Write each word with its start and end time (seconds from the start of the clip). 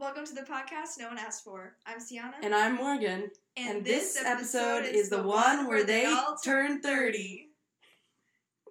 Welcome 0.00 0.24
to 0.26 0.34
the 0.34 0.40
podcast 0.42 0.98
no 0.98 1.08
one 1.08 1.18
asked 1.18 1.44
for. 1.44 1.74
I'm 1.86 2.00
Sienna. 2.00 2.32
And 2.42 2.54
I'm 2.54 2.76
Morgan. 2.76 3.28
And, 3.56 3.84
this 3.84 4.18
episode 4.24 4.86
is 4.86 5.10
the 5.10 5.22
one 5.22 5.68
where 5.68 5.84
they 5.84 6.06
all 6.06 6.36
turn 6.42 6.80
30. 6.80 7.48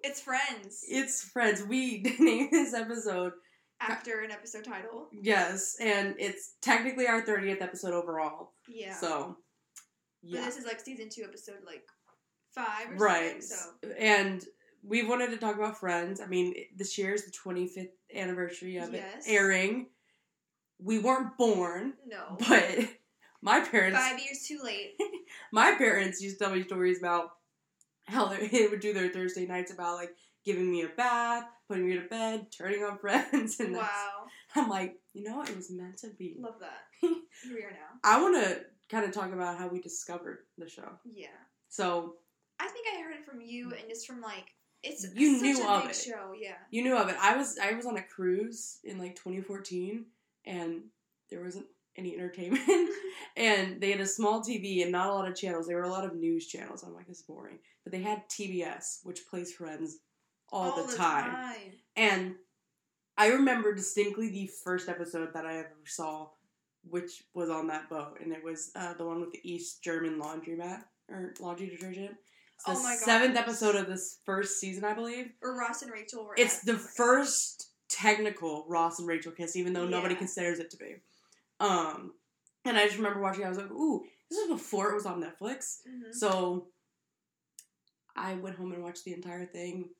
It's 0.02 0.20
Friends. 0.20 0.84
It's 0.88 1.22
Friends. 1.22 1.62
We 1.62 2.02
named 2.18 2.48
this 2.50 2.74
episode, 2.74 3.32
after 3.80 4.20
an 4.22 4.30
episode 4.32 4.64
title. 4.64 5.08
yes, 5.12 5.76
and 5.80 6.14
it's 6.18 6.54
technically 6.62 7.06
our 7.06 7.22
30th 7.22 7.62
episode 7.62 7.92
overall. 7.94 8.52
Yeah. 8.68 8.94
So, 8.94 9.36
But 10.22 10.30
yeah. 10.32 10.44
this 10.44 10.56
is 10.56 10.64
like 10.66 10.80
season 10.80 11.08
two, 11.10 11.22
episode 11.22 11.58
like 11.64 11.84
five 12.54 12.90
or 12.90 12.96
Right. 12.96 13.42
something. 13.42 13.90
So 13.90 13.96
And 13.96 14.44
we 14.82 15.06
wanted 15.06 15.30
to 15.30 15.36
talk 15.36 15.54
about 15.56 15.78
Friends. 15.78 16.20
I 16.20 16.26
mean, 16.26 16.54
this 16.76 16.98
year 16.98 17.14
is 17.14 17.24
the 17.24 17.30
25th 17.32 17.90
anniversary 18.14 18.78
of 18.78 18.92
Yes. 18.92 19.26
it 19.28 19.30
airing. 19.32 19.86
We 20.82 20.98
weren't 20.98 21.36
born, 21.36 21.94
no. 22.06 22.36
but 22.48 22.88
my 23.42 23.60
parents 23.60 23.98
Five 23.98 24.18
years 24.18 24.46
too 24.46 24.60
late. 24.62 24.94
my 25.52 25.74
parents 25.76 26.20
used 26.20 26.38
to 26.38 26.44
tell 26.44 26.54
me 26.54 26.62
stories 26.62 26.98
about 26.98 27.32
how 28.04 28.26
they 28.52 28.66
would 28.68 28.80
do 28.80 28.92
their 28.92 29.10
Thursday 29.10 29.46
nights 29.46 29.72
about 29.72 29.96
like 29.96 30.14
giving 30.44 30.70
me 30.70 30.82
a 30.82 30.88
bath, 30.88 31.44
putting 31.68 31.86
me 31.88 31.94
to 31.96 32.08
bed, 32.08 32.46
turning 32.56 32.82
on 32.82 32.98
Friends, 32.98 33.60
and 33.60 33.76
wow. 33.76 34.24
I'm 34.56 34.68
like, 34.68 34.96
you 35.12 35.22
know, 35.22 35.42
it 35.42 35.54
was 35.54 35.70
meant 35.70 35.98
to 35.98 36.08
be. 36.18 36.36
Love 36.38 36.54
that. 36.60 36.86
Here 37.00 37.54
we 37.54 37.62
are 37.62 37.70
now. 37.70 37.98
I 38.02 38.20
want 38.20 38.42
to 38.44 38.60
kind 38.88 39.04
of 39.04 39.12
talk 39.12 39.32
about 39.32 39.58
how 39.58 39.68
we 39.68 39.80
discovered 39.80 40.38
the 40.58 40.68
show. 40.68 40.88
Yeah. 41.04 41.28
So 41.68 42.14
I 42.58 42.68
think 42.68 42.86
I 42.94 43.00
heard 43.02 43.14
it 43.14 43.24
from 43.24 43.40
you 43.40 43.72
and 43.78 43.88
just 43.88 44.06
from 44.06 44.20
like 44.20 44.46
it's 44.82 45.06
You 45.14 45.40
knew 45.40 45.62
a 45.62 45.68
of 45.68 45.82
big 45.82 45.90
it. 45.90 45.96
show, 45.96 46.32
yeah. 46.38 46.54
you 46.70 46.82
knew 46.82 46.96
of 46.96 47.08
it. 47.08 47.16
I 47.20 47.36
was 47.36 47.58
I 47.62 47.72
was 47.72 47.86
on 47.86 47.96
a 47.96 48.02
cruise 48.02 48.78
in 48.84 48.98
like 48.98 49.14
2014, 49.16 50.04
and 50.44 50.82
there 51.30 51.42
wasn't 51.42 51.66
any 51.96 52.14
entertainment, 52.14 52.62
and 53.36 53.80
they 53.80 53.90
had 53.90 54.00
a 54.00 54.06
small 54.06 54.40
TV 54.40 54.82
and 54.82 54.92
not 54.92 55.08
a 55.08 55.12
lot 55.12 55.28
of 55.28 55.36
channels. 55.36 55.66
There 55.66 55.76
were 55.76 55.84
a 55.84 55.90
lot 55.90 56.04
of 56.04 56.14
news 56.14 56.46
channels. 56.46 56.82
I'm 56.82 56.94
like, 56.94 57.06
this 57.06 57.18
is 57.18 57.22
boring, 57.22 57.58
but 57.84 57.92
they 57.92 58.02
had 58.02 58.28
TBS, 58.28 59.00
which 59.04 59.26
plays 59.28 59.52
Friends 59.52 59.98
all, 60.52 60.84
the, 60.84 60.96
time. 60.96 61.54
And 61.96 62.34
I 63.16 63.28
remember 63.28 63.74
distinctly 63.74 64.30
the 64.30 64.50
first 64.64 64.88
episode 64.88 65.32
that 65.34 65.46
I 65.46 65.58
ever 65.58 65.76
saw, 65.84 66.28
which 66.82 67.22
was 67.34 67.50
on 67.50 67.68
that 67.68 67.88
boat, 67.88 68.18
and 68.20 68.32
it 68.32 68.42
was 68.42 68.70
uh, 68.74 68.94
the 68.94 69.04
one 69.04 69.20
with 69.20 69.32
the 69.32 69.40
East 69.44 69.82
German 69.82 70.20
laundromat 70.20 70.82
or 71.08 71.34
laundry 71.40 71.68
detergent. 71.68 72.12
It's 72.56 72.64
the 72.64 72.72
Oh 72.72 72.82
my 72.82 72.94
seventh 72.94 73.36
episode 73.36 73.74
of 73.74 73.86
this 73.86 74.18
first 74.24 74.60
season, 74.60 74.84
I 74.84 74.94
believe. 74.94 75.32
Or 75.42 75.56
Ross 75.56 75.82
and 75.82 75.92
Rachel 75.92 76.24
were 76.24 76.34
It's 76.36 76.60
the 76.60 76.74
first 76.74 77.69
technical 77.90 78.64
Ross 78.68 78.98
and 78.98 79.06
Rachel 79.08 79.32
kiss, 79.32 79.56
even 79.56 79.72
though 79.74 79.86
nobody 79.86 80.14
considers 80.14 80.58
it 80.60 80.70
to 80.70 80.76
be. 80.78 80.96
Um, 81.58 82.14
and 82.64 82.76
I 82.78 82.84
just 82.84 82.96
remember 82.96 83.20
watching. 83.20 83.44
I 83.44 83.48
was 83.48 83.58
like, 83.58 83.70
"Ooh, 83.70 84.04
this 84.30 84.38
was 84.48 84.58
before 84.60 84.90
it 84.90 84.94
was 84.94 85.04
on 85.06 85.20
Netflix." 85.22 85.80
Mhm. 85.86 86.14
So 86.14 86.68
I 88.16 88.34
went 88.34 88.56
home 88.56 88.72
and 88.72 88.82
watched 88.82 89.04
the 89.04 89.12
entire 89.12 89.44
thing 89.46 89.90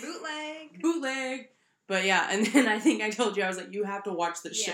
bootleg. 0.00 0.80
bootleg. 0.80 1.48
But 1.86 2.04
yeah, 2.04 2.28
and 2.30 2.46
then 2.52 2.68
I 2.68 2.78
think 2.78 3.02
I 3.02 3.10
told 3.10 3.36
you 3.36 3.42
I 3.42 3.48
was 3.48 3.56
like, 3.56 3.72
you 3.72 3.84
have 3.84 4.04
to 4.04 4.12
watch 4.12 4.42
this 4.42 4.60
show. 4.62 4.72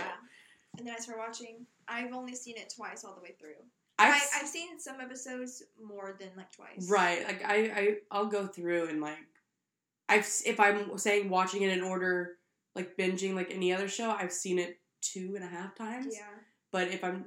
And 0.79 0.87
then 0.87 0.95
I 0.95 0.99
started 1.01 1.21
watching. 1.21 1.67
I've 1.89 2.13
only 2.13 2.35
seen 2.35 2.57
it 2.57 2.73
twice 2.75 3.05
all 3.05 3.15
the 3.15 3.21
way 3.23 3.35
through. 3.41 3.57
I've, 3.99 4.15
I, 4.15 4.41
I've 4.41 4.49
seen 4.49 4.79
some 4.79 5.01
episodes 5.01 5.63
more 5.83 6.17
than 6.21 6.29
like 6.37 6.53
twice. 6.53 6.89
right, 6.89 7.25
like 7.27 7.45
I, 7.45 7.55
I, 7.57 7.97
I'll 8.13 8.27
go 8.27 8.47
through 8.47 8.89
and 8.89 9.01
like, 9.01 9.17
I've 10.09 10.29
if 10.45 10.59
I'm 10.61 10.97
saying 10.99 11.29
watching 11.29 11.63
it 11.63 11.71
in 11.71 11.83
order, 11.83 12.33
like 12.75 12.97
binging 12.97 13.35
like 13.35 13.51
any 13.53 13.73
other 13.73 13.89
show, 13.89 14.11
I've 14.11 14.33
seen 14.33 14.59
it 14.59 14.79
two 15.01 15.35
and 15.37 15.45
a 15.45 15.49
half 15.49 15.75
times. 15.77 16.15
Yeah. 16.17 16.27
But 16.71 16.89
if 16.89 17.03
I'm, 17.03 17.25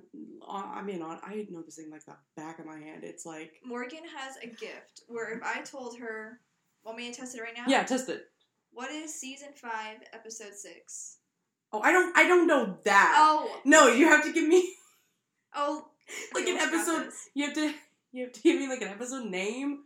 uh, 0.48 0.70
I 0.76 0.84
mean, 0.84 1.02
on, 1.02 1.20
I 1.24 1.48
know 1.50 1.64
this 1.64 1.78
thing 1.78 1.90
like 1.90 2.06
the 2.06 2.14
back 2.38 2.60
of 2.60 2.68
my 2.68 2.78
hand. 2.78 3.04
It's 3.04 3.26
like, 3.26 3.54
Morgan 3.66 4.04
has 4.16 4.38
a 4.38 4.48
gift 4.48 5.02
where 5.08 5.36
if 5.36 5.42
I 5.44 5.62
told 5.62 5.98
her, 5.98 6.40
want 6.84 6.98
me 6.98 7.12
to 7.12 7.20
test 7.20 7.36
it 7.36 7.42
right 7.42 7.54
now? 7.58 7.64
yeah, 7.68 7.84
test 7.84 8.08
it. 8.10 8.26
What 8.72 8.92
is 8.92 9.14
season 9.14 9.50
five, 9.56 9.98
episode 10.14 10.54
six? 10.54 11.18
Oh, 11.74 11.82
I 11.82 11.92
don't, 11.92 12.16
I 12.16 12.28
don't 12.28 12.46
know 12.46 12.78
that. 12.86 13.16
Oh. 13.18 13.60
No, 13.66 13.88
you 13.88 14.08
have 14.08 14.24
to 14.26 14.32
give 14.32 14.48
me 14.48 14.76
Oh. 15.56 15.88
like 16.34 16.48
an 16.48 16.58
episode. 16.58 17.10
You 17.34 17.46
have 17.46 17.56
to, 17.56 17.74
you 18.12 18.26
have 18.26 18.34
to 18.34 18.42
give 18.42 18.60
me 18.60 18.68
like 18.68 18.82
an 18.82 18.90
episode 18.90 19.26
name 19.26 19.80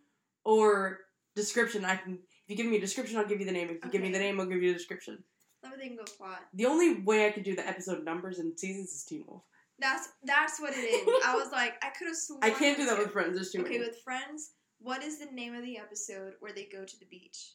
or 0.44 1.00
description. 1.36 1.86
I 1.86 1.96
can, 1.96 2.20
if 2.46 2.50
you 2.52 2.56
give 2.56 2.68
me 2.72 2.78
a 2.78 2.82
description, 2.82 3.18
I'll 3.18 3.26
give 3.26 3.40
you 3.40 3.46
the 3.46 3.52
name. 3.52 3.70
If 3.70 3.84
you 3.84 3.92
give 3.92 4.02
me 4.02 4.12
the 4.12 4.20
name, 4.20 4.40
I'll 4.40 4.46
give 4.46 4.62
you 4.62 4.72
the 4.72 4.78
description. 4.78 5.24
Let 5.64 5.72
me 5.72 5.78
think 5.80 6.00
of 6.00 6.08
a 6.08 6.18
plot. 6.18 6.42
The 6.54 6.68
only 6.68 7.02
way 7.02 7.28
I 7.28 7.32
could 7.32 7.44
do 7.44 7.56
the 7.56 7.68
episode 7.68 8.04
numbers 8.06 8.38
and 8.40 8.58
seasons 8.60 8.92
is 8.94 9.04
Teen 9.04 9.24
Wolf. 9.28 9.42
That's 9.80 10.10
that's 10.24 10.60
what 10.62 10.74
it 10.74 10.78
is. 10.82 11.08
I 11.26 11.36
was 11.36 11.52
like, 11.52 11.74
I 11.84 11.90
could 11.90 12.08
have 12.08 12.16
sworn. 12.16 12.40
I 12.44 12.52
can't 12.52 12.78
do 12.78 12.86
that 12.86 12.98
with 13.00 13.12
friends. 13.12 13.34
There's 13.36 13.52
too 13.52 13.62
Okay, 13.62 13.78
many. 13.78 13.80
with 13.90 13.98
friends, 14.04 14.52
what 14.80 15.04
is 15.04 15.18
the 15.20 15.26
name 15.26 15.56
of 15.56 15.64
the 15.64 15.78
episode 15.78 16.34
where 16.40 16.54
they 16.54 16.66
go 16.72 16.86
to 16.86 17.00
the 17.00 17.06
beach? 17.08 17.54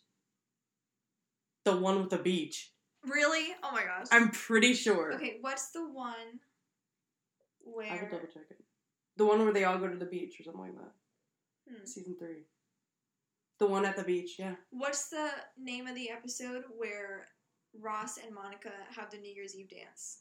The 1.65 1.77
one 1.77 2.01
with 2.01 2.11
the 2.11 2.19
beach. 2.19 2.73
Really? 3.07 3.55
Oh 3.63 3.71
my 3.73 3.85
gosh. 3.85 4.07
I'm 4.11 4.31
pretty 4.31 4.75
sure. 4.75 5.15
Okay, 5.15 5.39
what's 5.41 5.71
the 5.71 5.89
one 5.89 6.41
where? 7.61 7.91
I 7.91 7.95
will 8.03 8.11
double 8.11 8.27
check 8.33 8.45
it. 8.51 8.59
The 9.17 9.25
one 9.25 9.43
where 9.45 9.53
they 9.53 9.65
all 9.65 9.79
go 9.79 9.89
to 9.89 9.97
the 9.97 10.05
beach 10.05 10.39
or 10.41 10.43
something 10.43 10.61
like 10.63 10.75
that. 10.75 10.93
Hmm. 11.71 11.87
Season 11.87 12.17
three. 12.19 12.45
The 13.61 13.67
one 13.67 13.85
at 13.85 13.95
the 13.97 14.03
beach, 14.03 14.37
yeah. 14.39 14.55
what's 14.71 15.11
the 15.11 15.29
name 15.59 15.87
of 15.87 15.95
the 15.95 16.11
episode 16.11 16.65
where 16.79 17.27
Ross 17.79 18.17
and 18.17 18.35
Monica 18.35 18.73
have 18.97 19.11
the 19.11 19.19
New 19.19 19.33
Year's 19.33 19.55
Eve 19.55 19.69
dance? 19.69 20.21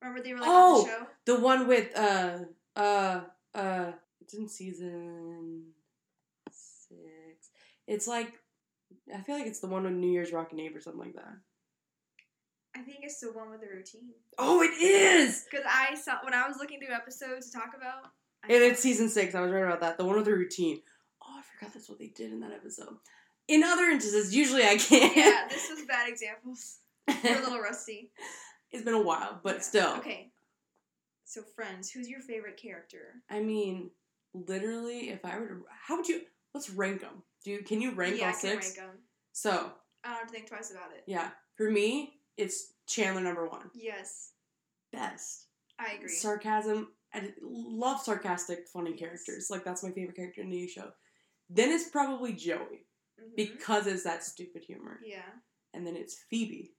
Remember 0.00 0.22
they 0.22 0.32
were 0.34 0.38
like 0.40 0.48
on 0.48 0.54
Oh! 0.56 0.82
the 0.84 0.88
show? 0.88 1.06
The 1.24 1.40
one 1.40 1.66
with 1.66 1.96
uh 1.98 2.38
uh 2.76 3.20
uh 3.54 3.92
it's 4.20 4.34
in 4.34 4.48
season 4.48 5.64
six. 6.48 7.50
It's 7.88 8.06
like 8.06 8.32
I 9.12 9.20
feel 9.22 9.36
like 9.36 9.46
it's 9.46 9.60
the 9.60 9.66
one 9.66 9.82
with 9.82 9.92
New 9.94 10.10
Year's 10.12 10.32
Rockin' 10.32 10.60
Eve 10.60 10.76
or 10.76 10.80
something 10.80 11.00
like 11.00 11.14
that. 11.14 11.34
I 12.76 12.80
think 12.82 12.98
it's 13.02 13.18
the 13.20 13.32
one 13.32 13.50
with 13.50 13.60
the 13.62 13.68
routine. 13.68 14.10
Oh 14.38 14.62
it 14.62 14.80
is! 14.80 15.44
Because 15.50 15.66
I 15.68 15.94
saw 15.96 16.18
when 16.22 16.34
I 16.34 16.46
was 16.46 16.56
looking 16.58 16.78
through 16.80 16.94
episodes 16.94 17.50
to 17.50 17.58
talk 17.58 17.72
about. 17.76 18.12
I 18.44 18.52
And 18.52 18.62
it's 18.62 18.80
season 18.80 19.08
six, 19.08 19.34
I 19.34 19.40
was 19.40 19.50
right 19.50 19.64
about 19.64 19.80
that. 19.80 19.98
The 19.98 20.04
one 20.04 20.16
with 20.16 20.26
the 20.26 20.32
routine. 20.34 20.80
I 21.44 21.58
forgot 21.58 21.74
that's 21.74 21.88
what 21.88 21.98
they 21.98 22.08
did 22.08 22.32
in 22.32 22.40
that 22.40 22.52
episode. 22.52 22.96
In 23.48 23.62
other 23.62 23.84
instances, 23.84 24.34
usually 24.34 24.64
I 24.64 24.76
can't. 24.76 25.16
Yeah, 25.16 25.46
this 25.50 25.68
was 25.70 25.84
bad 25.86 26.08
examples. 26.08 26.78
We're 27.08 27.38
a 27.38 27.42
little 27.42 27.60
rusty. 27.60 28.10
it's 28.72 28.84
been 28.84 28.94
a 28.94 29.02
while, 29.02 29.40
but 29.42 29.56
Yeah. 29.56 29.60
still. 29.60 29.94
Okay. 29.98 30.30
So, 31.26 31.42
friends, 31.54 31.90
who's 31.90 32.08
your 32.08 32.20
favorite 32.20 32.56
character? 32.56 33.14
I 33.30 33.40
mean, 33.40 33.90
literally, 34.34 35.10
if 35.10 35.24
I 35.24 35.38
were 35.38 35.48
to, 35.48 35.64
how 35.68 35.96
would 35.96 36.08
you? 36.08 36.22
Let's 36.54 36.70
rank 36.70 37.00
them. 37.00 37.22
Do 37.44 37.50
you, 37.50 37.62
can 37.64 37.80
you 37.80 37.92
rank 37.94 38.18
yeah, 38.18 38.24
all 38.24 38.28
I 38.28 38.32
can 38.32 38.40
six? 38.40 38.78
rank. 38.78 38.90
So 39.32 39.72
I 40.04 40.08
don't 40.08 40.18
have 40.18 40.26
to 40.28 40.32
think 40.32 40.48
twice 40.48 40.70
about 40.70 40.92
it. 40.96 41.02
yeah, 41.06 41.30
for 41.56 41.70
me, 41.70 42.14
it's 42.36 42.72
Chandler 42.86 43.20
number 43.22 43.48
one. 43.48 43.70
Yes, 43.74 44.30
Best 44.92 45.46
I 45.78 45.94
agree. 45.96 46.08
sarcasm. 46.08 46.88
I 47.12 47.32
love 47.42 48.00
sarcastic, 48.00 48.68
funny 48.72 48.90
Yes. 48.92 49.00
characters. 49.00 49.48
Like 49.50 49.64
that's 49.64 49.82
my 49.82 49.90
favorite 49.90 50.16
character 50.16 50.40
in 50.42 50.50
the 50.50 50.56
new 50.56 50.68
show. 50.68 50.90
Then 51.50 51.70
it's 51.70 51.88
probably 51.90 52.32
Joey 52.32 52.86
Mhm. 53.20 53.36
because 53.36 53.86
it's 53.86 54.04
that 54.04 54.24
stupid 54.24 54.62
humor, 54.64 55.00
yeah. 55.04 55.30
and 55.72 55.86
then 55.86 55.96
it's 55.96 56.14
Phoebe. 56.30 56.74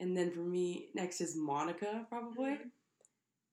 And 0.00 0.16
then 0.16 0.32
for 0.32 0.40
me, 0.40 0.90
next 0.94 1.20
is 1.20 1.36
Monica, 1.36 2.06
probably. 2.08 2.50
Mhm. 2.50 2.70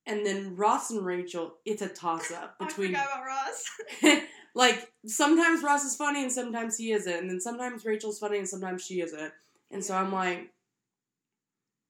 And 0.06 0.26
then 0.26 0.56
Ross 0.56 0.90
and 0.90 1.04
Rachel, 1.06 1.58
it's 1.64 1.82
a 1.82 1.88
toss 1.88 2.30
up 2.32 2.58
between. 2.58 2.94
I 2.96 3.00
forgot 3.04 3.12
about 3.12 3.26
Ross. 3.26 4.22
like 4.54 4.92
sometimes 5.06 5.62
Ross 5.62 5.84
is 5.84 5.94
funny 5.94 6.22
and 6.22 6.32
sometimes 6.32 6.76
he 6.76 6.90
isn't, 6.92 7.12
and 7.12 7.30
then 7.30 7.40
sometimes 7.40 7.84
Rachel's 7.84 8.18
funny 8.18 8.38
and 8.38 8.48
sometimes 8.48 8.84
she 8.84 9.00
isn't. 9.00 9.32
And 9.70 9.84
so 9.84 9.94
I'm 9.94 10.12
like, 10.12 10.52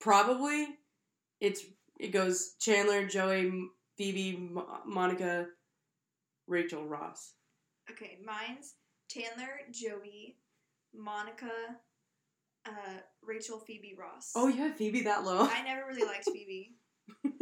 probably 0.01 0.79
it's 1.41 1.65
it 1.99 2.09
goes 2.09 2.55
Chandler, 2.59 3.07
Joey, 3.07 3.69
Phoebe, 3.97 4.37
Mo- 4.37 4.81
Monica, 4.87 5.47
Rachel, 6.47 6.85
Ross. 6.87 7.33
Okay, 7.91 8.19
mine's 8.25 8.75
Chandler, 9.09 9.61
Joey, 9.73 10.37
Monica, 10.95 11.51
uh, 12.67 12.99
Rachel, 13.23 13.59
Phoebe, 13.59 13.95
Ross. 13.99 14.33
Oh, 14.37 14.49
you 14.49 14.59
have 14.63 14.77
Phoebe 14.77 15.03
that 15.03 15.25
low? 15.25 15.41
I 15.41 15.63
never 15.63 15.87
really 15.87 16.05
liked 16.05 16.25
Phoebe, 16.27 16.75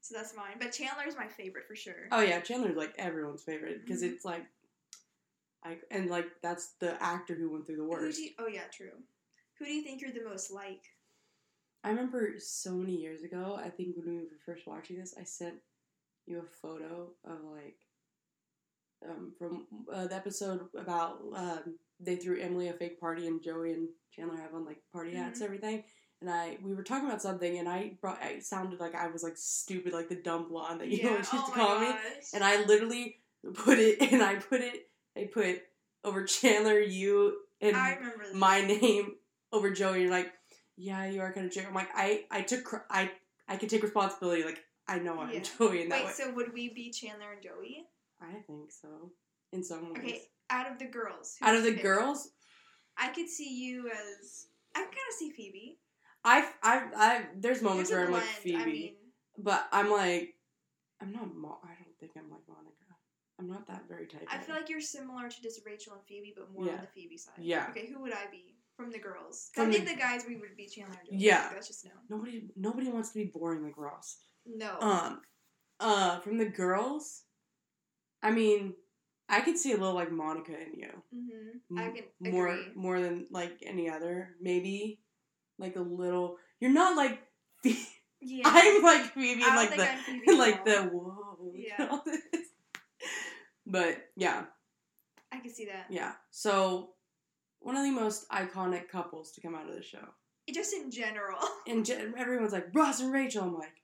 so 0.00 0.14
that's 0.14 0.36
mine. 0.36 0.56
But 0.58 0.72
Chandler's 0.72 1.16
my 1.16 1.26
favorite 1.28 1.66
for 1.66 1.76
sure. 1.76 2.08
oh 2.12 2.20
yeah, 2.20 2.40
Chandler's 2.40 2.76
like 2.76 2.94
everyone's 2.98 3.42
favorite 3.42 3.82
because 3.84 4.02
Mhm. 4.02 4.12
it's 4.12 4.24
like, 4.24 4.44
I 5.64 5.78
and 5.90 6.10
like 6.10 6.26
that's 6.42 6.74
the 6.80 7.00
actor 7.02 7.34
who 7.34 7.50
went 7.50 7.66
through 7.66 7.76
the 7.76 7.84
worst. 7.84 8.18
you, 8.18 8.30
oh 8.38 8.46
yeah, 8.48 8.64
true. 8.72 8.92
Who 9.58 9.64
do 9.64 9.72
you 9.72 9.82
think 9.82 10.00
you're 10.02 10.12
the 10.12 10.28
most 10.28 10.50
like? 10.50 10.82
I 11.82 11.90
remember 11.90 12.34
so 12.38 12.72
many 12.72 12.96
years 12.96 13.22
ago, 13.22 13.58
I 13.62 13.70
think 13.70 13.96
when 13.96 14.08
we 14.08 14.16
were 14.24 14.38
first 14.44 14.66
watching 14.66 14.98
this, 14.98 15.14
I 15.18 15.22
sent 15.24 15.54
you 16.26 16.40
a 16.40 16.42
photo 16.60 17.10
of 17.24 17.38
like 17.44 17.76
um, 19.08 19.32
from 19.38 19.66
uh, 19.92 20.06
the 20.06 20.14
episode 20.14 20.60
about 20.76 21.18
um, 21.34 21.76
they 22.00 22.16
threw 22.16 22.40
Emily 22.40 22.68
a 22.68 22.72
fake 22.72 23.00
party 23.00 23.26
and 23.26 23.42
Joey 23.42 23.72
and 23.72 23.88
Chandler 24.14 24.36
have 24.36 24.54
on 24.54 24.64
like 24.64 24.78
party 24.92 25.14
hats 25.14 25.40
and 25.40 25.46
everything. 25.46 25.84
And 26.20 26.30
I 26.30 26.56
we 26.62 26.74
were 26.74 26.82
talking 26.82 27.06
about 27.06 27.20
something, 27.20 27.58
and 27.58 27.68
I 27.68 27.92
brought 28.00 28.22
I 28.22 28.38
sounded 28.38 28.80
like 28.80 28.94
I 28.94 29.08
was 29.08 29.22
like 29.22 29.36
stupid, 29.36 29.92
like 29.92 30.08
the 30.08 30.16
dumb 30.16 30.48
blonde 30.48 30.80
that 30.80 30.88
you 30.88 30.98
yeah. 31.02 31.10
always 31.10 31.32
used 31.32 31.44
oh 31.46 31.52
to 31.52 31.52
call 31.52 31.80
me, 31.80 31.90
and 32.32 32.42
I 32.42 32.64
literally 32.64 33.18
put 33.54 33.78
it, 33.78 34.00
and 34.12 34.22
I 34.22 34.36
put 34.36 34.62
it, 34.62 34.88
I 35.16 35.28
put 35.32 35.60
over 36.04 36.24
Chandler, 36.24 36.80
you, 36.80 37.36
and 37.60 37.76
I 37.76 37.94
remember 37.94 38.24
my 38.34 38.60
name 38.62 39.12
over 39.52 39.70
Joey. 39.70 40.02
You're 40.02 40.10
like, 40.10 40.32
yeah, 40.76 41.06
you 41.06 41.20
are 41.20 41.32
kind 41.32 41.46
of 41.46 41.52
Joey. 41.52 41.66
I'm 41.66 41.74
like, 41.74 41.90
I 41.94 42.24
I 42.30 42.40
took 42.40 42.64
cr- 42.64 42.86
I 42.90 43.10
I 43.46 43.56
can 43.56 43.68
take 43.68 43.82
responsibility. 43.82 44.42
Like 44.42 44.64
I 44.88 44.98
know 44.98 45.20
I'm 45.20 45.30
Yeah. 45.30 45.40
Joey 45.58 45.82
in 45.82 45.88
that 45.90 45.98
Wait, 45.98 46.06
way. 46.06 46.12
so 46.12 46.32
would 46.32 46.52
we 46.52 46.70
be 46.70 46.90
Chandler 46.90 47.32
and 47.32 47.42
Joey? 47.42 47.84
I 48.20 48.40
think 48.46 48.72
so. 48.72 49.12
In 49.52 49.62
some 49.62 49.92
ways. 49.92 49.98
Okay, 50.02 50.22
out 50.50 50.70
of 50.70 50.78
the 50.78 50.86
girls. 50.86 51.36
Out 51.42 51.54
of 51.54 51.62
the 51.62 51.72
girls, 51.74 52.30
I 52.96 53.08
could 53.08 53.28
see 53.28 53.54
you 53.64 53.88
as. 53.90 54.46
I 54.74 54.80
can 54.80 54.86
kind 54.88 55.08
of 55.10 55.14
see 55.18 55.30
Phoebe. 55.30 55.78
I 56.24 56.48
I 56.62 56.82
I 56.96 57.22
there's 57.36 57.62
moments 57.62 57.90
There's 57.90 58.08
where 58.10 58.18
I'm 58.18 58.22
like 58.22 58.22
Phoebe, 58.42 58.56
I 58.56 58.64
mean, 58.66 58.94
but 59.38 59.68
I'm 59.72 59.90
like 59.90 60.34
I'm 61.00 61.12
not. 61.12 61.34
Mo- 61.34 61.58
I 61.64 61.68
don't 61.68 61.96
think 62.00 62.12
I'm 62.16 62.30
like 62.30 62.42
Monica. 62.48 62.72
I'm 63.38 63.48
not 63.48 63.66
that 63.68 63.84
very 63.88 64.06
type. 64.06 64.26
I 64.30 64.38
feel 64.38 64.54
like 64.54 64.68
you're 64.68 64.80
similar 64.80 65.28
to 65.28 65.42
just 65.42 65.60
Rachel 65.64 65.92
and 65.92 66.02
Phoebe, 66.08 66.34
but 66.36 66.50
more 66.52 66.64
Yeah. 66.66 66.72
on 66.72 66.80
the 66.80 66.86
Phoebe 66.86 67.18
side. 67.18 67.34
Yeah. 67.38 67.66
Okay, 67.70 67.86
who 67.86 68.00
would 68.02 68.12
I 68.12 68.26
be 68.30 68.56
from 68.76 68.90
the 68.90 68.98
girls? 68.98 69.50
From 69.54 69.68
I 69.68 69.72
think 69.72 69.84
the- 69.86 69.94
the 69.94 70.00
guys 70.00 70.24
we 70.26 70.36
would 70.36 70.56
be 70.56 70.66
Chandler 70.66 70.96
and 70.98 71.08
Joey. 71.10 71.18
Yeah. 71.18 71.42
Like, 71.44 71.54
that's 71.54 71.68
just 71.68 71.84
no. 71.84 71.90
nobody 72.08 72.48
nobody 72.56 72.88
wants 72.90 73.10
to 73.10 73.18
be 73.18 73.26
boring 73.26 73.62
like 73.62 73.76
Ross. 73.76 74.18
No. 74.46 74.78
Um, 74.80 75.20
uh, 75.80 76.18
from 76.20 76.38
the 76.38 76.46
girls, 76.48 77.22
I 78.26 78.30
mean, 78.32 78.74
I 79.28 79.40
could 79.40 79.56
see 79.58 79.72
a 79.72 79.76
little 79.76 79.94
like 79.94 80.10
Monica 80.12 80.52
in 80.52 80.78
you. 80.78 80.90
hmm 81.12 81.78
I 81.78 81.90
can 81.90 82.32
more 82.32 82.48
agree. 82.48 82.72
more 82.74 83.00
than 83.00 83.26
like 83.30 83.62
any 83.64 83.88
other. 83.90 84.30
Maybe 84.40 85.00
like 85.58 85.76
a 85.76 85.80
little. 85.80 86.36
You're 86.60 86.72
not 86.72 86.96
like. 86.96 87.20
Yeah. 88.22 88.44
I'm 88.46 88.82
like 88.82 89.12
Phoebe, 89.12 89.42
I 89.44 89.54
like 89.56 89.76
the 89.76 89.86
Phoebe 90.06 90.32
like 90.36 90.64
the 90.64 90.82
whoa. 90.84 91.52
Yeah. 91.54 91.98
But 93.66 93.98
yeah, 94.16 94.44
I 95.32 95.38
can 95.40 95.52
see 95.52 95.66
that. 95.66 95.86
yeah. 95.90 96.12
So 96.30 96.90
one 97.60 97.76
of 97.76 97.84
the 97.84 97.90
most 97.90 98.28
iconic 98.30 98.88
couples 98.88 99.32
to 99.32 99.40
come 99.40 99.54
out 99.54 99.68
of 99.68 99.74
the 99.76 99.82
show, 99.82 100.04
Just 100.52 100.72
in 100.74 100.90
general. 100.90 101.38
and 101.66 101.88
everyone's 102.16 102.52
like 102.52 102.68
Ross 102.74 103.00
and 103.00 103.12
Rachel. 103.12 103.42
I'm 103.44 103.54
like, 103.54 103.82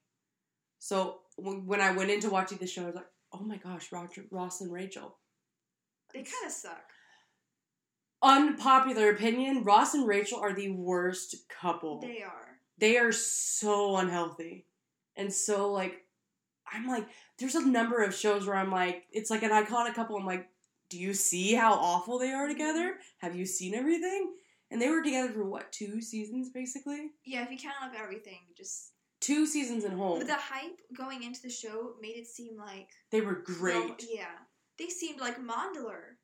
so 0.79 1.19
when 1.37 1.67
when 1.67 1.81
I 1.81 1.93
went 1.93 2.11
into 2.11 2.31
watching 2.31 2.59
the 2.59 2.67
show, 2.67 2.83
I 2.85 2.87
was 2.87 2.95
like, 2.95 3.11
oh 3.33 3.43
my 3.43 3.57
gosh, 3.57 3.91
Roger, 3.93 4.25
Ross 4.31 4.61
and 4.61 4.73
Rachel. 4.73 5.17
They 6.13 6.21
kind 6.23 6.47
of 6.47 6.53
suck. 6.53 6.85
Unpopular 8.23 9.11
opinion: 9.11 9.65
Ross 9.65 9.95
and 9.95 10.07
Rachel 10.07 10.39
are 10.39 10.53
the 10.53 10.71
worst 10.71 11.35
couple. 11.49 12.01
They 12.01 12.23
are. 12.23 12.59
they 12.79 12.97
are 12.99 13.13
so 13.13 13.97
unhealthy 13.97 14.67
and 15.17 15.31
so 15.33 15.71
like 15.71 16.07
i'm 16.73 16.89
like 16.89 17.07
there's 17.39 17.55
a 17.55 17.67
number 17.67 18.03
of 18.03 18.15
shows 18.15 18.47
where 18.47 18.57
i'm 18.57 18.71
like 18.73 19.05
it's 19.13 19.31
like 19.31 19.43
an 19.43 19.51
iconic 19.51 19.95
couple 19.95 20.17
i'm 20.17 20.25
like 20.25 20.49
do 20.89 20.99
you 20.99 21.13
see 21.13 21.53
how 21.55 21.75
awful 21.75 22.19
they 22.19 22.31
are 22.33 22.49
together 22.49 22.95
have 23.19 23.37
you 23.37 23.45
seen 23.45 23.75
everything 23.75 24.33
and 24.71 24.81
they 24.81 24.89
were 24.89 25.03
together 25.03 25.31
for 25.33 25.45
what 25.45 25.71
two 25.71 26.01
seasons 26.01 26.49
basically 26.49 27.11
Yeah, 27.27 27.45
if 27.45 27.51
you 27.51 27.59
count 27.59 27.75
up 27.85 27.93
everything, 28.03 28.39
just. 28.57 28.92
Two 29.23 29.47
seasons 29.47 29.85
in 29.85 29.93
whole 29.93 30.19
But 30.19 30.27
the 30.27 30.35
hype 30.35 30.81
going 30.97 31.23
into 31.23 31.41
the 31.43 31.51
show 31.51 31.93
made 32.03 32.17
it 32.17 32.27
seem 32.27 32.57
like. 32.59 32.89
they 33.11 33.21
were 33.21 33.37
great 33.45 34.05
yeah. 34.13 34.25
They 34.79 34.89
seemed 34.89 35.21
like 35.21 35.39
Mondler. 35.39 36.17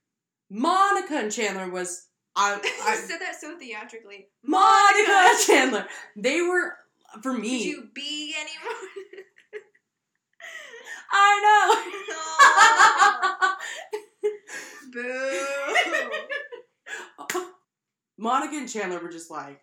monica 0.51 1.15
and 1.15 1.31
chandler 1.33 1.71
was 1.71 2.07
i, 2.37 2.55
you 2.65 2.71
I 2.85 2.97
said 2.97 3.19
that 3.21 3.41
so 3.41 3.57
theatrically. 3.59 4.27
monica 4.45 5.31
and 5.31 5.39
chandler 5.47 5.87
they 6.17 6.41
were 6.43 6.75
for 7.23 7.33
me 7.33 7.59
Could 7.59 7.67
you 7.71 7.89
be 7.95 8.35
anyone? 8.37 8.77
i 11.13 11.41
know 11.45 11.75
Boo! 15.03 15.47
Monica 18.21 18.57
and 18.57 18.69
Chandler 18.69 18.99
were 19.01 19.11
just 19.11 19.31
like 19.31 19.61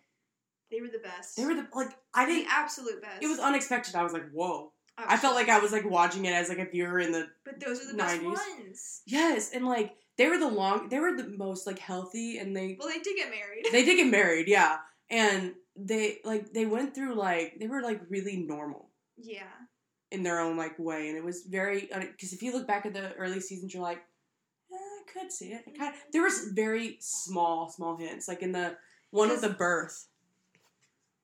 They 0.70 0.80
were 0.80 0.88
the 0.88 0.98
best. 0.98 1.36
they 1.36 1.44
were 1.44 1.54
the 1.54 1.66
like 1.74 1.96
I 2.14 2.26
the 2.26 2.32
didn't. 2.32 2.48
absolute 2.50 3.00
best. 3.02 3.22
It 3.22 3.28
was 3.28 3.38
unexpected. 3.38 3.94
I 3.94 4.02
was 4.02 4.12
like, 4.12 4.30
whoa. 4.32 4.72
Oh, 4.98 5.04
I 5.06 5.16
felt 5.18 5.34
like 5.34 5.48
I 5.50 5.58
was 5.58 5.72
like 5.72 5.84
watching 5.88 6.24
it 6.24 6.32
as 6.32 6.48
like 6.48 6.58
a 6.58 6.64
viewer 6.70 6.98
in 7.00 7.12
the 7.12 7.28
But 7.44 7.60
those 7.60 7.82
are 7.84 7.92
the 7.92 7.98
best 7.98 8.16
90s. 8.20 8.24
ones. 8.24 9.02
yes, 9.06 9.50
and 9.52 9.66
like 9.66 9.94
they 10.16 10.28
were 10.28 10.38
the 10.38 10.48
long. 10.48 10.88
They 10.88 10.98
were 10.98 11.14
the 11.16 11.28
most 11.28 11.66
like 11.66 11.78
healthy, 11.78 12.38
and 12.38 12.56
they 12.56 12.76
Well, 12.78 12.88
they 12.88 13.00
did 13.00 13.14
get 13.16 13.30
married. 13.30 13.66
they 13.70 13.84
did 13.84 13.96
get 13.96 14.10
married, 14.10 14.48
yeah, 14.48 14.78
and 15.10 15.52
they 15.76 16.18
like 16.24 16.52
they 16.54 16.64
went 16.66 16.94
through 16.94 17.14
like 17.14 17.58
they 17.60 17.66
were 17.66 17.82
like 17.82 18.00
really 18.08 18.38
normal 18.38 18.88
yeah. 19.18 19.42
in 20.10 20.22
their 20.22 20.40
own 20.40 20.56
like 20.56 20.78
way, 20.78 21.08
and 21.08 21.16
it 21.18 21.22
was 21.24 21.42
very 21.42 21.88
because 21.92 22.32
if 22.32 22.42
you 22.42 22.52
look 22.52 22.66
back 22.66 22.86
at 22.86 22.94
the 22.94 23.12
early 23.16 23.40
seasons, 23.40 23.74
you're 23.74 23.82
like, 23.82 24.02
eh, 24.72 24.76
I 24.76 25.02
could 25.12 25.30
see 25.30 25.52
it. 25.52 25.62
it 25.66 25.78
kind 25.78 25.94
of, 25.94 26.00
there 26.14 26.22
was 26.22 26.48
very 26.54 26.96
small 27.00 27.68
small 27.68 27.98
hints, 27.98 28.26
like 28.28 28.40
in 28.42 28.52
the 28.52 28.78
one 29.10 29.30
of 29.30 29.42
the 29.42 29.50
birth. 29.50 30.08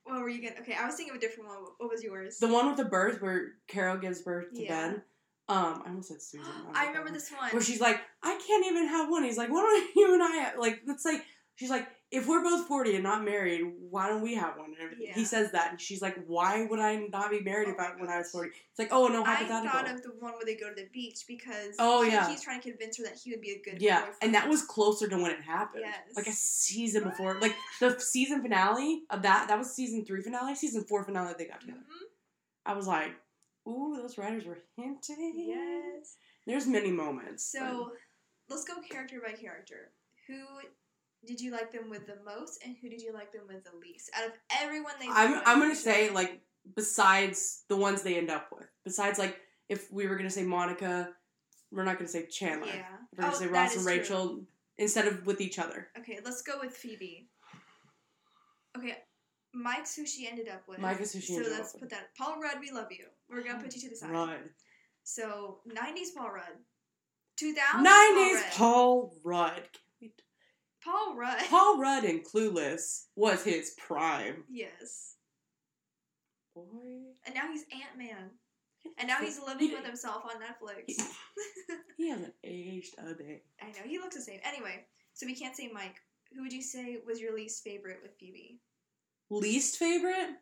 What 0.05 0.21
were 0.21 0.29
you 0.29 0.43
gonna? 0.49 0.61
Okay, 0.61 0.75
I 0.75 0.85
was 0.87 0.95
thinking 0.97 1.15
of 1.15 1.19
a 1.19 1.21
different 1.21 1.49
one. 1.49 1.59
What 1.79 1.91
was 1.91 2.03
yours? 2.03 2.39
The 2.39 2.49
one 2.49 2.67
with 2.67 2.77
the 2.77 2.85
birth 2.85 3.23
where 3.23 3.53
Carol 3.69 3.97
gives 3.99 4.21
birth 4.23 4.53
to 4.55 4.63
Yeah. 4.63 4.69
Ben. 4.91 5.03
Um, 5.49 5.83
I 5.85 5.89
almost 5.89 6.09
said 6.09 6.23
Susan. 6.23 6.47
don't 6.65 6.77
I 6.77 6.87
remember 6.89 7.09
that 7.11 7.15
this 7.15 7.31
one. 7.31 7.51
Where 7.51 7.63
she's 7.63 7.81
like, 7.81 8.01
I 8.23 8.39
can't 8.47 8.67
even 8.67 8.87
have 8.89 9.09
one. 9.11 9.25
He's 9.25 9.37
like, 9.39 9.51
why 9.51 9.61
don't 9.61 9.91
you 9.97 10.15
and 10.15 10.23
I 10.23 10.31
have, 10.43 10.59
like? 10.59 10.81
Let's 10.87 11.03
say 11.03 11.21
she's 11.57 11.71
like, 11.71 11.87
if 12.13 12.29
we're 12.29 12.43
both 12.43 12.69
forty 12.69 12.95
and 12.95 13.03
not 13.03 13.25
married, 13.25 13.63
why 13.91 14.07
don't 14.09 14.21
we 14.23 14.35
have 14.35 14.57
one? 14.59 14.67
And 14.67 14.77
everything. 14.81 15.07
Yeah. 15.09 15.15
He 15.15 15.25
says 15.25 15.51
that, 15.53 15.71
and 15.71 15.81
she's 15.81 16.01
like, 16.03 16.17
why 16.27 16.67
would 16.67 16.79
I 16.79 16.97
not 17.11 17.31
be 17.31 17.41
married 17.41 17.69
Oh 17.69 17.73
if 17.73 17.81
I, 17.81 17.91
when 17.99 18.09
I 18.11 18.19
was 18.19 18.27
gosh. 18.27 18.33
forty? 18.33 18.49
It's 18.51 18.79
like, 18.79 18.89
oh 18.93 19.09
no, 19.09 19.25
hypothetical. 19.25 19.69
I 19.69 19.83
thought 19.83 19.91
of 19.91 20.03
the 20.03 20.11
one 20.21 20.33
where 20.35 20.45
they 20.45 20.55
go 20.55 20.69
to 20.69 20.75
the 20.75 20.89
beach 20.93 21.25
because 21.27 21.75
Oh, 21.79 22.03
yeah. 22.03 22.29
he's 22.29 22.43
trying 22.45 22.61
to 22.61 22.71
convince 22.71 22.99
her 22.99 23.05
that 23.05 23.19
he 23.19 23.31
would 23.31 23.41
be 23.41 23.53
a 23.53 23.63
good 23.71 23.81
yeah, 23.83 24.01
boyfriend. 24.01 24.17
and 24.23 24.35
that 24.35 24.49
was 24.49 24.63
closer 24.63 25.09
to 25.09 25.17
when 25.17 25.31
it 25.31 25.41
happened. 25.43 25.85
Yes. 25.87 26.15
Like 26.15 26.27
a 26.27 26.33
season 26.33 27.05
before, 27.05 27.41
like 27.41 27.57
the 27.81 27.99
season 27.99 28.43
finale 28.43 29.03
of 29.11 29.23
that. 29.23 29.49
That 29.49 29.59
was 29.59 29.73
season 29.73 30.05
three 30.05 30.21
finale. 30.23 30.55
Season 30.55 30.85
four 30.85 31.03
finale. 31.05 31.35
They 31.39 31.47
got 31.47 31.61
together. 31.63 31.81
Mhm. 31.81 32.07
I 32.67 32.75
was 32.75 32.87
like, 32.87 33.13
ooh, 33.67 33.97
those 34.01 34.19
writers 34.19 34.45
were 34.45 34.59
hinting. 34.77 35.33
Yes. 35.35 36.17
There's 36.47 36.67
many 36.67 36.91
moments. 36.91 37.51
but- 37.59 37.61
So 37.71 37.93
let's 38.51 38.65
go 38.65 38.75
character 38.89 39.21
by 39.25 39.33
character. 39.33 39.91
Who 40.29 40.45
did 41.27 41.41
you 41.41 41.53
like 41.53 41.73
them 41.73 41.89
with 41.91 42.07
the 42.07 42.17
most, 42.25 42.63
and 42.65 42.75
who 42.81 42.89
did 42.89 43.01
you 43.03 43.13
like 43.13 43.33
them 43.33 43.43
with 43.49 43.65
the 43.65 43.77
least? 43.81 44.11
Out 44.17 44.27
of 44.27 44.33
everyone 44.61 44.93
they, 45.01 45.07
I'm 45.11 45.41
I'm 45.47 45.59
gonna 45.61 45.75
say 45.77 46.11
like 46.11 46.41
besides 46.77 47.65
the 47.69 47.77
ones 47.77 48.03
they 48.03 48.17
end 48.17 48.31
up 48.31 48.49
with. 48.53 48.67
Besides 48.85 49.19
like 49.19 49.39
if 49.69 49.91
we 49.93 50.07
were 50.07 50.17
gonna 50.17 50.31
say 50.31 50.43
Monica, 50.43 51.11
we're 51.71 51.85
not 51.85 51.97
gonna 51.99 52.09
say 52.09 52.27
Chandler. 52.27 52.67
yeah. 52.67 52.83
We're 53.17 53.23
gonna 53.25 53.35
Oh, 53.37 53.39
say 53.39 53.47
Ross 53.47 53.75
and 53.77 53.85
true. 53.85 53.93
Rachel 53.93 54.45
instead 54.79 55.07
of 55.07 55.27
with 55.27 55.41
each 55.41 55.59
other. 55.59 55.89
Okay, 55.99 56.19
let's 56.25 56.43
go 56.43 56.55
with 56.61 56.77
Phoebe. 56.77 57.29
Okay, 58.77 58.97
Mike's 59.55 59.95
who 59.95 60.07
she 60.07 60.27
ended 60.27 60.49
up 60.49 60.63
with. 60.67 60.79
Mike 60.79 61.01
is 61.01 61.13
who 61.13 61.21
she 61.21 61.35
so 61.35 61.39
ended 61.39 61.53
up 61.53 61.59
let's 61.61 61.73
with. 61.75 61.83
put 61.83 61.91
that. 61.91 62.09
Paul 62.17 62.41
Rudd, 62.41 62.57
we 62.61 62.71
love 62.71 62.89
you. 62.91 63.05
We're 63.31 63.43
gonna 63.45 63.63
put 63.63 63.75
you 63.75 63.81
to 63.83 63.91
the 63.91 63.97
side. 63.97 64.11
Rudd. 64.11 64.51
So 65.05 65.59
'90s 65.69 66.15
Paul 66.17 66.31
Rudd, 66.31 66.57
2000s 67.41 67.83
Nineties 67.83 68.43
Paul 68.53 68.53
Rudd. 68.53 68.53
Paul 68.55 69.15
Rudd. 69.25 69.69
Paul 70.85 71.17
Rudd. 71.17 71.39
Paul 71.51 71.79
Rudd 71.79 72.05
in 72.05 72.23
Clueless 72.23 73.07
was 73.17 73.43
his 73.45 73.75
prime. 73.79 74.45
yes. 74.51 75.15
Boy. 76.55 76.65
And 77.25 77.35
now 77.35 77.51
he's 77.51 77.65
Ant 77.73 77.97
Man. 77.99 78.31
And 78.99 79.09
now 79.09 79.19
he's 79.21 79.41
living 79.41 79.71
with 79.73 79.87
himself 79.87 80.23
on 80.25 80.41
Netflix. 80.43 81.03
He- 81.97 82.09
hasn't 82.11 82.35
aged 82.45 82.95
a 82.99 83.15
day. 83.15 83.43
I 83.61 83.67
know 83.67 83.87
he 83.87 83.99
looks 83.99 84.17
the 84.17 84.23
same. 84.23 84.41
Anyway, 84.45 84.85
so 85.15 85.25
we 85.25 85.35
can't 85.37 85.57
say 85.57 85.71
Mike. 85.73 85.97
Who 86.35 86.43
would 86.43 86.53
you 86.53 86.63
say 86.63 86.99
was 87.07 87.21
your 87.21 87.35
least 87.35 87.63
favorite 87.63 87.99
with 88.03 88.13
Phoebe? 88.19 88.59
Least 89.31 89.77
favorite? 89.79 90.15
I'm 90.31 90.37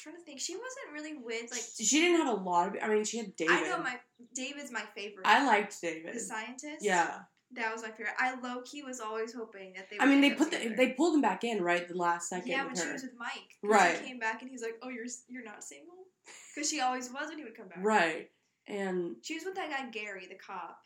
trying 0.00 0.16
to 0.16 0.22
think. 0.22 0.40
She 0.40 0.54
wasn't 0.54 0.92
really 0.94 1.18
with 1.22 1.50
like. 1.50 1.62
She 1.78 2.00
didn't 2.00 2.24
have 2.26 2.38
a 2.38 2.40
lot 2.40 2.68
of. 2.68 2.82
I 2.82 2.88
mean, 2.88 3.04
she 3.04 3.18
had 3.18 3.36
David. 3.36 3.52
I 3.54 3.68
know 3.68 3.78
my 3.78 3.96
David's 4.34 4.72
my 4.72 4.82
favorite. 4.96 5.26
I 5.26 5.44
liked 5.46 5.80
David. 5.80 6.14
the 6.14 6.20
scientist. 6.20 6.82
Yeah. 6.82 7.18
That 7.52 7.72
was 7.72 7.82
my 7.82 7.88
favorite. 7.90 8.14
I 8.18 8.38
low 8.40 8.60
key 8.62 8.82
was 8.82 9.00
always 9.00 9.32
hoping 9.32 9.72
that 9.74 9.88
they. 9.90 9.96
I 9.98 10.06
mean, 10.06 10.20
they 10.20 10.30
put 10.32 10.50
the, 10.50 10.74
they 10.76 10.90
pulled 10.92 11.14
him 11.14 11.22
back 11.22 11.44
in 11.44 11.62
right 11.62 11.88
the 11.88 11.96
last 11.96 12.28
second. 12.28 12.48
Yeah, 12.50 12.66
when 12.66 12.76
she 12.76 12.90
was 12.92 13.02
with 13.02 13.14
Mike. 13.18 13.56
Right. 13.62 13.98
He 14.00 14.06
came 14.06 14.18
back 14.18 14.42
and 14.42 14.50
he's 14.50 14.62
like, 14.62 14.78
"Oh, 14.82 14.88
you're 14.88 15.06
you're 15.28 15.44
not 15.44 15.64
single," 15.64 15.94
because 16.54 16.68
she 16.68 16.80
always 16.80 17.10
was 17.10 17.28
when 17.28 17.38
he 17.38 17.44
would 17.44 17.56
come 17.56 17.68
back. 17.68 17.78
right, 17.82 18.30
and 18.66 19.16
She 19.22 19.34
was 19.34 19.44
with 19.44 19.54
that 19.54 19.70
guy 19.70 19.88
Gary, 19.90 20.26
the 20.28 20.36
cop. 20.36 20.80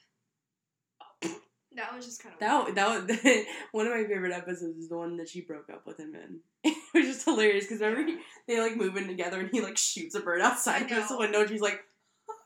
That 1.75 1.95
was 1.97 2.04
just 2.04 2.23
kind 2.23 2.35
of 2.35 2.40
that 2.40 2.75
that 2.75 3.07
was 3.09 3.47
one 3.73 3.87
of 3.87 3.92
my 3.95 4.04
favorite 4.04 4.33
episodes 4.33 4.76
is 4.76 4.90
the 4.90 4.97
one 4.99 5.16
that 5.16 5.31
she 5.31 5.40
broke 5.40 5.71
up 5.71 5.87
with 5.87 5.99
him 5.99 6.14
in. 6.14 6.40
it 6.64 6.76
was 6.92 7.07
just 7.07 7.25
hilarious 7.25 7.64
because 7.64 7.81
remember 7.81 8.11
he, 8.12 8.19
they 8.47 8.61
like 8.61 8.76
move 8.76 8.95
in 8.99 9.07
together 9.07 9.40
and 9.40 9.49
he 9.50 9.62
like 9.62 9.78
shoots 9.78 10.14
a 10.14 10.21
bird 10.21 10.42
outside 10.42 10.83
of 10.83 10.90
his 10.90 11.07
window. 11.11 11.40
and 11.40 11.49
She's 11.49 11.62
like, 11.62 11.81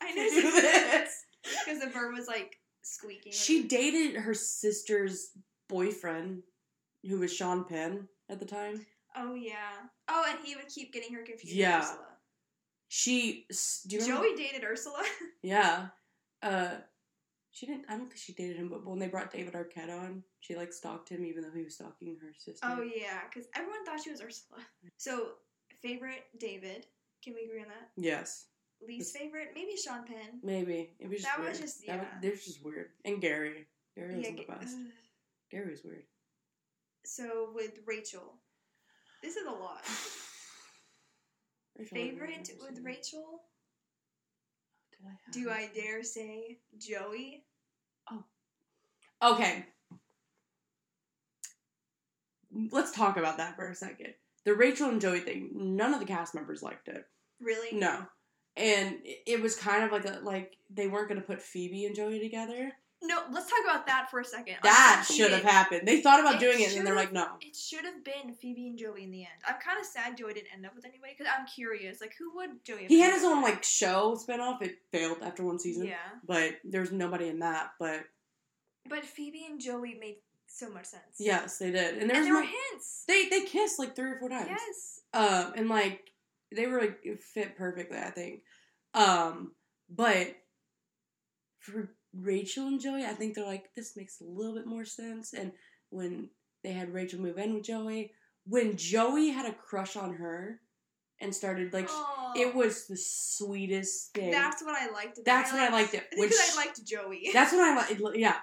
I 0.00 0.12
do 0.14 0.42
know 0.44 0.50
this. 0.52 1.25
because 1.42 1.80
the 1.80 1.88
bird 1.88 2.14
was 2.14 2.28
like 2.28 2.56
squeaking. 2.87 3.33
She 3.33 3.64
dated 3.64 4.16
her 4.16 4.35
sister's 4.35 5.31
boyfriend, 5.69 6.43
who 7.07 7.19
was 7.21 7.33
Sean 7.35 7.64
Penn 7.64 8.09
at 8.28 8.38
the 8.38 8.47
time. 8.47 8.87
Oh 9.16 9.35
yeah. 9.35 9.75
Oh, 10.09 10.25
and 10.28 10.38
he 10.45 10.55
would 10.57 10.69
keep 10.69 10.93
getting 10.93 11.14
her 11.14 11.23
confused. 11.23 11.55
Yeah. 11.57 11.78
With 11.81 11.88
Ursula. 11.88 12.07
She. 12.88 13.47
Do 13.88 13.97
you 13.97 14.02
remember? 14.02 14.26
Joey 14.28 14.37
dated 14.37 14.64
Ursula. 14.64 15.02
Yeah. 15.43 15.88
Uh, 16.43 16.75
she 17.50 17.66
didn't. 17.66 17.87
I 17.88 17.97
don't 17.97 18.07
think 18.07 18.19
she 18.19 18.33
dated 18.35 18.57
him, 18.57 18.69
but 18.69 18.85
when 18.87 18.99
they 18.99 19.09
brought 19.09 19.33
David 19.33 19.55
Arquette 19.55 19.90
on, 19.90 20.23
she 20.40 20.55
like 20.55 20.73
stalked 20.73 21.09
him, 21.09 21.25
even 21.25 21.43
though 21.43 21.50
he 21.55 21.64
was 21.64 21.75
stalking 21.75 22.16
her 22.21 22.28
sister. 22.37 22.66
oh 22.69 22.83
yeah, 22.83 23.21
because 23.28 23.49
everyone 23.57 23.85
thought 23.85 24.02
she 24.02 24.11
was 24.11 24.21
Ursula. 24.21 24.61
So 24.99 25.28
favorite 25.83 26.25
David. 26.38 26.87
Can 27.25 27.35
we 27.35 27.45
agree 27.49 27.61
on 27.62 27.69
that? 27.69 27.88
Yes, 27.97 28.47
Least 28.87 29.16
favorite, 29.16 29.49
maybe 29.54 29.76
Sean 29.76 30.04
Penn. 30.06 30.40
maybe 30.42 30.95
it 30.99 31.09
was 31.09 31.23
just 31.23 31.28
That 31.30 31.38
weird. 31.40 31.50
was 31.50 31.61
just- 31.61 31.87
That 31.87 31.99
was, 31.99 32.09
yeah. 32.12 32.18
they're 32.21 32.37
just 32.37 32.64
weird. 32.64 32.90
And 33.04 33.21
Gary. 33.21 33.66
Gary 33.95 34.16
wasn't 34.16 34.37
the 34.37 34.45
best. 34.45 34.76
ugh. 34.78 34.92
Gary 35.50 35.71
was 35.71 35.83
weird. 35.85 36.06
So 37.04 37.52
with 37.54 37.80
Rachel, 37.87 38.35
this 39.23 39.37
is 39.37 39.47
a 39.47 39.50
lot. 39.50 39.83
Rachel, 41.78 41.95
Favorite 41.97 42.50
with. 42.61 42.80
Rachel? 42.83 43.42
I 45.04 45.11
have 45.11 45.33
Do? 45.33 45.50
I 45.50 45.71
dare 45.75 46.02
say 46.02 46.59
Joey? 46.78 47.45
Oh. 48.11 48.25
Okay. 49.23 49.66
Let's 52.73 52.92
talk 52.92 53.16
about 53.16 53.37
that 53.38 53.56
for 53.56 53.68
a 53.68 53.75
second. 53.75 54.14
The 54.45 54.54
Rachel 54.54 54.88
and 54.88 55.00
Joey 55.00 55.21
thing. 55.21 55.50
None 55.54 55.92
of 55.92 56.00
the 56.00 56.06
cast 56.06 56.35
members 56.35 56.62
liked 56.62 56.88
it. 56.88 57.04
Really? 57.40 57.76
No. 57.78 58.06
And 58.56 58.96
it- 59.04 59.40
was 59.42 59.54
kind 59.56 59.84
of 59.84 59.92
like 59.92 60.04
a 60.06 60.20
like 60.22 60.56
they 60.70 60.86
weren't 60.88 61.08
going 61.08 61.20
to 61.20 61.26
put 61.26 61.42
Phoebe 61.42 61.84
and 61.86 61.94
Joey 61.94 62.18
together. 62.20 62.72
No, 63.02 63.25
let's 63.30 63.48
talk 63.50 63.58
about 63.62 63.86
that 63.86 64.10
for 64.10 64.20
a 64.20 64.25
second. 64.25 64.56
That 64.62 65.06
should 65.06 65.30
have 65.30 65.42
happened. 65.42 65.82
They 65.86 66.00
thought 66.00 66.18
about 66.18 66.36
It 66.36 66.40
doing 66.40 66.60
it 66.62 66.68
and 66.68 66.78
then 66.78 66.84
they're 66.86 66.96
like, 66.96 67.12
no. 67.12 67.26
It 67.42 67.54
should 67.54 67.84
have 67.84 68.02
been 68.02 68.32
Phoebe 68.34 68.68
and 68.68 68.78
Joey 68.78 69.04
in 69.04 69.10
the 69.10 69.20
end. 69.20 69.34
I'm 69.46 69.56
kind 69.60 69.78
of 69.78 69.84
sad 69.84 70.16
Joey 70.16 70.32
didn't 70.32 70.48
end 70.54 70.64
up 70.64 70.75
with 70.75 70.86
anybody 70.86 71.12
because 71.16 71.30
I'm 71.38 71.46
curious. 71.46 72.00
Like, 72.00 72.14
who 72.18 72.34
would 72.36 72.64
Joey? 72.64 72.82
have 72.82 72.88
He 72.88 73.00
had 73.00 73.12
his 73.12 73.22
own 73.22 73.42
like 73.42 73.62
show 73.62 74.16
spinoff. 74.16 74.62
It 74.62 74.78
failed 74.90 75.18
after 75.22 75.44
one 75.44 75.58
season. 75.58 75.86
Yeah, 75.86 75.96
But 76.26 76.54
there's 76.64 76.90
nobody 76.90 77.28
in 77.28 77.40
that. 77.40 77.72
But 77.78 78.00
but 78.88 79.04
Phoebe 79.04 79.44
and 79.50 79.60
Joey 79.60 79.94
made 80.00 80.16
so 80.48 80.70
much 80.70 80.86
sense. 80.86 81.02
yes, 81.18 81.58
they 81.58 81.70
did. 81.70 81.92
And 81.94 82.02
and 82.02 82.10
there's 82.10 82.25
there 82.25 82.34
were 82.34 82.42
hints. 82.42 83.04
they 83.06 83.28
they 83.28 83.42
kissed 83.44 83.78
like 83.78 83.94
three 83.94 84.12
or 84.12 84.18
four 84.18 84.30
times. 84.30 84.48
Yes. 84.48 85.00
Um, 85.12 85.52
and 85.54 85.68
like 85.68 86.12
they 86.54 86.66
were 86.66 86.80
like 86.80 87.04
fit 87.20 87.56
perfectly, 87.58 87.98
I 87.98 88.10
think. 88.10 88.42
Um, 88.97 89.53
but 89.88 90.35
for 91.61 91.91
Rachel 92.15 92.67
and 92.67 92.81
Joey, 92.81 93.05
I 93.05 93.12
think 93.12 93.35
they're 93.35 93.45
like 93.47 93.75
this 93.76 93.97
makes 93.97 94.21
a 94.21 94.25
little 94.25 94.55
bit 94.55 94.67
more 94.67 94.85
sense. 94.85 95.33
And 95.33 95.53
when 95.91 96.31
they 96.65 96.73
had 96.73 96.93
Rachel 96.93 97.21
move 97.21 97.38
in 97.38 97.55
with 97.55 97.65
Joey, 97.65 98.12
when 98.47 98.76
Joey 98.76 99.29
had 99.29 99.47
a 99.47 99.53
crush 99.55 99.97
on 99.97 100.15
her 100.15 100.61
and 101.21 101.35
started 101.35 101.73
like 101.73 101.88
it 102.37 102.55
was 102.55 102.87
the 102.87 102.97
sweetest 102.97 104.12
thing. 104.15 104.31
That's 104.31 104.62
what 104.62 104.75
I 104.76 104.91
liked. 104.91 105.19
About 105.19 105.19
it. 105.19 105.25
That's 105.25 105.53
what 105.53 105.61
I 105.61 105.69
liked 105.71 105.95
it. 105.95 106.05
I 106.12 106.17
think 106.17 106.21
When 106.21 106.29
'cause 106.29 106.38
she- 106.47 106.53
I 106.53 106.65
liked 106.65 106.85
Joey. 106.87 107.31
That's 107.33 107.53
what 107.53 107.62
I 107.62 107.76
liked. 107.76 108.17
Yeah, 108.19 108.37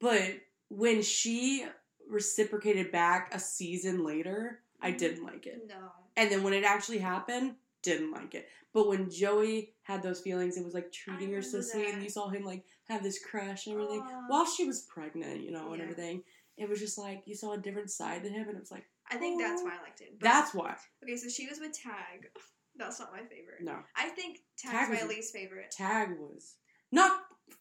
but 0.00 0.22
when 0.68 1.02
she 1.02 1.66
reciprocated 2.08 2.90
back 2.92 3.32
a 3.34 3.38
season 3.38 4.04
later, 4.04 4.60
I 4.80 4.92
Mhm. 4.92 4.98
didn't 4.98 5.24
like 5.24 5.46
it. 5.46 5.66
no. 5.68 5.92
And 6.16 6.30
then 6.30 6.42
when 6.42 6.52
it 6.52 6.64
actually 6.64 6.98
happened, 6.98 7.54
didn't 7.82 8.12
like 8.12 8.34
it. 8.34 8.48
But 8.72 8.88
when 8.88 9.10
Joey 9.10 9.74
had 9.82 10.02
those 10.02 10.20
feelings, 10.20 10.56
it 10.56 10.64
was 10.64 10.74
like 10.74 10.92
treating 10.92 11.32
her 11.32 11.42
so 11.42 11.60
sweet, 11.60 11.92
and 11.92 12.02
you 12.02 12.08
saw 12.10 12.28
him 12.28 12.44
like 12.44 12.64
have 12.88 13.02
this 13.02 13.18
crush 13.24 13.66
and 13.66 13.74
everything 13.74 14.00
Aw. 14.02 14.24
while 14.28 14.46
she 14.46 14.64
was 14.64 14.82
pregnant, 14.82 15.42
you 15.42 15.50
know, 15.50 15.72
and 15.72 15.82
everything. 15.82 16.22
It 16.56 16.68
was 16.68 16.78
just 16.78 16.98
like 16.98 17.22
you 17.26 17.34
saw 17.34 17.54
a 17.54 17.58
different 17.58 17.90
side 17.90 18.22
to 18.22 18.28
him, 18.28 18.46
and 18.48 18.56
it 18.56 18.60
was 18.60 18.70
like 18.70 18.84
I 19.10 19.16
think 19.16 19.40
that's 19.42 19.62
why 19.62 19.70
I 19.78 19.82
liked 19.82 20.00
it. 20.02 20.18
But- 20.20 20.28
that's 20.28 20.54
why. 20.54 20.76
okay. 21.02 21.16
So 21.16 21.28
she 21.28 21.46
was 21.48 21.58
with 21.58 21.72
Tag. 21.72 22.28
That's 22.76 23.00
not 23.00 23.12
my 23.12 23.18
favorite. 23.20 23.58
No, 23.60 23.78
I 23.96 24.08
think 24.10 24.38
Tag's 24.56 24.88
Tag 24.88 25.02
my 25.02 25.08
least 25.08 25.32
favorite. 25.34 25.70
Tag 25.72 26.10
was 26.18 26.54
not 26.92 27.12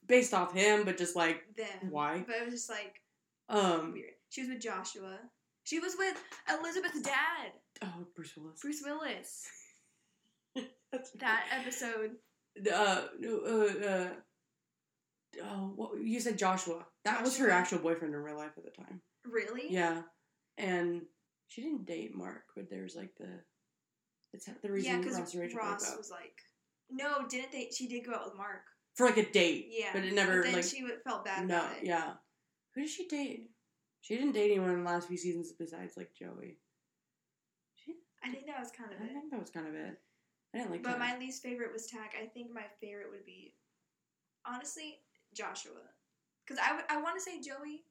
based 0.07 0.33
off 0.33 0.53
him, 0.53 0.83
but 0.85 0.97
just 0.97 1.15
like 1.15 1.41
Them. 1.57 1.89
why? 1.89 2.23
But 2.25 2.35
it 2.38 2.45
was 2.45 2.53
just 2.53 2.69
like 2.69 3.01
Um, 3.49 3.93
weird. 3.93 4.11
She 4.29 4.41
was 4.41 4.49
with 4.49 4.61
Joshua. 4.61 5.17
She 5.63 5.79
was 5.79 5.95
with 5.97 6.15
Elizabeth's 6.49 7.01
dad, 7.01 7.51
oh, 7.83 8.07
Bruce 8.15 8.33
Willis. 8.38 8.59
Bruce 8.61 8.81
Willis. 8.83 9.47
That 11.19 11.43
episode. 11.51 12.12
uh, 12.74 13.01
no, 13.19 13.39
uh, 13.46 13.86
uh, 13.86 14.08
oh, 15.43 15.74
what 15.75 16.01
you 16.03 16.19
said 16.19 16.38
Joshua. 16.38 16.86
That 17.05 17.24
was 17.24 17.38
her 17.38 17.50
actual 17.50 17.79
boyfriend 17.79 18.13
in 18.13 18.19
real 18.19 18.38
life 18.38 18.51
at 18.58 18.63
the 18.63 18.72
time. 18.72 19.01
Really? 19.25 19.67
Yeah, 19.69 20.01
and 20.58 21.01
she 21.48 21.62
didn't 21.62 21.86
date 21.86 22.15
Mark, 22.15 22.43
but 22.55 22.69
there's 22.69 22.96
like 22.96 23.12
the 23.19 23.29
it's 24.34 24.48
the 24.62 24.72
reason 24.72 25.01
because 25.01 25.19
Ross 25.19 25.34
and 25.34 25.41
Rachel 25.41 25.60
Ross 25.60 25.96
was 25.98 26.12
like, 26.12 26.34
no, 26.89 27.27
didn't 27.27 27.51
they? 27.51 27.69
She 27.75 27.88
did 27.88 28.05
go 28.05 28.13
out 28.13 28.25
with 28.25 28.36
Mark. 28.36 28.62
for 28.96 29.05
like 29.05 29.17
a 29.17 29.31
date. 29.31 29.67
Yeah, 29.69 29.89
but 29.93 30.03
it 30.03 30.13
never 30.13 30.43
then 30.43 30.53
like 30.53 30.63
she 30.63 30.86
felt 31.03 31.25
bad 31.25 31.48
no, 31.48 31.58
about 31.58 31.77
it. 31.77 31.86
yeah. 31.86 32.13
Who 32.75 32.81
did 32.81 32.89
she 32.89 33.08
date? 33.08 33.50
She 34.01 34.15
didn't 34.15 34.31
date 34.34 34.51
anyone 34.51 34.72
in 34.72 34.84
the 34.84 34.89
last 34.89 35.08
few 35.08 35.17
seasons 35.17 35.51
besides 35.58 35.98
like 35.98 36.12
Joey. 36.17 36.58
She, 37.75 37.96
I 38.24 38.31
think 38.31 38.46
that 38.46 38.60
was 38.60 38.72
kind 38.72 38.91
I 38.91 38.96
of 38.96 39.01
it. 39.01 39.12
I 39.12 39.13
think 39.19 39.31
that 39.31 39.39
was 39.39 39.50
kind 39.50 39.67
of 39.67 39.74
it. 39.75 40.00
I 40.53 40.58
didn't 40.60 40.72
like 40.72 40.84
But 40.84 40.91
that. 40.94 41.00
my 41.00 41.18
least 41.18 41.44
favorite 41.44 41.72
was 41.72 41.86
Tag. 41.88 42.10
I 42.22 42.25
think 42.27 42.51
my 42.53 42.63
favorite 42.82 43.12
would 43.12 43.25
be, 43.25 43.53
honestly, 44.46 44.98
Joshua. 45.34 45.74
Because 46.46 46.60
I, 46.63 46.82
I 46.96 47.01
want 47.01 47.15
to 47.18 47.22
say 47.22 47.39
Joey, 47.39 47.84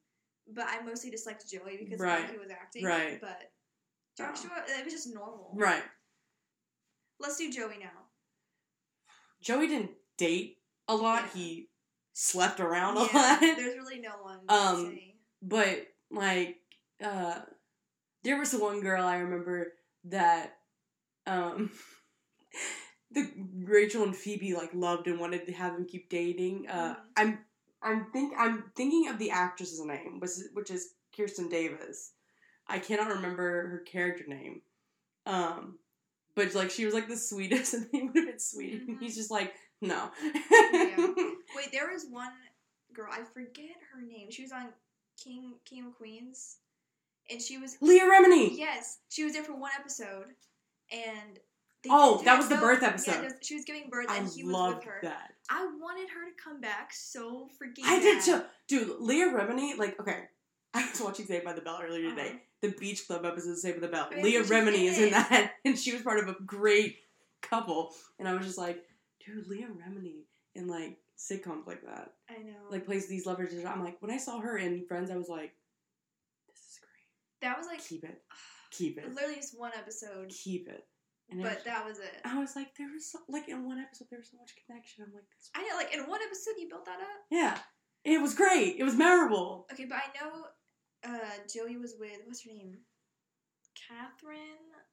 but 0.52 0.66
I 0.68 0.82
mostly 0.84 1.10
disliked 1.10 1.48
Joey 1.48 1.76
because 1.78 2.00
of 2.00 2.08
how 2.08 2.26
he 2.32 2.38
was 2.38 2.50
acting. 2.50 2.84
Right. 2.84 3.20
But 3.20 3.52
Oh. 4.20 4.24
Joshua, 4.24 4.50
it 4.66 4.84
was 4.84 4.92
just 4.92 5.14
normal. 5.14 5.52
right. 5.54 5.84
Let's 7.20 7.36
do 7.36 7.52
Joey 7.52 7.78
now. 7.80 8.06
Joey 9.40 9.68
didn't 9.68 9.92
date 10.16 10.58
a 10.88 10.94
lot. 10.96 11.22
Yeah. 11.22 11.40
He 11.40 11.68
slept 12.14 12.58
around 12.58 12.96
a 12.96 13.02
Yeah, 13.02 13.08
lot. 13.14 13.40
There's 13.40 13.76
really 13.76 14.00
no 14.00 14.10
one 14.22 14.40
Um, 14.48 14.86
say. 14.92 15.14
but 15.40 15.86
like 16.10 16.56
uh 17.00 17.42
there 18.24 18.38
was 18.40 18.52
one 18.54 18.80
girl 18.80 19.04
I 19.04 19.18
remember 19.18 19.72
that 20.06 20.56
um 21.26 21.70
the 23.10 23.30
Rachel 23.64 24.02
and 24.02 24.14
Phoebe 24.16 24.54
like 24.54 24.70
loved 24.74 25.06
and 25.06 25.18
wanted 25.18 25.46
to 25.46 25.52
have 25.52 25.72
them 25.74 25.86
keep 25.86 26.08
dating. 26.10 26.68
Uh 26.68 26.94
Mhm. 26.94 26.96
I'm 27.16 27.38
I'm 27.82 28.10
think 28.12 28.34
I'm 28.38 28.70
thinking 28.76 29.08
of 29.08 29.18
the 29.18 29.30
actress's 29.30 29.84
name, 29.84 30.18
which 30.20 30.30
is, 30.30 30.48
which 30.52 30.70
is 30.70 30.94
Kirsten 31.16 31.48
Davis. 31.48 32.12
I 32.66 32.78
cannot 32.78 33.08
remember 33.08 33.68
her 33.68 33.78
character 33.86 34.24
name. 34.26 34.62
Um 35.26 35.78
but 36.34 36.54
like 36.54 36.70
she 36.70 36.84
was 36.84 36.94
like 36.94 37.08
the 37.08 37.16
sweetest 37.16 37.74
and 37.74 37.86
he 37.92 38.02
would 38.02 38.16
have 38.16 38.26
been 38.26 38.38
sweet. 38.38 38.88
Mhm. 38.88 39.00
He's 39.00 39.16
just 39.16 39.30
like, 39.30 39.54
no. 39.80 40.10
Yeah. 40.72 40.96
Wait, 41.56 41.72
there 41.72 41.90
was 41.92 42.06
one 42.10 42.32
girl. 42.92 43.08
I 43.12 43.22
forget 43.32 43.76
her 43.94 44.00
name. 44.02 44.30
She 44.30 44.42
was 44.42 44.52
on 44.52 44.68
King 45.22 45.54
King 45.64 45.86
of 45.86 45.94
Queens, 45.96 46.58
and 47.30 47.40
she 47.40 47.58
was 47.58 47.76
Leah 47.80 48.04
Remini. 48.04 48.56
yes, 48.56 48.98
she 49.08 49.24
was 49.24 49.32
there 49.32 49.42
for 49.44 49.56
one 49.56 49.70
episode, 49.78 50.26
and 50.92 51.38
they 51.82 51.90
Oh, 51.92 52.20
that 52.24 52.36
was 52.36 52.48
the 52.48 52.56
birth 52.56 52.82
episode. 52.82 53.12
there's- 53.22 53.34
she 53.42 53.54
was 53.54 53.64
giving 53.64 53.88
birth, 53.90 54.06
I 54.08 54.18
and 54.18 54.28
he 54.28 54.44
was 54.44 54.74
with 54.74 54.84
her. 54.84 54.98
that. 55.02 55.34
I 55.50 55.64
wanted 55.80 56.08
her 56.10 56.24
to 56.24 56.32
come 56.42 56.60
back 56.60 56.92
so 56.92 57.48
freaking. 57.60 57.84
I 57.84 57.98
did 58.00 58.18
bad. 58.18 58.24
too. 58.24 58.42
Dude, 58.66 59.00
Leah 59.00 59.28
Remini, 59.28 59.76
like, 59.78 59.98
okay. 60.00 60.24
I 60.74 60.88
was 60.90 61.00
watching 61.00 61.24
Saved 61.26 61.44
by 61.44 61.52
the 61.54 61.60
Bell 61.62 61.80
earlier 61.82 62.10
today. 62.10 62.28
Uh-huh. 62.28 62.38
The 62.60 62.68
Beach 62.72 63.06
Club 63.06 63.24
episode 63.24 63.52
of 63.52 63.58
Saved 63.58 63.80
by 63.80 63.86
the 63.86 63.92
Bell. 63.92 64.08
Wait, 64.10 64.22
Leah 64.24 64.42
Remini 64.42 64.88
is 64.90 64.98
in 64.98 65.10
that, 65.12 65.52
and 65.64 65.78
she 65.78 65.92
was 65.92 66.02
part 66.02 66.18
of 66.18 66.28
a 66.28 66.36
great 66.42 66.96
couple. 67.40 67.94
And 68.18 68.26
I 68.28 68.34
was 68.34 68.44
just 68.44 68.58
like, 68.58 68.84
dude, 69.24 69.46
Leah 69.46 69.68
Remini 69.68 70.22
in 70.54 70.66
like 70.66 70.98
sitcoms 71.16 71.66
like 71.66 71.82
that, 71.86 72.12
I 72.28 72.42
know. 72.42 72.52
like 72.70 72.84
plays 72.84 73.06
these 73.06 73.26
lovers. 73.26 73.52
I'm 73.64 73.82
like, 73.84 73.96
when 74.02 74.10
I 74.10 74.18
saw 74.18 74.40
her 74.40 74.58
in 74.58 74.84
Friends, 74.86 75.10
I 75.10 75.16
was 75.16 75.28
like, 75.28 75.52
this 76.48 76.58
is 76.58 76.78
great. 76.80 77.48
that 77.48 77.56
was 77.58 77.66
like 77.66 77.82
Keep 77.84 78.04
it, 78.04 78.20
keep 78.70 78.98
it, 78.98 79.12
literally 79.14 79.36
just 79.36 79.58
one 79.58 79.72
episode, 79.76 80.28
keep 80.30 80.68
it. 80.68 80.84
And 81.30 81.42
but 81.42 81.56
was- 81.56 81.64
that 81.64 81.84
was 81.84 81.98
it. 81.98 82.14
I 82.24 82.38
was 82.38 82.56
like, 82.56 82.74
there 82.76 82.88
was 82.92 83.10
so, 83.12 83.18
like 83.28 83.48
in 83.48 83.64
one 83.66 83.78
episode, 83.78 84.08
there 84.10 84.18
was 84.18 84.30
so 84.30 84.38
much 84.38 84.52
connection. 84.66 85.04
I'm 85.06 85.12
like. 85.12 85.24
I 85.54 85.62
know, 85.68 85.76
like 85.76 85.92
in 85.94 86.00
one 86.08 86.20
episode, 86.22 86.54
you 86.58 86.68
built 86.68 86.86
that 86.86 87.00
up. 87.00 87.20
Yeah, 87.30 87.58
it 88.04 88.20
was 88.20 88.34
great. 88.34 88.76
It 88.78 88.84
was 88.84 88.94
memorable. 88.94 89.66
Okay, 89.72 89.84
but 89.84 89.98
I 89.98 90.08
know 90.24 90.44
uh, 91.14 91.36
Joey 91.52 91.76
was 91.76 91.94
with 92.00 92.18
what's 92.26 92.44
her 92.44 92.50
name, 92.52 92.78
Catherine, 93.88 94.38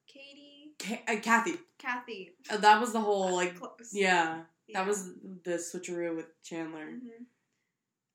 Katie, 0.06 0.74
Ca- 0.78 1.12
uh, 1.12 1.20
Kathy. 1.20 1.54
Kathy. 1.78 2.32
Uh, 2.50 2.58
that 2.58 2.80
was 2.80 2.92
the 2.92 3.00
whole 3.00 3.34
like 3.34 3.56
Close. 3.58 3.90
yeah, 3.92 4.42
Yeah. 4.68 4.78
that 4.80 4.86
was 4.88 5.10
the 5.44 5.52
switcheroo 5.52 6.14
with 6.16 6.26
Chandler. 6.44 6.86
hmm 6.86 7.24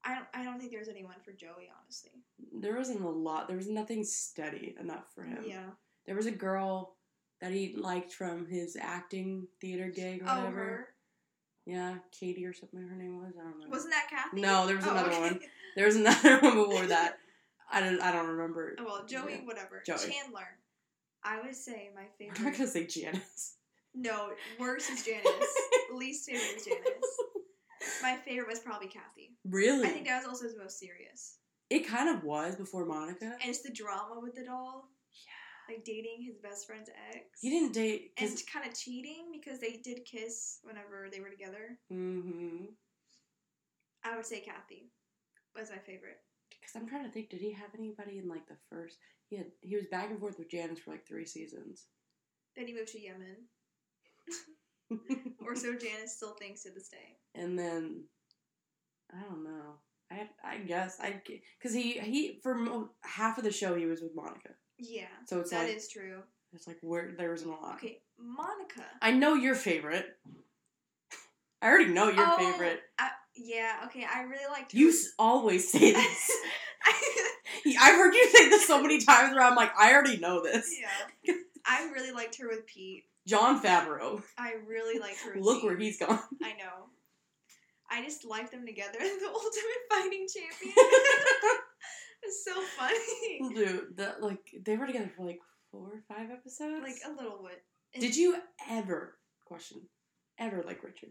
I 0.04 0.16
don't. 0.16 0.26
I 0.34 0.44
don't 0.44 0.60
think 0.60 0.72
there's 0.72 0.88
anyone 0.88 1.18
for 1.24 1.32
Joey, 1.32 1.70
honestly. 1.80 2.10
There 2.60 2.76
wasn't 2.76 3.02
a 3.02 3.10
lot. 3.10 3.48
There 3.48 3.58
was 3.58 3.68
nothing 3.70 4.04
steady 4.04 4.76
enough 4.80 5.06
for 5.14 5.24
him. 5.24 5.44
Yeah. 5.46 5.70
There 6.08 6.16
was 6.16 6.26
a 6.26 6.32
girl 6.32 6.96
that 7.42 7.52
he 7.52 7.76
liked 7.76 8.14
from 8.14 8.46
his 8.48 8.78
acting 8.80 9.48
theater 9.60 9.90
gig 9.90 10.22
or 10.22 10.26
Oh, 10.30 10.38
whatever. 10.38 10.56
her. 10.58 10.88
Yeah, 11.66 11.96
Katie 12.12 12.46
or 12.46 12.54
something. 12.54 12.80
Her 12.88 12.96
name 12.96 13.20
was. 13.22 13.34
I 13.40 13.44
don't 13.44 13.60
know. 13.60 13.68
Wasn't 13.70 13.94
that 13.94 14.08
Kathy? 14.10 14.42
No, 14.42 14.66
there 14.66 14.76
was 14.78 14.86
Oh, 14.86 14.92
another 14.92 15.10
okay. 15.12 15.22
one. 15.22 15.40
There 15.76 15.86
was 15.86 15.96
another 16.06 16.40
one 16.40 16.56
before 16.56 16.88
that. 16.88 17.18
I 17.72 17.80
don't. 17.82 18.02
I 18.02 18.12
don't 18.12 18.28
remember. 18.28 18.76
Oh, 18.80 18.84
well, 18.86 19.06
Joey, 19.06 19.34
Yeah. 19.34 19.46
whatever. 19.46 19.84
Joey. 19.86 19.98
Chandler. 19.98 20.48
I 21.24 21.40
would 21.42 21.56
say 21.56 21.92
my 21.96 22.04
We're 22.20 22.44
not 22.46 22.54
gonna 22.54 22.68
say 22.68 22.88
Janice. 22.88 23.58
No, 23.94 24.32
worse 24.60 24.90
is 24.90 25.04
Janice. 25.06 25.56
Least 25.94 26.26
favorite 26.30 26.58
is 26.58 26.66
Janice. 26.66 27.18
My 28.02 28.16
favorite 28.16 28.48
was 28.48 28.60
probably 28.60 28.88
Kathy. 28.88 29.36
Really? 29.48 29.86
I 29.88 29.90
think 29.92 30.08
that 30.08 30.18
was 30.24 30.28
also 30.28 30.48
the 30.56 30.62
most 30.64 30.80
serious. 30.80 31.38
it 31.70 31.88
kind 31.88 32.10
of 32.10 32.24
was 32.24 32.56
before 32.56 32.86
Monica. 32.86 33.26
And 33.42 33.50
it's 33.50 33.62
the 33.62 33.72
drama 33.72 34.20
with 34.22 34.38
it 34.38 34.48
all. 34.50 34.88
Like 35.70 35.84
dating 35.86 36.24
his 36.26 36.38
best 36.38 36.68
friend's 36.68 36.90
ex. 37.14 37.40
He 37.42 37.50
didn't 37.50 37.74
date 37.74 38.12
And 38.18 38.30
kind 38.52 38.68
of 38.70 38.78
cheating 38.78 39.32
because 39.32 39.60
they 39.60 39.80
did 39.84 40.06
kiss 40.06 40.60
whenever 40.64 41.08
they 41.12 41.20
were 41.20 41.30
together. 41.30 41.78
Mm-hmm. 41.92 42.66
I 44.04 44.16
would 44.16 44.26
say 44.26 44.42
Kathy 44.42 44.92
was 45.56 45.70
my 45.70 45.78
favorite. 45.78 46.18
Because 46.50 46.76
I'm 46.76 46.88
trying 46.90 47.06
to 47.06 47.12
think, 47.12 47.30
did 47.30 47.42
he 47.42 47.52
have 47.54 47.70
anybody 47.78 48.18
in 48.18 48.28
like 48.28 48.48
the 48.48 48.58
first? 48.70 48.98
He 49.30 49.38
had. 49.38 49.48
He 49.62 49.76
was 49.76 49.86
back 49.92 50.10
and 50.10 50.20
forth 50.20 50.38
with 50.38 50.50
Janice 50.52 50.80
for 50.80 50.92
like 50.92 51.08
three 51.08 51.26
seasons. 51.26 51.86
Then 52.56 52.68
he 52.68 52.74
moved 52.74 52.90
to 52.90 53.02
Yemen. 53.02 53.38
or 55.46 55.56
so 55.56 55.74
Janice 55.76 56.16
still 56.18 56.34
thinks 56.34 56.64
to 56.64 56.70
this 56.72 56.90
day. 56.90 57.18
and 57.36 57.58
then 57.58 58.04
I 59.14 59.22
don't 59.24 59.44
know. 59.44 59.76
I 60.12 60.28
I 60.44 60.58
guess 60.58 61.00
I 61.00 61.22
because 61.60 61.74
he 61.74 61.94
he 62.00 62.40
for 62.44 62.56
mo- 62.56 62.90
half 63.04 63.38
of 63.38 63.44
the 63.46 63.52
show 63.52 63.76
he 63.76 63.86
was 63.86 64.02
with 64.02 64.16
Monica. 64.16 64.50
Yeah. 64.82 65.06
So 65.28 65.40
it's 65.40 65.52
that 65.52 65.68
like 65.68 65.76
is 65.78 65.88
true. 65.88 66.20
it's 66.54 66.68
like 66.68 66.78
where 66.82 67.12
there 67.18 67.30
wasn't 67.32 67.52
a 67.52 67.62
lot. 67.62 67.76
Okay, 67.76 68.02
Monica. 68.20 68.84
I 69.02 69.12
know 69.12 69.36
your 69.36 69.56
favorite. 69.56 70.06
I 71.62 71.68
already 71.68 71.92
know 71.94 72.10
your 72.10 72.26
Oh, 72.28 72.38
favorite. 72.38 72.82
I, 72.98 73.10
yeah, 73.36 73.82
okay, 73.86 74.04
I 74.12 74.24
really 74.24 74.50
liked 74.52 74.74
You 74.74 74.88
her. 74.88 74.94
s- 74.94 75.12
always 75.20 75.72
say 75.72 75.92
this. 75.94 76.32
I've 77.80 77.96
heard 77.96 78.14
you 78.16 78.28
say 78.30 78.50
this 78.50 78.66
so 78.66 78.82
many 78.82 79.00
times 79.00 79.36
where 79.36 79.44
I'm 79.44 79.56
like, 79.56 79.72
I 79.80 79.94
already 79.94 80.18
know 80.18 80.42
this. 80.44 80.74
yeah. 81.26 81.34
I 81.66 81.90
really 81.94 82.12
liked 82.12 82.38
her 82.40 82.48
with 82.50 82.66
Pete. 82.66 83.04
Jon 83.28 83.62
Favreau. 83.62 84.24
I 84.40 84.54
really 84.68 85.00
liked 85.00 85.20
her 85.22 85.36
with 85.36 85.44
Look 85.46 85.58
Pete. 85.62 85.66
where 85.66 85.78
he's 85.78 86.00
gone. 86.00 86.20
I 86.42 86.54
know. 86.54 86.88
I 87.92 88.04
just 88.04 88.26
liked 88.26 88.52
them 88.52 88.66
together 88.66 88.98
the 89.00 89.28
ultimate 89.28 89.82
fighting 89.90 90.26
champion. 90.34 90.74
it's 92.24 92.44
so 92.44 92.60
Dude, 93.50 93.98
that 93.98 94.22
like 94.22 94.40
they 94.66 94.78
were 94.78 94.88
together 94.88 95.12
for 95.16 95.26
like 95.26 95.40
four 95.72 95.88
or 95.88 96.04
five 96.08 96.30
episodes. 96.32 96.84
Like 96.84 97.02
a 97.06 97.12
little 97.22 97.44
bit. 97.44 97.64
And 97.94 98.02
Did 98.02 98.16
you 98.16 98.38
ever 98.70 99.18
question 99.46 99.82
ever 100.40 100.64
like 100.66 100.84
Richard? 100.84 101.10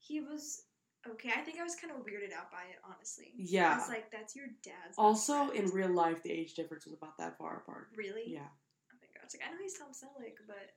He 0.00 0.20
was 0.20 0.62
okay. 1.08 1.30
I 1.36 1.40
think 1.42 1.58
I 1.58 1.62
was 1.64 1.74
kind 1.76 1.92
of 1.92 2.00
weirded 2.00 2.32
out 2.36 2.50
by 2.50 2.62
it, 2.70 2.78
honestly. 2.84 3.32
Yeah. 3.36 3.74
I 3.74 3.78
was 3.78 3.88
like, 3.88 4.10
"That's 4.10 4.34
your 4.36 4.46
dad's." 4.62 4.98
Also, 4.98 5.50
in 5.50 5.66
real 5.70 5.92
life, 5.92 6.22
the 6.22 6.32
age 6.32 6.54
difference 6.54 6.84
was 6.86 6.94
about 6.94 7.16
that 7.18 7.38
far 7.38 7.58
apart. 7.58 7.88
really, 7.96 8.24
Yeah. 8.26 8.40
Oh 8.92 8.96
my 9.00 9.06
gosh! 9.20 9.30
Like 9.34 9.48
I 9.48 9.52
know 9.52 9.58
he's 9.62 9.78
Tom 9.78 9.88
Selleck, 9.92 10.34
but 10.46 10.74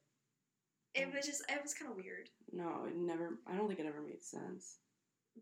it 0.93 1.11
was 1.13 1.25
just 1.25 1.43
it 1.49 1.61
was 1.61 1.73
kind 1.73 1.91
of 1.91 1.97
weird. 1.97 2.29
No, 2.51 2.85
it 2.87 2.95
never. 2.95 3.39
I 3.47 3.55
don't 3.55 3.67
think 3.67 3.79
it 3.79 3.85
ever 3.85 4.01
made 4.01 4.23
sense. 4.23 4.77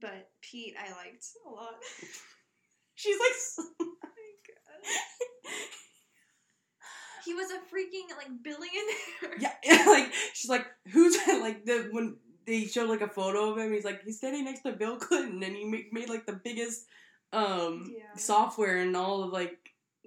But 0.02 0.32
Pete, 0.42 0.74
I 0.80 0.90
liked 0.94 1.26
a 1.46 1.50
lot. 1.50 1.76
She's 2.96 3.20
like, 3.20 3.32
s- 3.32 3.60
my 3.80 3.86
god. 4.02 4.13
He 7.26 7.34
was 7.34 7.52
a 7.52 7.56
freaking 7.74 8.16
like 8.18 8.28
billionaire. 8.44 9.38
yeah, 9.40 9.86
like 9.88 10.12
she's 10.34 10.50
like, 10.50 10.66
who's 10.92 11.16
like 11.28 11.66
the 11.66 11.88
when 11.92 12.18
they 12.46 12.66
showed 12.66 12.90
like 12.90 13.02
a 13.02 13.08
photo 13.08 13.52
of 13.52 13.58
him, 13.58 13.72
he's 13.72 13.86
like 13.86 14.04
he's 14.04 14.18
standing 14.18 14.44
next 14.44 14.62
to 14.64 14.74
Bill 14.74 14.98
Clinton, 14.98 15.42
and 15.42 15.56
he 15.56 15.64
made, 15.64 15.86
made 15.94 16.10
like 16.10 16.26
the 16.26 16.34
biggest 16.44 16.86
um 17.32 17.90
Yeah. 17.96 18.16
software 18.18 18.78
in 18.82 18.96
all 18.96 19.24
of 19.24 19.32
like 19.32 19.58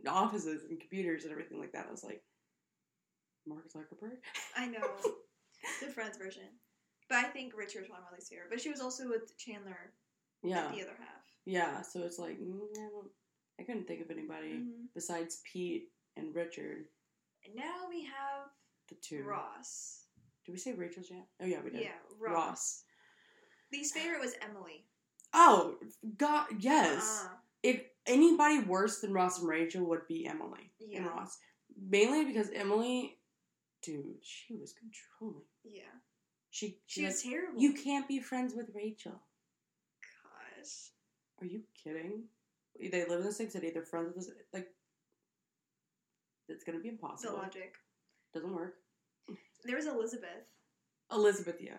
offices 0.06 0.62
and 0.68 0.78
computers 0.78 1.22
and 1.24 1.32
everything 1.32 1.58
like 1.58 1.72
that. 1.72 1.86
I 1.88 1.90
was 1.90 2.04
like, 2.04 2.22
Mark 3.46 3.64
Zuckerberg. 3.72 4.18
I 4.56 4.66
know 4.66 4.80
the 5.80 5.90
Friends 5.92 6.18
version, 6.18 6.42
but 7.08 7.16
I 7.16 7.28
think 7.28 7.56
Richard 7.56 7.80
was 7.82 7.90
one 7.90 8.00
of 8.00 8.04
my 8.10 8.16
least 8.16 8.30
favorite. 8.30 8.50
But 8.50 8.60
she 8.60 8.68
was 8.70 8.80
also 8.80 9.08
with 9.08 9.36
Chandler 9.38 9.92
Yeah, 10.42 10.68
the 10.70 10.82
other 10.82 10.96
half. 10.98 11.22
yeah. 11.46 11.80
So 11.80 12.02
it's 12.02 12.18
like 12.18 12.38
mm, 12.38 12.60
I, 12.76 12.88
don't, 12.90 13.08
I 13.58 13.62
couldn't 13.64 13.86
think 13.86 14.00
of 14.02 14.10
anybody 14.10 14.54
Mhm. 14.54 14.88
besides 14.94 15.40
Pete 15.44 15.92
and 16.16 16.34
Richard, 16.34 16.88
And 17.44 17.54
now 17.54 17.88
we 17.88 18.02
have 18.04 18.50
the 18.88 18.96
two. 18.96 19.22
Ross. 19.24 20.06
Did 20.44 20.52
we 20.52 20.58
say 20.58 20.72
Rachel's 20.74 21.10
yet? 21.10 21.28
Oh 21.40 21.44
yeah, 21.46 21.60
we 21.62 21.70
did. 21.70 21.80
Yeah, 21.82 21.98
Ross. 22.18 22.34
Ross. 22.34 22.84
Least 23.72 23.94
favorite 23.94 24.20
was 24.20 24.34
Emily. 24.40 24.86
Oh 25.32 25.78
God, 26.16 26.62
yes. 26.62 27.24
Uh, 27.24 27.36
if 27.62 27.84
anybody 28.06 28.60
worse 28.60 29.00
than 29.00 29.12
Ross 29.12 29.38
and 29.38 29.48
Rachel 29.48 29.84
would 29.86 30.06
be 30.06 30.26
Emily 30.26 30.72
Yeah. 30.78 30.98
and 30.98 31.06
Ross. 31.06 31.38
Mainly 31.76 32.24
because 32.24 32.48
Emily, 32.50 33.20
dude, 33.82 34.24
she 34.24 34.54
was 34.56 34.72
controlling. 34.72 35.46
yeah. 35.64 36.00
She 36.50 36.80
She 36.86 37.00
she 37.00 37.04
was 37.06 37.22
terrible. 37.22 37.60
you 37.60 37.72
can't 37.74 38.08
be 38.08 38.18
friends 38.20 38.54
with 38.54 38.70
Rachel. 38.74 39.20
Gosh. 40.22 40.92
Are 41.40 41.46
you 41.46 41.64
kidding? 41.74 42.28
They 42.80 43.04
live 43.08 43.20
in 43.20 43.26
the 43.26 43.32
same 43.32 43.50
city. 43.50 43.70
They're 43.72 43.82
friends 43.84 44.08
with 44.14 44.26
this. 44.26 44.34
Like, 44.52 44.68
it's 46.48 46.64
gonna 46.64 46.80
be 46.80 46.88
impossible. 46.88 47.34
The 47.36 47.42
logic. 47.42 47.74
Doesn't 48.34 48.54
work. 48.54 48.74
There 49.64 49.76
was 49.76 49.86
Elizabeth. 49.86 50.44
Elizabeth, 51.10 51.56
yeah. 51.60 51.78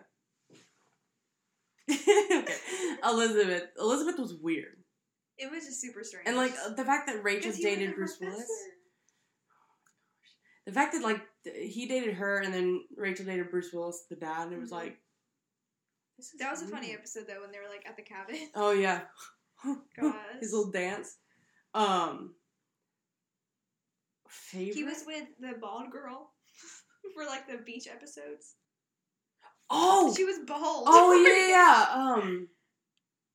okay, 1.90 2.54
Elizabeth. 3.04 3.64
Elizabeth 3.78 4.18
was 4.18 4.34
weird, 4.34 4.76
It 5.38 5.50
was 5.50 5.64
just 5.66 5.80
super 5.80 6.02
strange. 6.04 6.26
and 6.28 6.36
like 6.36 6.52
the 6.76 6.84
fact 6.84 7.06
that 7.06 7.22
Rachel 7.24 7.52
dated 7.52 7.94
Bruce 7.94 8.18
Willis. 8.20 8.46
The 10.66 10.72
fact 10.72 10.92
that 10.92 11.02
like 11.02 11.20
th- 11.44 11.72
he 11.74 11.86
dated 11.88 12.14
her 12.14 12.38
and 12.40 12.52
then 12.52 12.82
Rachel 12.96 13.24
dated 13.24 13.50
Bruce 13.50 13.72
Willis, 13.72 14.04
the 14.10 14.16
dad, 14.16 14.48
and 14.48 14.52
it 14.54 14.58
was 14.60 14.70
Mhm. 14.70 14.74
like 14.74 14.98
That 16.38 16.50
was 16.50 16.62
a 16.62 16.66
funny 16.68 16.92
episode 16.92 17.26
though 17.26 17.40
when 17.40 17.52
they 17.52 17.58
were 17.58 17.68
like 17.68 17.86
at 17.88 17.96
the 17.96 18.02
cabin. 18.02 18.36
Oh 18.54 18.72
yeah. 18.72 19.02
his 20.40 20.52
little 20.52 20.70
dance. 20.70 21.16
Um, 21.74 22.34
favorite. 24.28 24.74
He 24.74 24.84
was 24.84 25.04
with 25.06 25.24
the 25.40 25.52
bald 25.60 25.90
girl 25.90 26.30
for 27.14 27.24
like 27.24 27.48
the 27.48 27.58
beach 27.58 27.86
episodes. 27.90 28.54
oh 29.70 30.14
She 30.16 30.24
was 30.24 30.38
bald. 30.46 30.84
oh 30.88 31.12
yeah, 31.14 31.48
yeah 31.48 31.86
um 32.14 32.48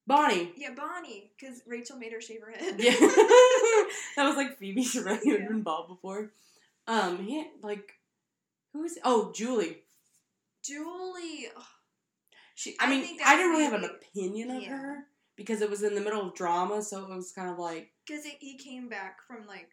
Bonnie. 0.06 0.52
Yeah, 0.58 0.72
Bonnie, 0.76 1.32
because 1.40 1.62
Rachel 1.66 1.98
made 1.98 2.12
her 2.12 2.20
shave 2.20 2.42
her 2.42 2.52
head. 2.52 2.76
Yeah, 2.78 2.92
that 3.00 4.26
was 4.26 4.36
like 4.36 4.58
Phoebe 4.58 4.84
Sorelli 4.84 5.20
who 5.24 5.32
had 5.32 5.42
Yeah. 5.42 5.48
been 5.48 5.62
bald 5.62 5.88
before. 5.88 6.32
Um, 6.88 7.20
he 7.26 7.38
had, 7.38 7.48
like 7.62 7.94
who 8.74 8.84
is 8.84 9.00
oh 9.06 9.32
Julie. 9.34 9.78
Julie. 10.64 11.48
She, 12.56 12.76
I 12.80 12.86
I 12.86 12.90
mean, 12.90 13.18
I 13.26 13.36
didn't 13.38 13.52
really 13.52 13.64
have 13.64 13.74
an 13.74 13.86
opinion 13.86 14.52
of 14.52 14.62
yeah. 14.64 14.70
her 14.70 15.08
because 15.36 15.62
it 15.62 15.70
was 15.70 15.84
in 15.84 15.96
the 15.96 16.02
middle 16.02 16.22
of 16.28 16.36
drama, 16.36 16.82
so 16.82 17.04
it 17.04 17.10
was 17.16 17.32
kind 17.32 17.50
of 17.50 17.58
like 17.60 17.90
Because 18.08 18.24
he 18.26 18.58
came 18.58 18.88
back 18.90 19.18
from 19.28 19.46
like 19.48 19.70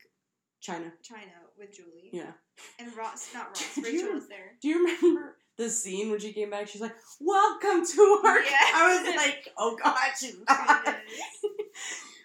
China. 0.61 0.93
China 1.03 1.33
with 1.59 1.75
Julie. 1.75 2.11
Yeah. 2.13 2.33
And 2.79 2.95
Ross, 2.97 3.29
not 3.35 3.47
Ross, 3.49 3.77
Rachel 3.79 3.93
you- 3.93 4.15
was 4.15 4.29
there. 4.29 4.53
Do 4.61 4.69
you 4.69 4.85
remember 4.87 5.37
the 5.57 5.71
scene 5.71 6.11
when 6.11 6.21
she 6.21 6.33
came 6.33 6.51
back? 6.51 6.69
She's 6.69 6.81
like, 6.81 6.95
"Welcome 7.21 7.85
to 7.87 8.21
our." 8.25 8.41
Yeah. 8.41 8.51
I 8.75 9.03
was 9.05 9.17
like, 9.17 9.49
"Oh 9.59 9.77
God, 9.83 9.97
she's 10.19 10.37
not." 10.49 10.87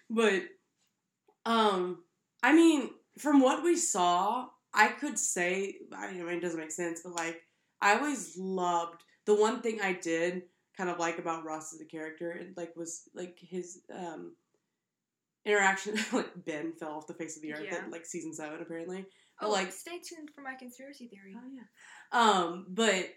But, 0.09 0.43
um, 1.45 2.03
I 2.43 2.53
mean, 2.53 2.89
from 3.17 3.41
what 3.41 3.63
we 3.63 3.75
saw, 3.75 4.47
I 4.73 4.89
could 4.89 5.17
say, 5.17 5.75
I 5.95 6.11
mean, 6.13 6.27
it 6.27 6.41
doesn't 6.41 6.59
make 6.59 6.71
sense, 6.71 7.01
but 7.03 7.15
like, 7.15 7.41
I 7.81 7.95
always 7.97 8.37
loved 8.37 9.01
the 9.25 9.35
one 9.35 9.61
thing 9.61 9.79
I 9.81 9.93
did 9.93 10.43
kind 10.77 10.89
of 10.89 10.99
like 10.99 11.19
about 11.19 11.45
Ross 11.45 11.73
as 11.73 11.81
a 11.81 11.85
character, 11.85 12.31
and 12.31 12.55
like 12.57 12.75
was 12.75 13.03
like 13.13 13.37
his 13.39 13.81
um 13.93 14.33
interaction. 15.45 15.95
like 16.13 16.45
Ben 16.45 16.73
fell 16.73 16.91
off 16.93 17.07
the 17.07 17.13
face 17.13 17.35
of 17.35 17.41
the 17.43 17.53
earth 17.53 17.65
Yeah. 17.65 17.83
in 17.85 17.91
like 17.91 18.05
season 18.05 18.33
seven, 18.33 18.61
apparently. 18.61 19.05
But, 19.39 19.47
Oh, 19.47 19.51
like- 19.51 19.71
stay 19.71 19.99
tuned 19.99 20.29
for 20.33 20.41
my 20.41 20.55
conspiracy 20.55 21.07
theory. 21.07 21.35
Oh 21.37 21.49
yeah. 21.53 22.19
Um, 22.19 22.65
but 22.69 23.09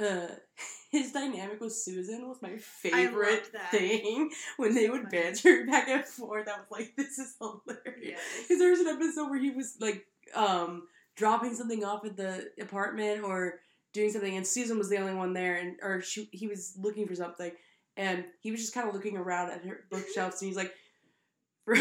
uh 0.00 0.28
his 0.92 1.12
dynamic 1.12 1.60
with 1.60 1.72
Susan 1.74 2.28
was 2.28 2.42
my 2.42 2.56
favorite 2.58 3.48
thing 3.70 4.30
when 4.56 4.74
they 4.74 4.86
So 4.86 4.92
would 4.92 5.02
funny. 5.04 5.22
banter 5.22 5.66
back 5.66 5.88
and 5.88 6.04
forth. 6.04 6.48
I 6.48 6.58
was 6.58 6.66
like, 6.70 6.94
this 6.96 7.18
is 7.18 7.34
hilarious. 7.40 7.98
Yes. 8.02 8.20
Because 8.42 8.58
there 8.58 8.70
was 8.70 8.80
an 8.80 8.88
episode 8.88 9.30
where 9.30 9.40
he 9.40 9.50
was 9.50 9.76
like 9.80 10.06
um 10.34 10.84
dropping 11.16 11.54
something 11.54 11.84
off 11.84 12.04
at 12.04 12.16
the 12.16 12.50
apartment 12.60 13.24
or 13.24 13.60
doing 13.92 14.10
something, 14.10 14.36
and 14.36 14.46
Susan 14.46 14.78
was 14.78 14.88
the 14.88 14.98
only 14.98 15.14
one 15.14 15.32
there, 15.32 15.56
and 15.56 15.76
or 15.82 16.00
she, 16.00 16.28
he 16.32 16.46
was 16.46 16.74
looking 16.78 17.06
for 17.06 17.14
something, 17.14 17.52
and 17.96 18.24
he 18.40 18.50
was 18.50 18.60
just 18.60 18.74
kind 18.74 18.88
of 18.88 18.94
looking 18.94 19.16
around 19.16 19.50
at 19.50 19.64
her 19.64 19.84
bookshelves, 19.90 20.40
and 20.42 20.48
he's 20.48 20.56
like. 20.56 20.72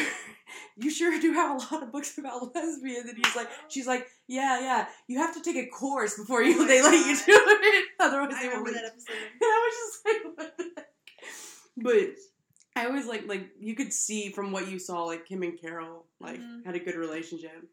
you 0.77 0.91
sure 0.91 1.19
do 1.19 1.33
have 1.33 1.51
a 1.55 1.73
lot 1.73 1.81
of 1.83 1.91
books 1.91 2.15
about 2.17 2.53
lesbians, 2.53 3.09
and 3.09 3.17
he's 3.25 3.35
like, 3.35 3.49
she's 3.69 3.87
like, 3.87 4.05
yeah, 4.27 4.59
yeah. 4.59 4.85
You 5.07 5.17
have 5.17 5.33
to 5.35 5.41
take 5.41 5.55
a 5.55 5.67
course 5.67 6.15
before 6.17 6.43
you 6.43 6.61
Oh 6.61 6.67
they 6.67 6.81
let 6.81 6.93
you 6.93 7.15
do 7.15 7.23
it. 7.27 7.85
Otherwise, 7.99 8.33
I 8.35 8.41
they 8.43 8.49
won't. 8.49 8.65
that 8.67 8.81
you." 8.81 8.87
episode. 8.87 9.13
And 9.33 9.41
I 9.41 9.69
was 9.71 9.75
just 9.79 10.05
like, 10.05 10.37
what 10.37 10.57
the 10.57 10.63
heck? 10.75 10.87
But 11.77 12.81
I 12.81 12.85
always 12.87 13.07
like 13.07 13.27
like 13.27 13.49
you 13.59 13.73
could 13.75 13.91
see 13.93 14.29
from 14.29 14.51
what 14.51 14.67
you 14.69 14.77
saw 14.79 15.05
like 15.05 15.27
him 15.27 15.41
and 15.43 15.59
Carol 15.59 16.05
like 16.19 16.39
Mhm. 16.39 16.65
had 16.65 16.75
a 16.75 16.79
good 16.79 16.95
relationship. 16.95 17.63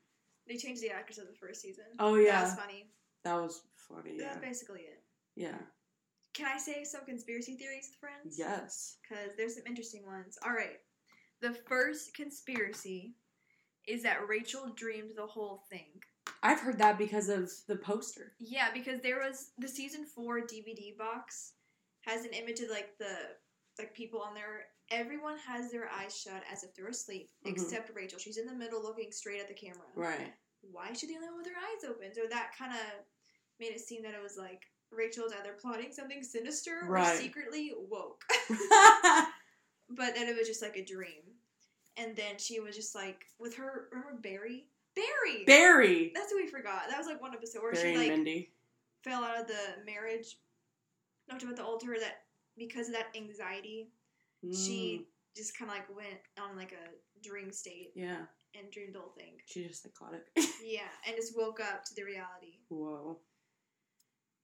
They 0.48 0.56
changed 0.56 0.80
the 0.82 0.90
actress 0.90 1.18
of 1.18 1.26
the 1.26 1.34
first 1.34 1.60
season. 1.60 1.84
Oh 1.98 2.14
yeah, 2.14 2.32
That 2.40 2.42
was 2.44 2.54
funny. 2.54 2.86
that 3.24 3.34
was 3.34 3.62
funny. 3.88 4.16
Yeah, 4.16 4.24
That's 4.34 4.38
basically 4.44 4.80
it. 4.80 5.02
yeah. 5.34 5.58
Can 6.34 6.46
I 6.46 6.58
say 6.58 6.84
some 6.84 7.04
conspiracy 7.06 7.54
theories, 7.56 7.88
friends? 7.98 8.36
Yes. 8.38 8.96
Because 9.02 9.30
there's 9.38 9.54
some 9.54 9.66
interesting 9.66 10.04
ones. 10.04 10.36
All 10.44 10.52
right. 10.52 10.78
The 11.40 11.54
first 11.66 12.14
conspiracy 12.14 13.14
is 13.86 14.02
that 14.02 14.28
Rachel 14.28 14.72
dreamed 14.76 15.12
the 15.16 15.26
whole 15.26 15.62
thing. 15.70 15.86
I've 16.42 16.60
heard 16.60 16.78
that 16.78 16.98
because 16.98 17.30
of 17.30 17.50
the 17.68 17.76
poster. 17.76 18.32
Yeah, 18.38 18.68
because 18.74 19.00
there 19.00 19.20
was 19.20 19.52
the 19.58 19.68
season 19.68 20.04
four 20.04 20.40
DVD 20.40 20.96
box 20.98 21.52
has 22.02 22.24
an 22.26 22.32
image 22.32 22.60
of 22.60 22.68
like 22.70 22.90
the 22.98 23.14
like 23.78 23.94
people 23.94 24.20
on 24.20 24.34
there. 24.34 24.66
Everyone 24.90 25.36
has 25.38 25.70
their 25.72 25.88
eyes 25.90 26.18
shut 26.18 26.42
as 26.52 26.62
if 26.64 26.74
they're 26.74 26.88
asleep, 26.88 27.30
Mhm. 27.44 27.50
except 27.52 27.94
Rachel. 27.94 28.18
She's 28.18 28.36
in 28.38 28.46
the 28.46 28.54
middle, 28.54 28.82
looking 28.82 29.10
straight 29.10 29.40
at 29.40 29.48
the 29.48 29.54
camera. 29.54 29.86
Right. 29.94 30.32
Why 30.60 30.90
is 30.90 31.00
she 31.00 31.06
the 31.06 31.16
only 31.16 31.28
one 31.28 31.38
with 31.38 31.46
her 31.46 31.56
eyes 31.56 31.84
open? 31.88 32.14
So 32.14 32.26
that 32.28 32.52
kind 32.56 32.72
of 32.72 33.06
made 33.60 33.72
it 33.72 33.80
seem 33.80 34.02
that 34.02 34.14
it 34.14 34.22
was 34.22 34.36
like 34.38 34.62
Rachel's 34.90 35.32
either 35.32 35.54
plotting 35.60 35.92
something 35.92 36.22
sinister 36.22 36.80
or 36.88 37.04
secretly 37.16 37.72
woke. 37.90 38.22
but 39.90 40.14
then 40.14 40.28
it 40.28 40.36
was 40.36 40.46
just 40.48 40.62
like 40.62 40.76
a 40.76 40.84
dream. 40.84 41.22
And 41.96 42.14
then 42.14 42.38
she 42.38 42.60
was 42.60 42.76
just 42.76 42.94
like 42.94 43.24
with 43.38 43.56
her 43.56 43.88
remember 43.92 44.20
Barry? 44.20 44.66
Barry! 44.94 45.44
Barry. 45.46 46.12
That's 46.14 46.32
what 46.32 46.42
we 46.42 46.48
forgot. 46.48 46.82
That 46.88 46.98
was 46.98 47.06
like 47.06 47.20
one 47.20 47.34
episode 47.34 47.62
where 47.62 47.72
Barry 47.72 47.92
she 47.92 47.98
like 47.98 48.08
Mindy. 48.08 48.50
fell 49.02 49.22
out 49.24 49.38
of 49.40 49.46
the 49.46 49.82
marriage, 49.84 50.36
knocked 51.28 51.42
about 51.42 51.56
the 51.56 51.64
altar 51.64 51.96
that 52.00 52.22
because 52.58 52.88
of 52.88 52.94
that 52.94 53.06
anxiety, 53.16 53.88
she 54.52 55.00
Mm, 55.02 55.36
just 55.36 55.58
kind 55.58 55.70
of 55.70 55.76
like 55.76 55.94
went 55.94 56.18
on 56.40 56.56
like 56.56 56.72
a 56.72 57.22
dream 57.26 57.50
state 57.52 57.92
Yeah. 57.94 58.22
and 58.54 58.70
dreamed 58.70 58.94
the 58.94 59.00
whole 59.00 59.12
thing. 59.18 59.34
She's 59.46 59.68
just 59.68 59.82
psychotic. 59.82 60.22
Yeah, 60.64 60.88
and 61.06 61.14
just 61.16 61.36
woke 61.36 61.60
up 61.60 61.84
to 61.84 61.94
the 61.94 62.02
reality. 62.04 62.58
Whoa. 62.68 63.18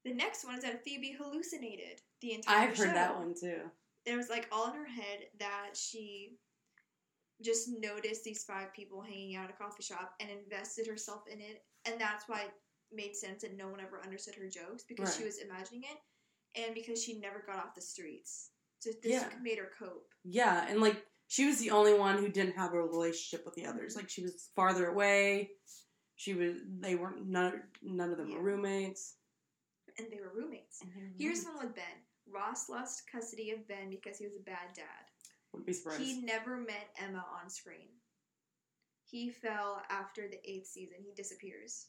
The 0.05 0.13
next 0.15 0.45
one 0.45 0.57
is 0.57 0.63
that 0.65 0.85
Phoebe 0.85 1.13
hallucinated 1.19 2.01
the 2.21 2.35
entire 2.35 2.69
I've 2.69 2.77
heard 2.77 2.95
that 2.95 3.17
one 3.17 3.35
too. 3.39 3.61
There 4.05 4.17
was 4.17 4.31
like 4.31 4.49
all 4.51 4.69
in 4.69 4.75
her 4.75 4.87
head 4.87 5.27
that 5.39 5.71
she 5.77 6.39
just 7.43 7.69
noticed 7.69 8.25
these 8.25 8.45
five 8.45 8.73
people 8.75 9.01
hanging 9.01 9.37
out 9.37 9.45
at 9.45 9.51
a 9.51 9.63
coffee 9.63 9.83
shop 9.83 10.15
and 10.21 10.29
invested 10.31 10.87
herself 10.87 11.23
in 11.33 11.41
it, 11.41 11.63
and 11.85 12.01
that's 12.01 12.29
why 12.29 12.43
it 12.43 12.53
made 12.93 13.17
sense 13.17 13.43
that 13.43 13.57
no 13.57 13.69
one 13.69 13.81
ever 13.81 14.01
understood 14.05 14.35
her 14.35 14.49
jokes 14.49 14.85
because 14.89 15.17
she 15.17 15.25
was 15.25 15.39
imagining 15.39 15.83
it, 15.85 16.61
and 16.61 16.75
because 16.75 17.03
she 17.03 17.19
never 17.19 17.43
got 17.47 17.57
off 17.59 17.75
the 17.75 17.81
streets. 17.81 18.51
So 18.81 18.91
this 19.03 19.13
Yeah. 19.13 19.31
made 19.41 19.59
her 19.59 19.71
cope. 19.79 20.09
Yeah, 20.25 20.67
and 20.69 20.81
like 20.81 21.05
she 21.29 21.47
was 21.47 21.59
the 21.61 21.71
only 21.71 21.95
one 21.95 22.19
who 22.19 22.29
didn't 22.29 22.57
have 22.57 22.75
a 22.75 22.83
relationship 22.83 23.45
with 23.47 23.55
the 23.55 23.67
others. 23.67 23.95
Like 23.97 24.11
she 24.11 24.23
was 24.23 24.51
farther 24.57 24.89
away. 24.89 25.53
She 26.17 26.35
was. 26.35 26.57
They 26.81 26.95
weren't. 26.97 27.27
None. 27.27 27.63
None 27.83 28.11
of 28.11 28.19
them 28.19 28.29
Yeah. 28.31 28.37
were 28.37 28.43
roommates. 28.43 29.15
And 29.99 30.09
they 30.11 30.21
were 30.21 30.33
roommates. 30.35 30.81
And 30.83 30.91
they 30.95 31.25
Here's 31.25 31.45
one 31.45 31.59
with 31.59 31.75
Ben. 31.75 31.85
Ross 32.31 32.69
lost 32.69 33.11
custody 33.11 33.51
of 33.51 33.67
Ben 33.69 33.91
because 33.91 34.19
he 34.19 34.25
was 34.25 34.37
a 34.37 34.45
bad 34.45 34.73
dad. 34.75 34.85
Wouldn't 35.53 35.67
be 35.67 35.73
surprised. 35.73 36.01
He 36.01 36.23
never 36.23 36.57
met 36.57 36.89
Emma 36.99 37.25
on 37.43 37.51
screen. 37.51 37.89
He 39.05 39.29
fell 39.31 39.83
after 39.91 40.23
the 40.29 40.39
eighth 40.51 40.69
season. 40.69 40.97
He 41.05 41.13
disappears. 41.15 41.87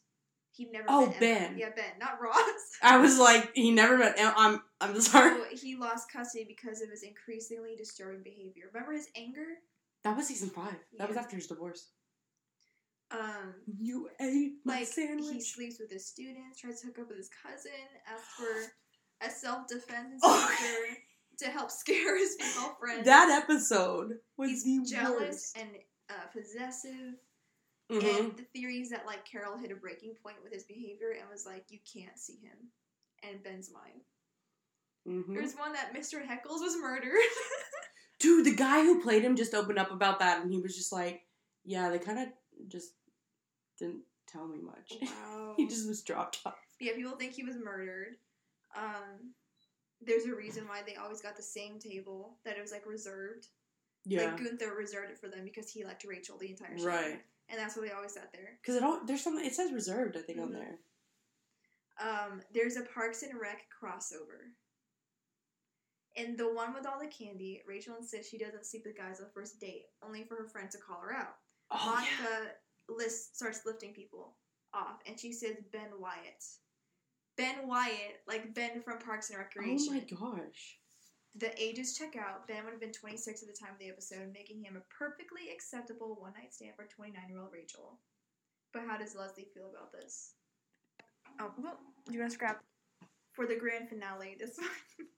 He 0.50 0.66
never. 0.70 0.84
Oh, 0.88 1.06
met 1.06 1.16
Emma. 1.16 1.20
Ben. 1.20 1.58
Yeah, 1.58 1.70
Ben, 1.74 1.98
not 1.98 2.20
Ross. 2.20 2.36
I 2.82 2.98
was 2.98 3.18
like, 3.18 3.52
he 3.54 3.70
never 3.70 3.96
met. 3.96 4.14
Emma. 4.18 4.34
I'm. 4.36 4.62
I'm 4.80 5.00
sorry. 5.00 5.36
So 5.36 5.56
he 5.56 5.76
lost 5.76 6.12
custody 6.12 6.44
because 6.46 6.82
of 6.82 6.90
his 6.90 7.02
increasingly 7.02 7.74
disturbing 7.76 8.22
behavior. 8.22 8.64
Remember 8.72 8.92
his 8.92 9.08
anger? 9.16 9.46
That 10.02 10.16
was 10.16 10.26
season 10.26 10.50
five. 10.50 10.76
That 10.98 11.08
was 11.08 11.16
after 11.16 11.36
his 11.36 11.46
divorce. 11.46 11.88
Um, 13.18 13.54
You 13.78 14.08
ate 14.20 14.54
my 14.64 14.78
like 14.80 14.88
he 14.88 15.40
sleeps 15.40 15.78
with 15.78 15.90
his 15.90 16.06
students, 16.06 16.60
tries 16.60 16.80
to 16.80 16.86
hook 16.88 16.98
up 17.00 17.08
with 17.08 17.18
his 17.18 17.30
cousin, 17.42 17.70
asks 18.06 18.34
for 18.36 18.72
a 19.26 19.30
self 19.30 19.66
defense 19.68 20.20
Oh. 20.22 20.40
instructor 20.40 20.98
to 21.38 21.46
help 21.50 21.70
scare 21.82 22.16
his 22.18 22.36
female 22.40 22.76
friends. 22.80 23.04
that 23.04 23.30
episode 23.42 24.18
was 24.36 24.50
He's 24.50 24.64
the 24.64 24.96
jealous 24.96 25.52
worst. 25.54 25.58
and 25.58 25.70
uh, 26.10 26.26
possessive. 26.32 27.14
Mhm. 27.90 28.18
And 28.18 28.36
the 28.36 28.44
theory 28.54 28.78
is 28.80 28.90
that 28.90 29.04
like 29.06 29.24
Carol 29.26 29.58
hit 29.58 29.70
a 29.70 29.76
breaking 29.76 30.14
point 30.22 30.36
with 30.42 30.52
his 30.52 30.64
behavior 30.64 31.10
and 31.20 31.28
was 31.30 31.44
like, 31.46 31.66
"You 31.68 31.78
can't 31.92 32.18
see 32.18 32.36
him," 32.38 32.56
and 33.22 33.42
Ben's 33.42 33.70
mine. 33.72 34.00
Mhm. 35.06 35.34
There's 35.34 35.54
one 35.54 35.74
that 35.74 35.92
Mr. 35.94 36.24
Heckles 36.26 36.60
was 36.62 36.76
murdered. 36.78 37.18
Dude, 38.20 38.46
the 38.46 38.54
guy 38.54 38.82
who 38.82 39.02
played 39.02 39.22
him 39.22 39.36
just 39.36 39.52
opened 39.54 39.78
up 39.78 39.90
about 39.90 40.20
that, 40.20 40.40
and 40.42 40.50
he 40.50 40.60
was 40.62 40.74
just 40.74 40.92
like, 40.92 41.26
"Yeah, 41.64 41.90
they 41.90 41.98
kind 41.98 42.18
of 42.20 42.28
just 42.68 42.94
didn't 43.78 44.02
tell 44.26 44.46
me 44.46 44.58
much. 44.60 44.92
wow. 45.02 45.54
he 45.56 45.66
just 45.68 45.88
was 45.88 46.02
dropped 46.02 46.40
off." 46.44 46.54
yeah, 46.80 46.92
people 46.94 47.12
think 47.16 47.32
he 47.32 47.44
was 47.44 47.56
murdered. 47.56 48.16
Um, 48.76 49.32
there's 50.00 50.24
a 50.26 50.34
reason 50.34 50.66
why 50.68 50.82
they 50.86 50.96
always 50.96 51.22
got 51.22 51.36
the 51.36 51.42
same 51.42 51.78
table 51.78 52.36
that 52.44 52.56
it 52.58 52.60
was 52.62 52.72
like 52.72 52.86
reserved. 52.86 53.48
Yeah, 54.04 54.24
Like 54.26 54.44
Gunther 54.44 54.74
reserved 54.76 55.10
it 55.12 55.18
for 55.18 55.28
them 55.28 55.44
because 55.44 55.70
he 55.70 55.82
liked 55.84 56.04
Rachel 56.04 56.36
the 56.38 56.50
entire 56.50 56.76
show. 56.76 56.84
right. 56.84 57.22
And 57.48 57.58
that's 57.58 57.76
why 57.76 57.86
they 57.86 57.92
always 57.92 58.12
sat 58.14 58.30
there. 58.32 58.58
Because 58.60 58.74
it 58.76 58.82
all 58.82 59.00
there's 59.06 59.22
something. 59.22 59.44
It 59.44 59.54
says 59.54 59.72
reserved, 59.72 60.16
I 60.16 60.20
think, 60.20 60.40
on 60.40 60.48
Mhm. 60.48 60.52
there. 60.52 60.78
Um, 62.00 62.42
there's 62.52 62.76
a 62.76 62.82
Parks 62.82 63.22
and 63.22 63.38
Rec 63.40 63.62
crossover. 63.70 64.50
In 66.16 66.36
the 66.36 66.52
one 66.52 66.74
with 66.74 66.86
all 66.86 66.98
the 67.00 67.06
candy, 67.08 67.62
Rachel 67.66 67.96
insists 67.96 68.30
she 68.30 68.38
doesn't 68.38 68.66
sleep 68.66 68.84
with 68.86 68.96
guys 68.96 69.20
on 69.20 69.26
the 69.26 69.32
first 69.32 69.58
date, 69.60 69.86
only 70.02 70.24
for 70.24 70.36
her 70.36 70.46
friend 70.48 70.70
to 70.70 70.78
call 70.78 71.00
her 71.00 71.12
out. 71.14 71.36
Oh 71.70 71.92
Monica 71.94 72.52
lists, 72.88 73.36
starts 73.36 73.60
lifting 73.64 73.92
people 73.92 74.34
off, 74.72 75.00
and 75.06 75.18
she 75.18 75.32
says 75.32 75.56
Ben 75.72 75.88
Wyatt. 75.98 76.44
Ben 77.36 77.66
Wyatt, 77.66 78.22
like 78.28 78.54
Ben 78.54 78.82
from 78.82 78.98
Parks 78.98 79.30
and 79.30 79.38
Recreation. 79.38 80.02
Oh 80.20 80.30
my 80.30 80.38
gosh. 80.40 80.78
The 81.36 81.50
ages 81.60 81.98
check 81.98 82.14
out. 82.16 82.46
Ben 82.46 82.64
would 82.64 82.70
have 82.70 82.80
been 82.80 82.92
26 82.92 83.42
at 83.42 83.48
the 83.48 83.58
time 83.58 83.74
of 83.74 83.80
the 83.80 83.88
episode, 83.88 84.32
making 84.32 84.62
him 84.62 84.76
a 84.76 84.94
perfectly 84.94 85.50
acceptable 85.52 86.16
one 86.20 86.32
night 86.34 86.54
stand 86.54 86.74
for 86.76 86.84
29 86.84 87.20
year 87.28 87.40
old 87.40 87.50
Rachel. 87.52 87.98
But 88.72 88.82
how 88.86 88.98
does 88.98 89.16
Leslie 89.16 89.48
feel 89.52 89.70
about 89.70 89.92
this? 89.92 90.34
Oh, 91.40 91.50
well, 91.58 91.78
you 92.10 92.20
want 92.20 92.30
to 92.30 92.34
scrap? 92.34 92.62
For 93.32 93.46
the 93.46 93.56
grand 93.56 93.88
finale, 93.88 94.36
this 94.38 94.56
one. 94.58 94.68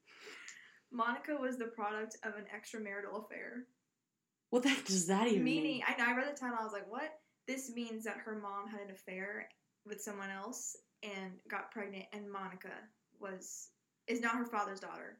Monica 0.92 1.36
was 1.38 1.58
the 1.58 1.66
product 1.66 2.16
of 2.22 2.34
an 2.36 2.44
extramarital 2.54 3.24
affair. 3.24 3.64
What 4.50 4.62
the 4.62 4.70
heck 4.70 4.84
does 4.84 5.06
that 5.08 5.26
even 5.26 5.44
Meaning, 5.44 5.62
mean? 5.64 5.82
I 5.86 5.96
know 5.98 6.10
I 6.10 6.16
read 6.16 6.34
the 6.34 6.38
title, 6.38 6.56
I 6.58 6.64
was 6.64 6.72
like, 6.72 6.90
what? 6.90 7.18
This 7.46 7.70
means 7.74 8.04
that 8.04 8.16
her 8.24 8.38
mom 8.40 8.68
had 8.68 8.80
an 8.80 8.90
affair 8.90 9.48
with 9.84 10.00
someone 10.00 10.30
else 10.30 10.76
and 11.02 11.32
got 11.48 11.70
pregnant, 11.70 12.06
and 12.12 12.30
Monica 12.30 12.72
was 13.20 13.68
is 14.06 14.20
not 14.20 14.36
her 14.36 14.46
father's 14.46 14.80
daughter. 14.80 15.18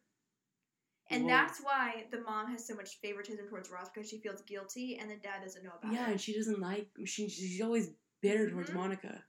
And 1.10 1.22
Whoa. 1.24 1.28
that's 1.30 1.60
why 1.60 2.06
the 2.10 2.20
mom 2.20 2.50
has 2.50 2.66
so 2.66 2.74
much 2.74 2.98
favoritism 3.00 3.46
towards 3.48 3.70
Ross 3.70 3.88
because 3.92 4.08
she 4.10 4.18
feels 4.18 4.42
guilty, 4.42 4.98
and 5.00 5.08
the 5.08 5.16
dad 5.16 5.42
doesn't 5.44 5.62
know 5.62 5.70
about 5.78 5.92
it. 5.92 5.94
Yeah, 5.94 6.10
and 6.10 6.20
she 6.20 6.34
doesn't 6.34 6.60
like. 6.60 6.88
She 7.04 7.28
she's 7.28 7.60
always 7.60 7.90
bitter 8.20 8.50
towards 8.50 8.70
Mhm. 8.70 8.74
Monica. 8.74 9.24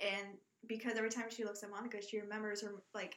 And 0.00 0.38
because 0.66 0.96
every 0.96 1.10
time 1.10 1.30
she 1.30 1.44
looks 1.44 1.62
at 1.62 1.70
Monica, 1.70 2.02
she 2.02 2.18
remembers 2.18 2.62
her 2.62 2.82
like 2.92 3.16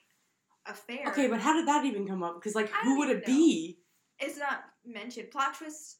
affair. 0.68 1.08
Okay, 1.08 1.28
but 1.28 1.40
how 1.40 1.54
did 1.54 1.68
that 1.68 1.86
even 1.86 2.08
come 2.08 2.22
up? 2.22 2.36
Because 2.36 2.54
like, 2.54 2.70
who 2.70 3.00
would 3.00 3.10
it 3.10 3.26
be? 3.26 3.80
it's 4.20 4.38
not 4.38 4.66
mentioned. 4.86 5.32
Plot 5.32 5.56
twist. 5.56 6.00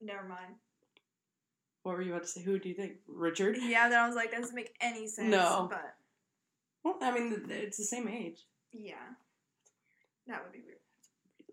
Never 0.00 0.26
mind. 0.26 0.56
What 1.82 1.96
were 1.96 2.02
you 2.02 2.10
about 2.12 2.22
to 2.24 2.28
say? 2.28 2.42
Who 2.42 2.58
do 2.58 2.68
you 2.68 2.74
think? 2.74 2.92
Richard? 3.08 3.56
Yeah, 3.60 3.88
then 3.88 3.98
I 3.98 4.06
was 4.06 4.16
like, 4.16 4.30
that 4.32 4.40
doesn't 4.40 4.54
make 4.54 4.74
any 4.80 5.06
sense. 5.06 5.30
No. 5.30 5.66
but 5.70 5.94
Well, 6.84 6.98
I 7.00 7.10
mean, 7.12 7.46
it's 7.48 7.78
the 7.78 7.84
same 7.84 8.06
age. 8.08 8.44
yeah, 8.72 8.94
that 10.26 10.42
would 10.42 10.52
be 10.52 10.60
weird. 10.60 10.78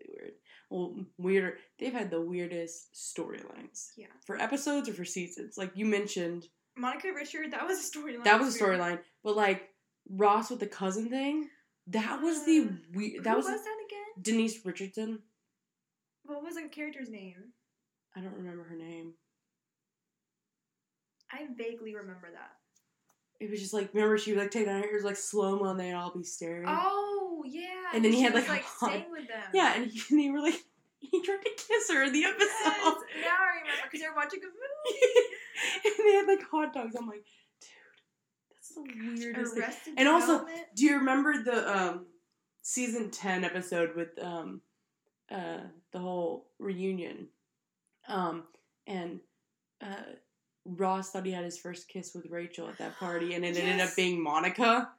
Really 0.06 0.18
weird. 0.20 0.32
Well, 0.70 0.96
weirder. 1.16 1.56
They've 1.78 1.92
had 1.92 2.10
the 2.10 2.20
weirdest 2.20 2.92
storylines. 2.94 3.92
Yeah. 3.96 4.06
For 4.26 4.36
episodes 4.40 4.88
or 4.88 4.92
for 4.92 5.04
seasons. 5.06 5.56
Like 5.56 5.72
you 5.74 5.86
mentioned, 5.86 6.46
Monica 6.76 7.08
Richard, 7.14 7.52
that 7.52 7.66
was 7.66 7.78
a 7.78 7.98
storyline. 7.98 8.24
that 8.24 8.38
was 8.38 8.54
a 8.54 8.58
storyline. 8.62 8.98
But 9.24 9.34
like 9.36 9.70
Ross 10.10 10.50
with 10.50 10.60
the 10.60 10.66
cousin 10.66 11.08
thing, 11.08 11.48
that 11.86 12.20
was 12.20 12.44
the 12.44 12.60
Uh, 12.68 12.72
weird. 12.92 13.24
That 13.24 13.30
Who 13.30 13.36
was, 13.38 13.46
was 13.46 13.64
that 13.64 13.76
again? 13.86 14.22
Denise 14.22 14.64
Richardson. 14.66 15.20
What 16.24 16.42
was 16.42 16.56
the 16.56 16.68
character's 16.68 17.08
name? 17.08 17.52
I 18.14 18.20
don't 18.20 18.34
remember 18.36 18.64
her 18.64 18.76
name. 18.76 19.14
I 21.32 21.46
vaguely 21.56 21.94
remember 21.94 22.28
that. 22.32 22.52
It 23.40 23.50
was 23.50 23.60
just 23.60 23.72
like 23.74 23.90
remember 23.94 24.18
she 24.18 24.32
would 24.32 24.40
like 24.40 24.50
take 24.50 24.66
down 24.66 24.82
her 24.82 24.88
ears 24.88 25.04
like 25.04 25.16
slow 25.16 25.58
mo 25.58 25.70
and 25.70 25.78
they'd 25.80 25.92
all 25.92 26.12
be 26.16 26.24
staring. 26.24 26.66
Oh 26.68 27.44
yeah. 27.46 27.62
And 27.94 28.04
then 28.04 28.12
he 28.12 28.22
had, 28.22 28.34
like, 28.34 28.48
like 28.48 28.62
a 28.62 28.64
hot- 28.64 28.90
staying 28.90 29.10
with 29.12 29.28
them. 29.28 29.42
Yeah, 29.54 29.74
and, 29.76 29.86
he, 29.90 30.00
and 30.10 30.18
they 30.20 30.30
were 30.30 30.40
like 30.40 30.60
he 30.98 31.22
tried 31.22 31.42
to 31.42 31.50
kiss 31.56 31.90
her 31.90 32.02
in 32.04 32.12
the 32.12 32.24
episode. 32.24 32.40
Yes, 32.42 32.74
now 32.84 33.36
I 33.38 33.60
remember 33.60 33.82
because 33.84 34.00
they're 34.00 34.14
watching 34.14 34.40
a 34.40 34.46
movie. 34.46 35.00
and 35.84 35.94
they 36.06 36.12
had 36.14 36.26
like 36.26 36.50
hot 36.50 36.74
dogs. 36.74 36.96
I'm 36.98 37.06
like, 37.06 37.24
dude, 37.60 38.50
that's 38.50 38.74
the 38.74 38.82
weirdest 39.54 39.54
thing. 39.84 39.94
And 39.96 40.08
also- 40.08 40.44
Do 40.74 40.84
you 40.84 40.98
remember 40.98 41.42
the 41.44 41.76
um 41.78 42.06
season 42.62 43.10
ten 43.10 43.44
episode 43.44 43.94
with 43.94 44.18
um 44.20 44.60
uh 45.30 45.58
the 45.92 45.98
whole 46.00 46.48
reunion? 46.58 47.28
Um 48.08 48.44
and 48.86 49.20
uh 49.80 49.94
Ross 50.76 51.10
thought 51.10 51.24
he 51.26 51.32
had 51.32 51.44
his 51.44 51.58
first 51.58 51.88
kiss 51.88 52.14
with 52.14 52.26
Rachel 52.26 52.68
at 52.68 52.78
that 52.78 52.96
party, 52.98 53.34
and 53.34 53.44
it 53.44 53.56
ended 53.56 53.80
up 53.80 53.96
being 53.96 54.22
Monica. 54.22 54.90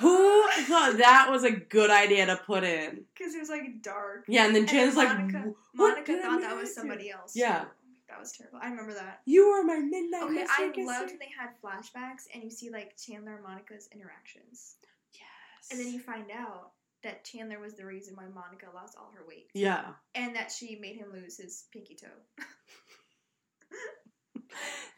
Who 0.00 0.48
thought 0.62 0.98
that 0.98 1.28
was 1.30 1.42
a 1.42 1.50
good 1.50 1.90
idea 1.90 2.26
to 2.26 2.36
put 2.36 2.62
in? 2.62 3.04
Because 3.16 3.34
it 3.34 3.40
was 3.40 3.48
like 3.48 3.82
dark. 3.82 4.24
Yeah, 4.28 4.46
and 4.46 4.54
then 4.54 4.66
Chandler's 4.66 4.96
like, 4.96 5.08
Monica, 5.08 5.54
Monica 5.74 6.18
thought 6.22 6.40
that 6.40 6.56
was 6.56 6.72
somebody 6.72 7.10
else. 7.10 7.34
Yeah. 7.34 7.60
too. 7.62 7.68
That 8.08 8.20
was 8.20 8.32
terrible. 8.32 8.58
I 8.62 8.70
remember 8.70 8.94
that. 8.94 9.20
You 9.26 9.44
are 9.44 9.64
my 9.64 9.78
midnight 9.78 10.22
Okay, 10.22 10.46
I 10.48 10.72
loved 10.78 11.10
when 11.10 11.18
they 11.18 11.30
had 11.36 11.50
flashbacks 11.62 12.26
and 12.32 12.42
you 12.42 12.50
see 12.50 12.70
like 12.70 12.96
Chandler 12.96 13.34
and 13.34 13.44
Monica's 13.44 13.88
interactions. 13.92 14.76
Yes. 15.12 15.70
And 15.70 15.80
then 15.80 15.92
you 15.92 16.00
find 16.00 16.30
out 16.30 16.70
that 17.02 17.24
Chandler 17.24 17.58
was 17.60 17.74
the 17.74 17.84
reason 17.84 18.16
why 18.16 18.24
Monica 18.34 18.66
lost 18.74 18.96
all 18.98 19.12
her 19.14 19.24
weight. 19.26 19.50
Yeah. 19.52 19.92
And 20.14 20.34
that 20.34 20.50
she 20.50 20.76
made 20.80 20.96
him 20.96 21.12
lose 21.12 21.36
his 21.36 21.64
pinky 21.72 21.96
toe. 21.96 22.08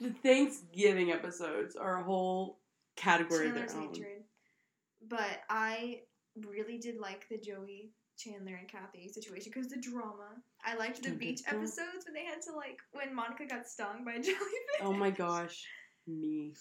The 0.00 0.10
Thanksgiving 0.10 1.10
episodes 1.12 1.76
are 1.76 2.00
a 2.00 2.02
whole 2.02 2.58
category 2.96 3.48
of 3.48 3.54
their 3.54 3.68
own. 3.74 3.88
hatred. 3.88 4.22
But 5.08 5.42
I 5.48 6.00
really 6.46 6.78
did 6.78 6.98
like 6.98 7.26
the 7.28 7.38
Joey, 7.38 7.92
Chandler, 8.18 8.56
and 8.56 8.68
Kathy 8.68 9.08
situation 9.08 9.52
because 9.54 9.68
the 9.68 9.80
drama. 9.80 10.28
I 10.64 10.76
liked 10.76 11.02
the 11.02 11.10
beach 11.10 11.40
episodes 11.46 12.04
when 12.04 12.14
they 12.14 12.24
had 12.24 12.42
to 12.42 12.52
like 12.54 12.78
when 12.92 13.14
Monica 13.14 13.46
got 13.46 13.66
stung 13.66 14.04
by 14.04 14.12
a 14.12 14.14
jellyfish. 14.22 14.80
Oh 14.82 14.92
my 14.92 15.10
gosh, 15.10 15.64
me. 16.06 16.52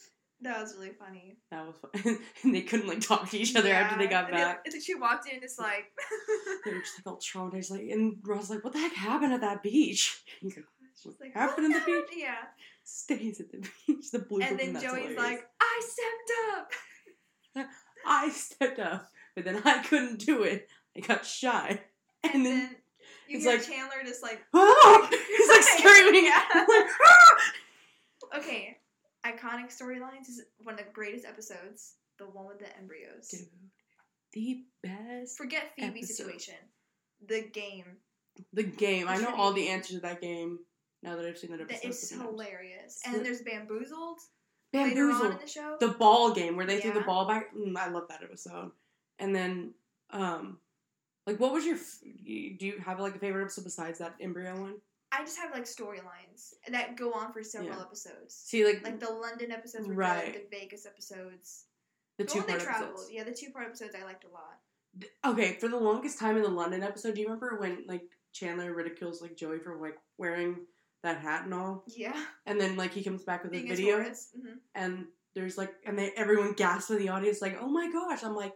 That 0.41 0.62
was 0.62 0.73
really 0.78 0.93
funny. 0.97 1.36
That 1.52 1.67
was 1.67 1.75
fun. 1.78 2.17
and 2.43 2.56
they 2.56 2.62
couldn't 2.62 2.88
like 2.88 3.02
talk 3.02 3.30
to 3.30 3.38
each 3.38 3.56
other 3.58 3.73
after 3.73 3.97
they 3.97 4.08
got 4.08 4.25
and 4.25 4.36
back. 4.36 4.62
and 4.63 4.73
then 4.73 4.82
she 4.82 4.95
walked 4.95 5.28
in, 5.30 5.43
it's 5.43 5.60
like. 5.60 5.91
They 6.63 6.73
were 6.73 6.80
just 6.80 7.06
like 7.06 7.13
all 7.13 7.19
traumatized, 7.19 7.71
like, 7.71 7.89
and 7.89 8.17
Ross 8.23 8.41
was 8.41 8.49
like, 8.52 8.63
"What 8.63 8.71
the 8.73 8.80
heck 8.80 8.93
happened 8.93 9.34
at 9.34 9.41
that 9.41 9.62
beach?" 9.63 10.23
She's 11.01 11.13
like, 11.19 11.33
happened 11.33 11.65
in 11.67 11.71
the 11.73 11.79
beach? 11.85 12.05
Yeah. 12.17 12.35
"Stays 12.83 13.39
at 13.39 13.51
the 13.51 13.59
beach." 13.88 14.12
The 14.12 14.19
blue. 14.19 14.41
And 14.41 14.59
then 14.59 14.73
Joey's 14.73 14.83
hilarious. 14.83 15.17
like, 15.17 15.47
I 15.62 15.81
stepped 15.81 16.31
up. 16.57 17.67
"I 18.05 18.29
stepped 18.29 18.79
up, 18.79 19.07
but 19.35 19.45
then 19.45 19.62
I 19.65 19.81
couldn't 19.83 20.19
do 20.19 20.43
it. 20.43 20.67
I 20.95 21.01
got 21.01 21.25
shy." 21.25 21.81
And, 22.23 22.33
And 22.35 22.45
then, 22.45 22.57
then 22.59 22.75
you 23.29 23.38
it's 23.38 23.45
like- 23.45 23.63
Chandler 23.65 23.97
just 24.05 24.21
like. 24.23 24.41
Ah! 24.53 25.09
He's 25.09 25.49
like 25.49 25.63
screaming. 25.63 26.25
Yeah. 26.25 26.41
Like, 26.67 26.89
"Ah!" 27.07 28.38
Okay, 28.38 28.77
iconic 29.25 29.75
storylines 29.75 30.27
is 30.29 30.41
one 30.59 30.73
of 30.75 30.79
the 30.79 30.91
greatest 30.93 31.25
episodes. 31.25 31.95
The 32.17 32.25
one 32.25 32.47
with 32.47 32.59
the 32.59 32.77
embryos. 32.77 33.29
Dude, 33.29 33.47
the 34.33 34.63
best. 34.83 35.38
Forget 35.38 35.71
Phoebe 35.77 35.99
Episode. 35.99 36.13
situation. 36.15 36.55
The 37.27 37.41
game. 37.53 37.85
The 38.53 38.63
game. 38.63 39.07
I 39.07 39.17
know 39.17 39.33
all 39.35 39.53
the 39.53 39.69
answers 39.69 39.95
to 39.97 40.01
that 40.01 40.21
game 40.21 40.59
now 41.03 41.15
that 41.15 41.25
I've 41.25 41.38
seen 41.38 41.51
that 41.51 41.62
episode. 41.62 41.88
is 41.89 42.09
so 42.09 42.17
times. 42.17 42.29
hilarious. 42.29 42.99
And 43.05 43.15
then 43.15 43.23
there's 43.23 43.41
Bamboozled. 43.41 44.19
Later 44.73 44.85
on 44.85 44.89
in 44.89 44.95
Bamboozled. 44.95 45.41
the 45.41 45.47
show. 45.47 45.77
The 45.79 45.88
ball 45.89 46.33
game 46.33 46.55
where 46.55 46.65
they 46.65 46.79
threw 46.79 46.91
the 46.93 47.01
ball 47.01 47.27
back. 47.27 47.55
Mm, 47.55 47.75
I 47.77 47.89
love 47.89 48.07
that 48.09 48.21
episode. 48.23 48.71
And 49.17 49.35
then, 49.35 49.73
um, 50.12 50.59
like, 51.25 51.39
what 51.39 51.53
was 51.53 51.65
your? 51.65 51.75
f- 51.75 51.99
Do 52.03 52.65
you 52.65 52.79
have 52.85 52.99
like 52.99 53.15
a 53.15 53.19
favorite 53.19 53.43
episode 53.43 53.63
besides 53.63 53.99
that 53.99 54.15
embryo 54.21 54.59
one? 54.59 54.75
I 55.12 55.23
just 55.23 55.39
have 55.39 55.51
like 55.51 55.63
storylines 55.65 56.53
that 56.69 56.95
go 56.95 57.13
on 57.13 57.33
for 57.33 57.41
several 57.43 57.71
Yeah. 57.77 57.81
episodes. 57.81 58.35
See, 58.35 58.63
like, 58.63 58.83
Like 58.83 58.99
the 58.99 59.09
London 59.12 59.51
episodes 59.51 59.88
were 59.88 59.95
Right. 59.95 60.33
good. 60.33 60.43
The 60.51 60.57
Vegas 60.59 60.85
episodes. 60.85 61.65
the 62.17 62.25
The 62.25 62.29
two 62.31 62.41
part 62.43 62.59
traveled. 62.59 62.89
episodes. 62.91 63.12
Yeah, 63.12 63.23
the 63.23 63.33
two 63.33 63.49
part 63.51 63.65
episodes 63.67 63.95
I 63.95 64.03
liked 64.03 64.25
a 64.25 64.27
lot. 64.29 64.59
Okay, 65.25 65.53
for 65.59 65.67
the 65.69 65.79
longest 65.79 66.19
time 66.19 66.35
in 66.35 66.43
the 66.43 66.49
London 66.49 66.83
episode, 66.83 67.15
do 67.15 67.21
you 67.21 67.27
remember 67.27 67.57
when 67.59 67.85
like 67.88 68.03
Chandler 68.33 68.73
ridicules 68.73 69.21
like 69.21 69.35
Joey 69.35 69.59
for 69.59 69.77
like 69.77 69.97
wearing 70.17 70.57
that 71.03 71.19
hat 71.19 71.45
and 71.45 71.53
all, 71.53 71.83
Yeah. 71.88 72.19
and 72.45 72.59
then 72.59 72.75
like 72.75 72.93
he 72.93 73.03
comes 73.03 73.23
back 73.23 73.43
with 73.43 73.51
a 73.53 73.55
Being 73.55 73.67
video. 73.69 73.95
Horace. 74.01 74.29
hmm 74.35 74.53
and 74.75 75.05
there's 75.35 75.57
like 75.57 75.73
and 75.85 75.97
they 75.97 76.12
everyone 76.17 76.53
gasps 76.53 76.89
in 76.91 76.97
the 76.97 77.09
audience 77.09 77.41
like 77.41 77.57
oh 77.62 77.69
my 77.69 77.89
gosh 77.91 78.23
i'm 78.23 78.35
like 78.35 78.53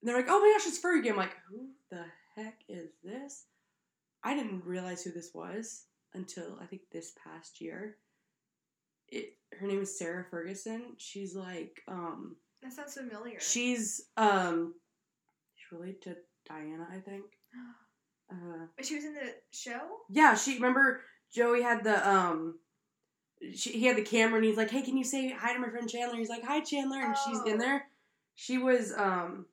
and 0.00 0.08
they're 0.08 0.16
like 0.16 0.26
oh 0.28 0.40
my 0.40 0.52
gosh 0.56 0.66
it's 0.66 0.80
fergie 0.82 1.10
i'm 1.10 1.16
like 1.16 1.36
who 1.48 1.68
the 1.90 2.04
heck 2.34 2.60
is 2.68 2.90
this 3.04 3.44
i 4.24 4.34
didn't 4.34 4.64
realize 4.64 5.02
who 5.04 5.12
this 5.12 5.30
was 5.34 5.84
until 6.14 6.58
i 6.62 6.64
think 6.66 6.82
this 6.90 7.12
past 7.22 7.60
year 7.60 7.96
it 9.08 9.34
her 9.60 9.66
name 9.66 9.82
is 9.82 9.98
sarah 9.98 10.24
ferguson 10.30 10.94
she's 10.96 11.36
like 11.36 11.82
um 11.88 12.36
That 12.62 12.72
sounds 12.72 12.94
familiar. 12.94 13.38
she's 13.38 14.06
um 14.16 14.74
she's 15.54 15.70
related 15.78 16.02
to 16.02 16.16
diana 16.48 16.88
i 16.90 16.98
think 16.98 17.24
uh 18.32 18.66
But 18.76 18.86
she 18.86 18.96
was 18.96 19.04
in 19.04 19.14
the 19.14 19.34
show? 19.52 19.80
yeah, 20.10 20.34
she 20.34 20.54
remember 20.54 21.02
Joey 21.32 21.62
had 21.62 21.84
the 21.84 22.08
um 22.08 22.58
she, 23.54 23.72
he 23.72 23.86
had 23.86 23.96
the 23.96 24.02
camera 24.02 24.36
and 24.36 24.44
he's 24.44 24.56
like, 24.56 24.70
"Hey, 24.70 24.82
can 24.82 24.96
you 24.96 25.04
say 25.04 25.30
hi 25.30 25.52
to 25.52 25.58
my 25.58 25.68
friend 25.68 25.88
Chandler?" 25.88 26.16
He's 26.18 26.28
like, 26.30 26.44
"Hi, 26.44 26.60
Chandler," 26.60 27.00
and 27.00 27.16
she's 27.26 27.40
in 27.42 27.54
Oh. 27.54 27.58
there. 27.58 27.86
She 28.34 28.58
was 28.58 28.92
um 28.96 29.46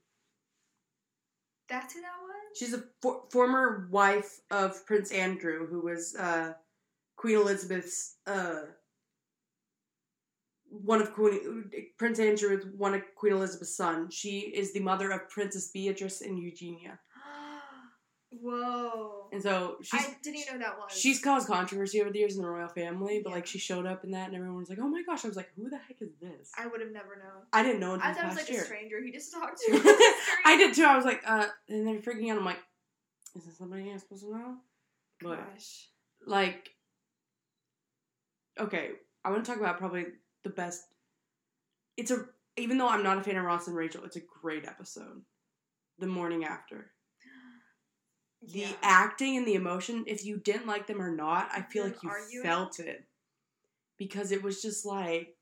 That's 1.70 1.94
who 1.94 2.02
that 2.02 2.12
was? 2.22 2.58
she's 2.58 2.74
a 2.74 2.84
for- 3.02 3.24
former 3.32 3.88
wife 3.92 4.40
of 4.52 4.86
Prince 4.86 5.12
Andrew, 5.12 5.68
who 5.68 5.82
was 5.82 6.16
uh 6.16 6.54
Queen 7.18 7.38
Elizabeth's 7.38 8.18
uh 8.26 8.62
one 10.70 11.02
of 11.02 11.14
Queen 11.14 11.70
Prince 11.98 12.20
Andrew 12.20 12.58
is 12.58 12.66
one 12.78 12.94
of 12.96 13.02
Queen 13.16 13.34
Elizabeth's 13.34 13.76
son. 13.76 14.10
She 14.10 14.40
is 14.40 14.74
the 14.74 14.80
mother 14.80 15.12
of 15.12 15.30
Princess 15.30 15.70
Beatrice 15.72 16.22
and 16.22 16.40
Eugenia, 16.40 17.00
Whoa. 18.42 19.28
and 19.32 19.42
so 19.42 19.78
she's 19.82 20.02
I 20.02 20.16
didn't 20.24 20.40
even 20.40 20.60
know 20.60 20.66
that 20.66 20.78
was. 20.78 20.92
She's 20.98 21.22
caused 21.22 21.48
controversy 21.48 22.02
over 22.02 22.10
the 22.12 22.20
years 22.20 22.36
in 22.36 22.42
the 22.42 22.48
royal 22.50 22.68
family, 22.68 23.22
but 23.24 23.30
Yeah. 23.30 23.36
like 23.36 23.46
she 23.46 23.60
showed 23.60 23.86
up 23.86 24.04
in 24.04 24.12
that, 24.12 24.28
and 24.28 24.36
everyone 24.36 24.58
was 24.58 24.70
like, 24.70 24.80
"Oh 24.82 24.88
my 24.88 25.04
gosh!" 25.04 25.24
I 25.24 25.28
was 25.28 25.38
like, 25.38 25.52
"Who 25.56 25.70
the 25.70 25.78
heck 25.78 26.02
is 26.02 26.12
this?" 26.22 26.52
I 26.58 26.66
would 26.68 26.82
have 26.82 26.92
never 26.92 27.16
known. 27.18 27.44
I 27.54 27.64
didn't 27.64 27.80
know 27.80 27.94
until 27.94 28.10
I 28.10 28.14
thought 28.14 28.24
it 28.26 28.28
was 28.28 28.36
like 28.38 28.50
year. 28.50 28.62
a 28.62 28.66
stranger 28.66 29.02
he 29.04 29.12
just 29.12 29.32
talked 29.32 29.60
to. 29.68 29.72
I 30.46 30.56
did 30.58 30.74
too. 30.74 30.84
I 30.84 30.96
was 30.96 31.06
like, 31.06 31.22
uh, 31.28 31.48
and 31.70 31.86
they're 31.88 32.00
freaking 32.00 32.30
out. 32.32 32.38
I'm 32.38 32.46
like, 32.46 32.60
"Is 33.36 33.46
this 33.46 33.58
somebody 33.58 33.90
I'm 33.92 34.00
supposed 34.00 34.24
to 34.24 34.32
know?" 34.32 34.56
But 35.22 35.38
Gosh. 35.38 35.88
like, 36.26 36.70
okay, 38.60 38.92
I 39.24 39.30
want 39.32 39.46
to 39.46 39.50
talk 39.52 39.60
about 39.60 39.78
probably 39.78 40.06
the 40.44 40.50
best. 40.50 40.84
It's 41.98 42.12
a 42.12 42.26
even 42.58 42.78
though 42.78 42.88
I'm 42.90 43.04
not 43.04 43.18
a 43.18 43.24
fan 43.24 43.36
of 43.38 43.44
Ross 43.46 43.68
and 43.68 43.76
Rachel, 43.76 44.04
it's 44.06 44.16
a 44.16 44.22
great 44.42 44.66
episode. 44.66 45.22
The 46.00 46.08
morning 46.08 46.44
after. 46.44 46.92
The 48.52 48.60
Yeah. 48.60 48.72
acting 48.82 49.38
and 49.38 49.48
the 49.48 49.56
emotion, 49.56 50.04
if 50.08 50.26
you 50.26 50.38
didn't 50.38 50.68
like 50.68 50.88
them 50.88 51.02
or 51.02 51.12
not, 51.16 51.50
I 51.52 51.62
feel 51.62 51.86
like 51.86 52.02
you 52.04 52.10
arguing? 52.10 52.44
felt 52.44 52.80
it. 52.80 53.06
Because 53.98 54.32
it 54.32 54.44
was 54.44 54.62
just 54.62 54.86
like 54.86 55.36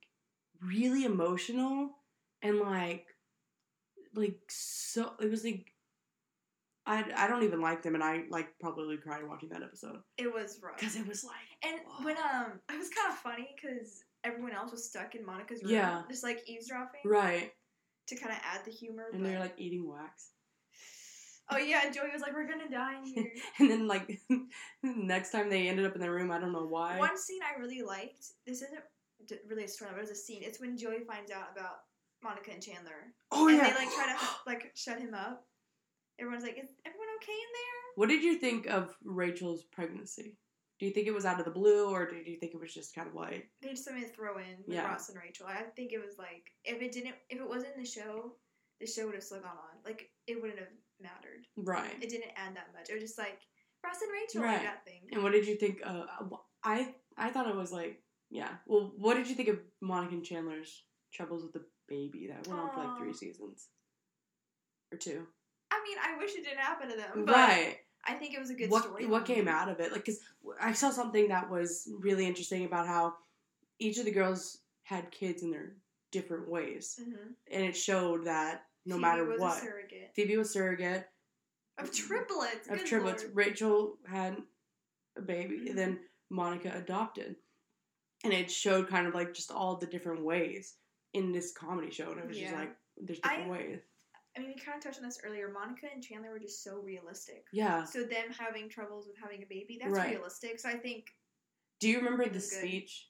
really 0.62 1.06
emotional 1.06 1.98
and 2.44 2.60
like 2.60 3.08
like 4.14 4.40
so 4.50 5.14
it 5.20 5.30
was 5.32 5.44
like 5.44 5.74
I, 6.86 7.06
I 7.16 7.28
don't 7.28 7.44
even 7.44 7.62
like 7.62 7.84
them 7.84 7.94
and 7.96 8.04
I 8.04 8.24
like 8.30 8.50
probably 8.60 8.98
cried 8.98 9.28
watching 9.28 9.50
that 9.50 9.62
episode 9.64 10.00
It 10.18 10.32
was 10.34 10.60
rough. 10.62 10.78
because 10.78 10.96
it 10.96 11.08
was 11.08 11.24
like 11.24 11.34
And 11.64 11.80
when 12.06 12.18
um, 12.18 12.60
it 12.72 12.78
was 12.78 12.90
kind 12.90 13.12
of 13.12 13.18
funny 13.20 13.56
because 13.56 14.04
everyone 14.24 14.54
else 14.54 14.72
was 14.72 14.88
stuck 14.90 15.16
in 15.16 15.26
Monica's 15.26 15.64
room, 15.64 15.72
Yeah. 15.74 16.02
just 16.10 16.24
like 16.24 16.42
eavesdropping 16.48 17.02
right 17.06 17.52
to 18.08 18.16
kind 18.16 18.32
of 18.32 18.40
add 18.44 18.66
the 18.66 18.72
humor. 18.72 19.06
and 19.14 19.26
they're 19.26 19.40
like 19.40 19.54
eating 19.58 19.88
wax 19.88 20.32
oh 21.52 21.58
yeah, 21.58 21.82
and 21.86 21.94
Joey 21.94 22.10
was 22.12 22.22
like, 22.22 22.34
"We're 22.34 22.48
gonna 22.48 22.70
die 22.70 22.98
in 22.98 23.06
here." 23.06 23.32
and 23.60 23.70
then 23.70 23.88
like 23.88 24.20
next 24.84 25.32
time 25.32 25.50
they 25.50 25.68
ended 25.68 25.86
up 25.86 25.96
in 25.96 26.02
the 26.02 26.12
room 26.12 26.32
I 26.32 26.40
don't 26.40 26.54
know 26.54 26.66
why 26.66 26.98
One 26.98 27.18
scene 27.18 27.42
I 27.44 27.60
really 27.60 27.82
liked. 27.82 28.26
This 28.46 28.62
isn't 28.62 28.82
really 29.48 29.66
a 29.66 29.68
story, 29.68 29.92
but 29.92 30.00
it 30.00 30.02
was 30.02 30.12
a 30.12 30.16
scene. 30.16 30.42
It's 30.44 30.60
when 30.60 30.78
Joey 30.78 31.04
finds 31.08 31.32
out 31.32 31.50
about 31.56 31.82
Monica 32.24 32.52
and 32.52 32.62
Chandler, 32.62 33.14
oh 33.32 33.48
yeah. 33.48 33.60
and 33.60 33.68
yeah 33.68 33.74
they 33.74 33.86
like 33.86 33.94
try 33.94 34.14
to 34.14 34.20
like 34.48 34.72
shut 34.76 35.00
him 35.00 35.14
up. 35.14 35.46
Everyone's 36.20 36.44
like, 36.44 36.58
"Is 36.58 36.70
everyone 36.86 37.08
okay 37.22 37.32
in 37.32 37.52
there?" 37.54 37.82
What 37.96 38.10
did 38.10 38.24
you 38.24 38.38
think 38.38 38.68
of 38.68 38.96
Rachel's 39.04 39.64
pregnancy? 39.64 40.38
Do 40.80 40.88
you 40.88 40.94
think 40.94 41.06
it 41.06 41.14
was 41.14 41.26
out 41.26 41.38
of 41.38 41.46
the 41.46 41.52
blue, 41.52 41.92
or 41.92 42.10
did 42.10 42.26
you 42.26 42.38
think 42.38 42.56
it 42.56 42.60
was 42.60 42.74
just 42.74 42.96
kind 42.96 43.08
of 43.08 43.14
like, 43.14 43.48
They 43.62 43.70
just 43.70 43.86
something 43.86 44.02
to 44.02 44.10
throw 44.10 44.38
in 44.40 44.66
with 44.66 44.76
Yeah. 44.76 44.88
Ross 44.88 45.10
and 45.10 45.18
Rachel. 45.20 45.46
I 45.46 45.62
think 45.76 45.94
it 45.94 46.04
was 46.04 46.18
like 46.18 46.50
if 46.66 46.82
it 46.82 46.92
didn't, 46.92 47.14
if 47.30 47.40
it 47.40 47.48
wasn't 47.48 47.76
in 47.76 47.84
the 47.84 47.88
show, 47.88 48.34
the 48.80 48.88
show 48.88 49.06
would 49.06 49.14
have 49.14 49.24
still 49.24 49.42
gone 49.42 49.52
on. 49.52 49.78
Like 49.86 50.10
it 50.26 50.42
wouldn't 50.42 50.58
have 50.58 50.70
mattered. 51.02 51.46
right? 51.58 51.92
It 52.02 52.10
didn't 52.10 52.32
add 52.36 52.56
that 52.56 52.68
much. 52.74 52.90
It 52.90 52.94
was 52.94 53.04
just 53.04 53.18
like 53.18 53.40
Ross 53.84 54.02
and 54.02 54.12
Rachel, 54.12 54.44
Right. 54.44 54.64
that 54.64 54.86
thing. 54.86 55.02
And 55.12 55.24
what 55.24 55.32
did 55.32 55.48
you 55.48 55.56
think? 55.56 55.82
Uh, 55.86 56.06
I 56.64 56.94
I 57.18 57.30
thought 57.32 57.48
it 57.48 57.56
was 57.56 57.72
like, 57.72 58.02
yeah. 58.30 58.50
Well, 58.66 58.94
what 58.98 59.16
did 59.16 59.28
you 59.28 59.36
think 59.36 59.50
of 59.50 59.60
Monica 59.82 60.14
and 60.14 60.24
Chandler's 60.26 60.84
troubles 61.12 61.44
with 61.44 61.54
the 61.54 61.66
baby 61.88 62.28
that 62.28 62.48
went 62.48 62.60
on 62.60 62.72
for 62.74 62.80
like 62.82 62.98
three 62.98 63.14
seasons 63.14 63.68
or 64.92 64.98
two? 64.98 65.26
I 65.72 65.82
mean, 65.88 65.98
I 66.04 66.18
wish 66.18 66.32
it 66.36 66.44
didn't 66.44 66.60
happen 66.60 66.90
to 66.90 66.96
them, 66.98 67.26
but 67.26 67.34
Right. 67.34 67.78
I 68.06 68.14
think 68.14 68.34
it 68.34 68.40
was 68.40 68.50
a 68.50 68.54
good 68.56 68.70
What 68.70 68.84
story. 68.84 69.06
what 69.06 69.26
came 69.26 69.48
out 69.48 69.70
of 69.70 69.80
it? 69.80 69.92
Like, 69.92 70.06
cause 70.06 70.20
I 70.60 70.74
saw 70.74 70.90
something 70.90 71.28
that 71.30 71.50
was 71.50 71.90
really 72.00 72.26
interesting 72.26 72.66
about 72.66 72.88
how 72.88 73.16
each 73.80 73.98
of 73.98 74.06
the 74.06 74.12
girls 74.12 74.60
had 74.84 75.12
kids 75.12 75.44
in 75.44 75.52
their 75.52 75.76
different 76.12 76.48
ways, 76.50 77.00
hmm 77.02 77.32
and 77.52 77.64
it 77.64 77.76
showed 77.76 78.26
that 78.26 78.66
no 78.86 78.96
Phoebe 78.96 79.02
matter 79.02 79.38
what, 79.38 79.60
surrogate 79.62 80.12
Phoebe 80.16 80.38
was 80.38 80.52
surrogate. 80.52 81.08
of 81.78 81.92
triplets. 81.92 82.68
of 82.68 82.78
good 82.78 82.86
triplets. 82.88 83.24
lord. 83.24 83.36
Rachel 83.36 83.98
had 84.08 84.38
a 85.18 85.22
baby, 85.22 85.60
Mhm. 85.60 85.70
and 85.70 85.78
then 85.78 86.10
Monica 86.30 86.72
adopted. 86.76 87.36
and 88.24 88.34
it 88.34 88.52
showed 88.52 88.88
kind 88.88 89.08
of 89.08 89.16
like 89.16 89.34
just 89.34 89.50
all 89.52 89.78
the 89.78 89.88
different 89.88 90.24
ways 90.24 90.76
in 91.14 91.32
this 91.32 91.52
comedy 91.54 91.90
show, 91.90 92.12
and 92.12 92.20
it 92.20 92.28
was 92.28 92.38
just 92.38 92.54
like 92.54 92.78
there's 92.98 93.20
different 93.20 93.48
I- 93.48 93.50
ways. 93.50 93.80
I 94.38 94.40
mean, 94.40 94.54
we 94.56 94.62
kind 94.62 94.78
of 94.78 94.84
touched 94.84 95.00
on 95.00 95.04
this 95.04 95.20
earlier. 95.24 95.52
Monica 95.52 95.88
and 95.92 96.02
Chandler 96.04 96.30
were 96.30 96.40
just 96.40 96.64
so 96.64 96.78
realistic. 96.82 97.46
Yeah. 97.52 97.84
So 97.84 98.04
them 98.04 98.30
having 98.32 98.70
troubles 98.70 99.08
with 99.08 99.18
having 99.18 99.42
a 99.44 99.46
baby, 99.48 99.78
that's 99.82 99.92
Right. 99.92 100.12
realistic. 100.16 100.60
So 100.60 100.70
I 100.70 100.78
think 100.78 101.08
Do 101.80 101.90
you 101.90 101.98
remember 101.98 102.26
the 102.26 102.30
good. 102.34 102.44
speech 102.44 103.10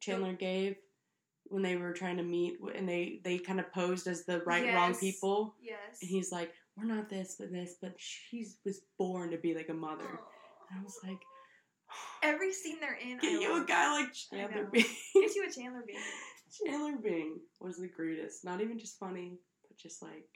Chandler 0.00 0.32
gave 0.32 0.76
when 1.44 1.62
they 1.62 1.76
were 1.76 1.92
trying 1.92 2.16
to 2.18 2.22
meet, 2.22 2.58
and 2.74 2.88
they 2.88 3.20
they 3.24 3.38
kind 3.38 3.60
of 3.60 3.72
posed 3.72 4.06
as 4.06 4.24
the 4.24 4.40
right 4.40 4.72
wrong 4.74 4.94
people, 4.94 5.54
yes. 5.60 5.98
and 6.00 6.10
he's 6.10 6.32
like, 6.32 6.52
"We're 6.76 6.84
not 6.84 7.08
this, 7.08 7.36
but 7.38 7.52
this, 7.52 7.76
but 7.80 7.94
she 7.98 8.46
was 8.64 8.82
born 8.98 9.30
to 9.30 9.38
be 9.38 9.54
like 9.54 9.68
a 9.68 9.74
mother." 9.74 10.06
And 10.70 10.80
I 10.80 10.82
was 10.82 10.98
like, 11.02 11.18
Every 12.22 12.52
scene 12.52 12.78
they're 12.80 12.98
in, 13.02 13.18
"Get 13.18 13.32
I 13.32 13.40
you 13.40 13.62
a 13.62 13.66
guy 13.66 14.00
like 14.00 14.12
Chandler. 14.30 14.68
Bing." 14.72 14.84
Get 15.14 15.34
you 15.34 15.46
a 15.48 15.52
Chandler 15.52 15.82
baby. 15.86 15.98
Chandler 16.66 16.96
Bing 17.02 17.40
was 17.60 17.78
the 17.78 17.88
greatest. 17.88 18.44
Not 18.44 18.60
even 18.60 18.78
just 18.78 18.98
funny, 18.98 19.38
but 19.66 19.76
just 19.76 20.02
like 20.02 20.28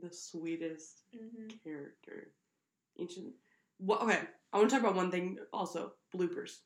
the 0.00 0.10
sweetest 0.12 1.02
hmm 1.12 1.48
character. 1.62 2.32
Ancient. 2.98 3.32
Well, 3.78 4.00
okay, 4.02 4.20
I 4.52 4.58
want 4.58 4.70
to 4.70 4.76
talk 4.76 4.84
about 4.84 4.96
one 4.96 5.10
thing 5.10 5.38
also. 5.52 5.92
Bloopers. 6.14 6.58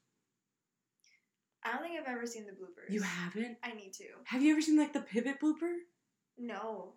I 1.69 1.73
don't 1.73 1.83
think 1.83 2.01
I've 2.01 2.07
ever 2.13 2.27
seen 2.27 2.47
the 2.47 2.53
bloopers. 2.53 2.91
You 2.91 3.03
haven't? 3.03 3.59
I 3.63 3.73
need 3.73 3.93
to. 3.95 4.05
Have 4.25 4.43
you 4.43 4.53
ever 4.53 4.63
seen 4.63 4.79
like 4.79 4.93
the 4.93 5.01
pivot 5.01 5.41
blooper? 5.41 5.75
No. 6.39 6.95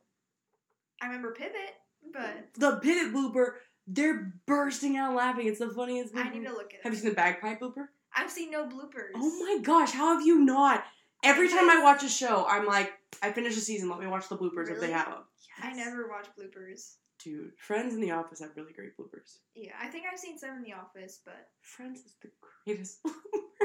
I 1.02 1.08
remember 1.08 1.34
Pivot, 1.34 1.76
but 2.14 2.48
The 2.58 2.78
pivot 2.78 3.14
blooper. 3.14 3.54
They're 3.88 4.34
bursting 4.46 4.96
out 4.98 5.16
laughing. 5.16 5.48
It's 5.48 5.60
the 5.60 5.70
funniest. 5.70 6.16
I 6.16 6.30
need 6.30 6.46
to 6.46 6.52
look 6.52 6.74
at 6.74 6.80
it. 6.80 6.84
Have 6.84 6.94
you 6.94 7.00
seen 7.00 7.10
the 7.10 7.16
bagpipe 7.16 7.60
blooper? 7.60 7.88
I've 8.16 8.30
seen 8.30 8.52
no 8.52 8.66
bloopers. 8.66 9.12
Oh 9.16 9.40
my 9.40 9.62
gosh, 9.64 9.92
how 9.92 10.16
have 10.16 10.26
you 10.26 10.40
not? 10.40 10.84
Every 11.24 11.50
time 11.50 11.70
I 11.70 11.82
watch 11.84 12.04
a 12.04 12.10
show, 12.10 12.46
I'm 12.48 12.66
like, 12.66 12.94
I 13.22 13.32
finish 13.32 13.58
a 13.58 13.62
season, 13.62 13.90
let 13.90 14.00
me 14.00 14.08
watch 14.08 14.30
the 14.30 14.38
bloopers 14.38 14.70
if 14.70 14.80
they 14.80 14.92
have 14.92 15.08
them. 15.08 15.24
I 15.62 15.74
never 15.74 16.08
watch 16.08 16.28
bloopers. 16.40 16.96
Dude, 17.24 17.52
Friends 17.58 17.94
in 17.94 18.02
the 18.02 18.12
Office 18.12 18.40
have 18.40 18.52
really 18.56 18.74
great 18.74 18.98
bloopers. 18.98 19.38
Yeah, 19.56 19.74
I 19.82 19.88
think 19.88 20.06
I've 20.12 20.20
seen 20.20 20.38
some 20.38 20.52
in 20.58 20.64
The 20.64 20.74
Office, 20.74 21.20
but 21.26 21.50
Friends 21.62 22.00
is 22.02 22.16
the 22.22 22.30
greatest 22.66 23.00
I'll 23.06 23.12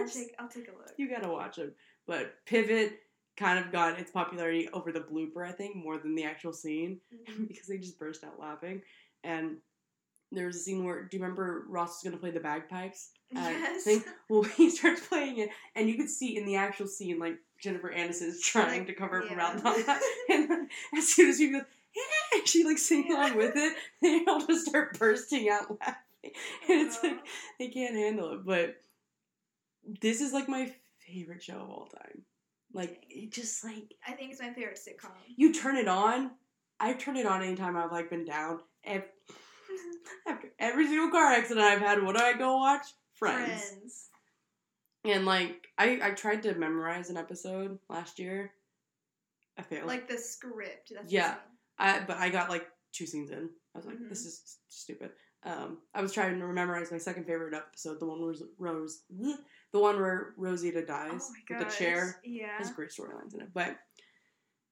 bloopers. 0.05 0.13
take 0.15 0.35
I'll 0.39 0.49
take 0.49 0.69
a 0.69 0.73
look. 0.73 0.93
you 0.99 1.09
gotta 1.09 1.29
watch 1.29 1.57
them. 1.57 1.73
But 2.07 2.35
Pivot 2.47 2.99
kind 3.37 3.59
of 3.65 3.71
got 3.73 3.99
its 3.99 4.11
popularity 4.11 4.69
over 4.73 4.93
the 4.93 5.01
blooper, 5.01 5.47
I 5.47 5.53
think, 5.53 5.77
more 5.77 5.99
than 5.99 6.15
the 6.15 6.25
actual 6.25 6.53
scene 6.53 7.01
Mhm. 7.31 7.49
because 7.49 7.67
they 7.67 7.79
just 7.79 7.99
burst 7.99 8.25
out 8.25 8.39
laughing. 8.41 8.83
And 9.25 9.57
there 10.33 10.47
was 10.47 10.57
a 10.57 10.61
scene 10.61 10.85
where, 10.85 11.05
do 11.05 11.17
you 11.17 11.23
remember 11.23 11.65
Ross 11.69 12.03
was 12.03 12.11
gonna 12.11 12.21
play 12.21 12.31
the 12.33 12.41
bagpipes? 12.41 13.11
uh, 13.35 13.41
yes. 13.41 13.85
thing. 13.85 14.05
Well, 14.29 14.43
he 14.57 14.71
starts 14.71 15.07
playing 15.07 15.39
it, 15.39 15.51
and 15.75 15.89
you 15.89 15.97
could 15.97 16.11
see 16.11 16.37
in 16.37 16.45
the 16.47 16.57
actual 16.57 16.87
scene, 16.89 17.19
like 17.19 17.39
Jennifer 17.61 17.91
Aniston 17.93 18.29
is 18.29 18.41
trying 18.43 18.81
Like, 18.81 18.87
to 18.89 18.93
cover 18.95 19.23
up 19.23 19.29
her 19.29 19.35
yeah. 19.35 19.37
mouth 19.37 19.65
and 19.77 19.87
that. 19.87 20.03
And 20.29 20.51
then 20.51 20.69
as 20.97 21.09
soon 21.09 21.31
as 21.31 21.39
she 21.39 21.51
goes, 21.51 21.63
She 22.45 22.65
like 22.65 22.79
Yeah. 22.91 23.03
along 23.11 23.37
with 23.37 23.57
it, 23.57 23.77
and 24.03 24.27
they 24.27 24.31
all 24.31 24.47
just 24.47 24.67
start 24.67 24.99
bursting 24.99 25.49
out 25.49 25.71
laughing. 25.81 26.33
And 26.69 26.87
it's 26.87 27.03
like 27.03 27.13
uh-huh. 27.13 27.23
they 27.59 27.69
can't 27.69 27.95
handle 27.97 28.33
it. 28.35 28.45
But 28.45 28.77
this 30.01 30.21
is 30.21 30.33
like 30.33 30.49
my 30.49 30.73
favorite 31.07 31.43
show 31.43 31.55
of 31.55 31.71
all 31.71 31.87
time. 31.87 32.23
Like 32.73 33.05
it 33.09 33.33
just 33.33 33.65
like 33.65 33.95
I 34.07 34.13
think 34.13 34.33
it's 34.33 34.41
my 34.41 34.53
favorite 34.53 34.79
sitcom. 34.79 35.11
you 35.37 35.53
turn 35.53 35.77
it 35.77 35.89
on. 35.89 36.33
I 36.79 36.93
turn 36.93 37.17
it 37.17 37.27
on 37.27 37.43
anytime 37.43 37.77
I've 37.77 37.93
like 37.93 38.11
been 38.11 38.25
down. 38.27 38.61
Ev- 38.85 39.09
After 40.29 40.49
every 40.59 40.87
single 40.87 41.11
car 41.11 41.33
accident 41.33 41.65
I've 41.67 41.81
had, 41.81 42.03
what 42.03 42.17
do 42.17 42.23
I 42.23 42.35
go 42.35 42.57
watch? 42.59 42.87
Friends. 43.15 44.09
And 45.05 45.25
like 45.25 45.69
I, 45.79 46.01
I 46.03 46.11
tried 46.11 46.43
to 46.43 46.55
memorize 46.55 47.09
an 47.11 47.17
episode 47.17 47.79
last 47.89 48.19
year. 48.19 48.53
I 49.59 49.63
failed. 49.63 49.87
Like 49.87 50.09
the 50.09 50.19
script. 50.19 50.93
That's 50.95 51.11
Yeah. 51.13 51.37
I 51.79 52.01
but 52.01 52.17
I 52.19 52.29
got 52.31 52.49
like 52.51 52.67
two 52.93 53.07
scenes 53.07 53.31
in. 53.31 53.51
I 53.75 53.79
was 53.79 53.87
like, 53.87 53.97
Mhm. 53.99 54.09
this 54.09 54.25
is 54.25 54.59
stupid. 54.69 55.11
Um, 55.43 55.79
I 55.95 56.01
was 56.03 56.13
trying 56.13 56.41
to 56.41 56.47
memorize 56.49 56.91
my 56.91 56.99
second 56.99 57.25
favorite 57.25 57.55
episode, 57.55 58.01
the 58.01 58.07
one 58.07 58.21
where 58.23 58.35
Rose, 58.59 59.03
the 59.73 59.79
one 59.79 59.97
where 60.01 60.35
Rosita 60.37 60.85
dies 60.85 61.29
Oh 61.29 61.33
my 61.51 61.59
with 61.59 61.69
the 61.69 61.75
chair. 61.77 62.21
Yeah. 62.25 62.59
There's 62.59 62.73
great 62.75 62.91
storylines 62.91 63.35
in 63.35 63.43
it. 63.43 63.53
But 63.55 63.77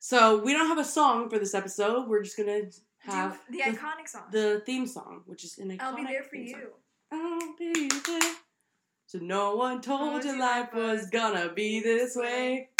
so 0.01 0.39
we 0.43 0.53
don't 0.53 0.67
have 0.67 0.79
a 0.79 0.85
song 0.85 1.29
for 1.31 1.39
this 1.39 1.55
episode. 1.55 2.09
We're 2.09 2.23
just 2.23 2.37
gonna 2.37 2.63
have 3.01 3.39
Do 3.51 3.59
the, 3.59 3.63
iconic 3.65 4.09
song. 4.09 4.23
the 4.33 4.63
theme 4.67 4.87
song, 4.87 5.23
which 5.27 5.45
is 5.45 5.59
an 5.59 5.69
iconic. 5.71 5.81
I'll 5.83 5.97
be 5.97 6.05
there 6.05 6.23
for 6.25 6.37
you. 6.37 6.73
I'll 7.13 7.55
be 7.59 7.89
there. 8.07 8.35
So 9.07 9.19
no 9.21 9.55
one 9.57 9.81
told 9.81 10.25
you 10.25 10.37
life 10.41 10.71
was 10.75 11.09
gonna 11.11 11.53
be 11.53 11.81
this 11.81 12.17
way. 12.17 12.71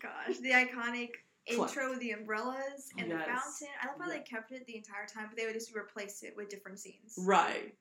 Gosh, 0.00 0.38
the 0.40 0.50
iconic. 0.50 1.10
Intro 1.48 1.90
with 1.90 2.00
the 2.00 2.10
umbrellas 2.12 2.90
and 2.98 3.10
the 3.10 3.16
fountain. 3.18 3.68
I 3.82 3.86
love 3.88 3.96
how 4.00 4.06
Yeah. 4.10 4.18
they 4.18 4.22
kept 4.22 4.52
it 4.52 4.66
the 4.66 4.76
entire 4.76 5.06
time, 5.06 5.26
but 5.28 5.36
they 5.36 5.46
would 5.46 5.54
just 5.54 5.74
replace 5.74 6.22
it 6.22 6.34
with 6.36 6.48
different 6.48 6.78
scenes. 6.78 7.14
Right. 7.18 7.74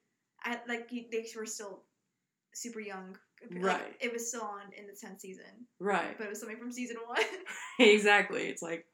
I, 0.44 0.60
like 0.68 0.90
they 0.90 1.26
were 1.36 1.46
still 1.46 1.84
super 2.54 2.80
young. 2.80 3.18
Like, 3.52 3.64
Right. 3.64 3.96
it 4.00 4.12
was 4.12 4.28
still 4.28 4.42
on 4.42 4.74
in 4.74 4.88
the 4.88 4.94
tenth 4.94 5.22
season, 5.22 5.68
Right. 5.80 6.18
but 6.18 6.26
it 6.26 6.30
was 6.30 6.40
something 6.40 6.58
from 6.58 6.72
season 6.72 6.98
one. 7.06 7.22
exactly. 7.80 8.48
It's 8.48 8.62
like 8.62 8.86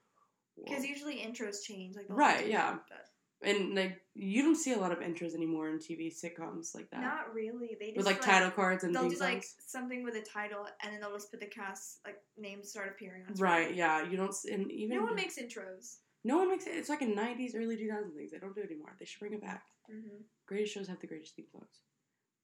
Because 0.64 0.86
usually 0.86 1.18
intros 1.18 1.64
change, 1.64 1.96
like 1.96 2.08
the 2.08 2.14
Right, 2.14 2.48
yeah. 2.48 2.78
But 2.90 3.08
and 3.44 3.76
like 3.76 4.02
you 4.16 4.42
don't 4.42 4.56
see 4.56 4.74
a 4.74 4.78
lot 4.78 4.92
of 4.92 5.00
intros 5.00 5.34
anymore 5.34 5.70
in 5.70 5.80
TV 5.80 6.14
sitcoms 6.14 6.76
like 6.76 6.90
that. 6.92 7.02
not 7.02 7.34
really. 7.34 7.76
They 7.80 7.88
just 7.88 7.98
with 7.98 8.06
like, 8.06 8.22
title 8.22 8.52
cards 8.52 8.84
and 8.84 8.94
They'll 8.94 9.10
do 9.10 9.18
like 9.20 9.46
something 9.66 10.04
with 10.04 10.16
a 10.16 10.22
title, 10.22 10.68
and 10.82 10.94
then 10.94 11.02
they'll 11.02 11.14
just 11.14 11.32
put 11.32 11.40
the 11.40 11.48
cast 11.48 12.00
like 12.06 12.18
names 12.38 12.70
start 12.70 12.90
appearing 12.90 13.24
on. 13.28 13.36
screen. 13.36 13.52
Right, 13.52 13.76
yeah. 13.76 14.04
You 14.08 14.18
don't 14.18 14.36
and 14.52 14.72
even 14.72 14.98
No 14.98 15.04
one 15.04 15.16
makes 15.16 15.38
intros. 15.38 15.98
no 16.24 16.38
one 16.38 16.50
makes 16.50 16.66
it. 16.68 16.72
It's 16.76 16.90
like 16.90 17.02
in 17.02 17.16
'90s, 17.16 17.56
early 17.56 17.76
2000s 17.78 18.16
things. 18.16 18.32
They 18.32 18.40
don't 18.40 18.56
do 18.56 18.62
it 18.62 18.70
anymore. 18.72 18.96
They 19.00 19.06
should 19.06 19.20
bring 19.20 19.34
it 19.34 19.42
back. 19.42 19.64
Mm-hmm. 19.92 20.22
Greatest 20.48 20.74
shows 20.74 20.88
have 20.88 21.00
the 21.00 21.08
greatest 21.08 21.36
theme 21.36 21.46
songs. 21.52 21.82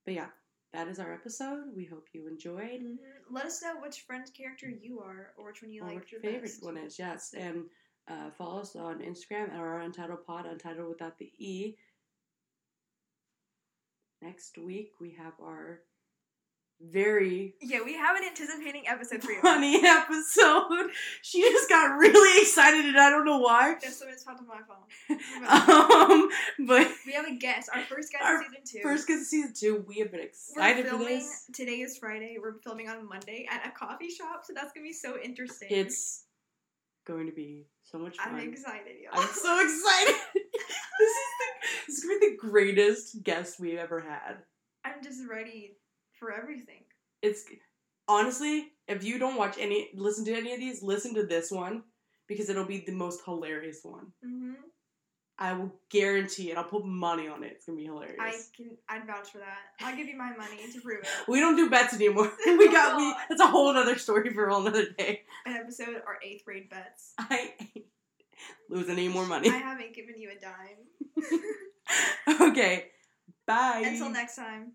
But 0.06 0.14
yeah, 0.16 0.28
that 0.74 0.88
is 0.88 1.00
our 1.00 1.14
episode. 1.14 1.66
We 1.76 1.86
hope 1.86 2.08
you 2.14 2.28
enjoyed. 2.28 2.82
Mm-hmm. 2.82 3.34
Let 3.34 3.46
us 3.46 3.62
know 3.62 3.76
which 3.82 4.02
friend 4.02 4.26
character 4.36 4.70
you 4.70 5.00
are, 5.02 5.34
or 5.38 5.48
which 5.48 5.62
one 5.62 5.72
you 5.72 5.82
like. 5.84 5.96
what 5.96 6.12
your 6.12 6.22
favorite 6.22 6.42
best. 6.44 6.64
one 6.64 6.78
is. 6.78 7.00
Yes, 7.00 7.34
and 7.38 7.66
uh, 8.10 8.32
follow 8.38 8.62
us 8.62 8.76
on 8.76 9.00
Instagram 9.00 9.52
at 9.52 9.60
our 9.60 9.80
Untitled 9.82 10.26
Pod, 10.26 10.46
Untitled 10.46 10.90
without 10.90 11.18
the 11.18 11.32
E. 11.38 11.76
Next 14.22 14.58
week 14.58 14.92
we 15.00 15.12
have 15.18 15.34
our 15.42 15.80
very 16.82 17.56
Yeah, 17.62 17.80
we 17.84 17.94
have 17.96 18.16
an 18.16 18.24
anticipating 18.24 18.84
episode 18.88 19.22
for 19.22 19.32
you. 19.32 19.42
funny 19.42 19.82
episode. 19.86 20.90
She 21.22 21.42
just 21.42 21.68
got 21.70 21.98
really 21.98 22.42
excited, 22.42 22.86
and 22.86 22.98
I 22.98 23.10
don't 23.10 23.26
know 23.26 23.40
why. 23.40 23.76
That's 23.82 24.00
what 24.00 24.10
it's 24.10 24.26
on 24.26 24.38
my 24.48 24.60
phone. 24.68 26.20
um, 26.22 26.30
but 26.68 26.88
We 27.06 27.14
have 27.14 27.26
a 27.28 27.36
guest. 27.38 27.70
Our 27.74 27.82
first 27.84 28.12
guest 28.14 28.24
Our 28.24 28.42
season 28.44 28.60
two. 28.66 28.80
first 28.82 29.08
good 29.08 29.24
season 29.26 29.54
two, 29.54 29.84
we 29.88 30.00
have 30.00 30.12
been 30.12 30.22
We're 30.22 30.28
excited 30.28 30.86
for 30.86 30.92
filming. 30.98 31.20
this. 31.20 31.46
Today 31.54 31.80
is 31.82 31.98
Friday. 31.98 32.38
We're 32.42 32.60
filming 32.64 32.88
on 32.90 33.08
Monday 33.08 33.46
at 33.52 33.66
a 33.68 33.72
coffee 33.72 34.10
shop, 34.10 34.44
so 34.46 34.54
that's 34.54 34.72
gonna 34.74 34.86
be 34.86 34.94
so 34.94 35.18
interesting. 35.22 35.68
It's 35.72 36.24
going 37.06 37.26
to 37.28 37.32
be 37.34 37.68
so 37.84 37.98
much 37.98 38.18
fun. 38.18 38.36
I'm 38.36 38.50
excited, 38.50 38.96
y'all. 39.04 39.20
I'm 39.22 39.30
so 39.34 39.60
excited. 39.64 40.16
this 41.00 41.10
is 41.10 41.16
the 41.40 41.46
this 41.88 41.98
is 41.98 42.04
gonna 42.04 42.20
be 42.20 42.30
the 42.30 42.38
greatest 42.38 43.24
guest 43.24 43.60
we've 43.60 43.78
ever 43.78 44.00
had. 44.00 44.38
I'm 44.86 45.04
just 45.04 45.22
ready 45.30 45.78
for 46.14 46.32
everything. 46.32 46.84
It's 47.22 47.44
honestly, 48.08 48.70
if 48.88 49.04
you 49.04 49.20
don't 49.20 49.38
watch 49.38 49.58
any, 49.60 49.90
listen 49.94 50.26
to 50.26 50.34
any 50.34 50.54
of 50.54 50.60
these, 50.60 50.82
listen 50.84 51.14
to 51.16 51.26
this 51.26 51.52
one 51.52 51.84
because 52.28 52.50
it'll 52.50 52.66
be 52.66 52.84
the 52.86 52.94
most 52.94 53.22
hilarious 53.26 53.80
one. 53.84 54.08
hmm 54.24 54.54
I 55.42 55.54
will 55.54 55.74
guarantee 55.90 56.52
it. 56.52 56.58
I'll 56.58 56.66
put 56.66 56.86
money 56.86 57.30
on 57.30 57.44
it. 57.44 57.54
It's 57.54 57.66
gonna 57.66 57.78
be 57.78 57.86
hilarious. 57.86 58.18
I 58.20 58.34
can. 58.56 58.72
I'd 58.90 59.08
vouch 59.08 59.30
for 59.30 59.38
that. 59.38 59.58
I'll 59.80 59.96
give 59.96 60.08
you 60.08 60.18
my 60.18 60.36
money 60.36 60.58
to 60.74 60.82
prove 60.82 61.00
it. 61.02 61.08
we 61.30 61.40
don't 61.40 61.56
do 61.56 61.70
bets 61.70 61.94
anymore. 61.94 62.30
we 62.46 62.70
got 62.70 62.98
we. 62.98 63.16
That's 63.30 63.42
a 63.42 63.48
whole 63.48 63.70
other 63.70 63.98
story 63.98 64.34
for 64.34 64.48
a 64.48 64.54
whole 64.54 64.68
other 64.68 64.88
day. 64.98 65.22
An 65.46 65.56
episode 65.56 66.02
our 66.06 66.20
eighth 66.22 66.44
grade 66.44 66.70
bets. 66.70 67.14
I 67.18 67.54
ain't 67.60 67.86
losing 68.70 68.92
any 68.92 69.08
more 69.08 69.26
money. 69.26 69.50
I 69.50 69.58
haven't 69.58 69.96
given 69.96 70.16
you 70.18 70.30
a 70.30 70.40
dime. 70.42 72.52
okay. 72.52 72.88
Bye. 73.48 73.84
Until 73.86 74.10
next 74.10 74.36
time. 74.36 74.74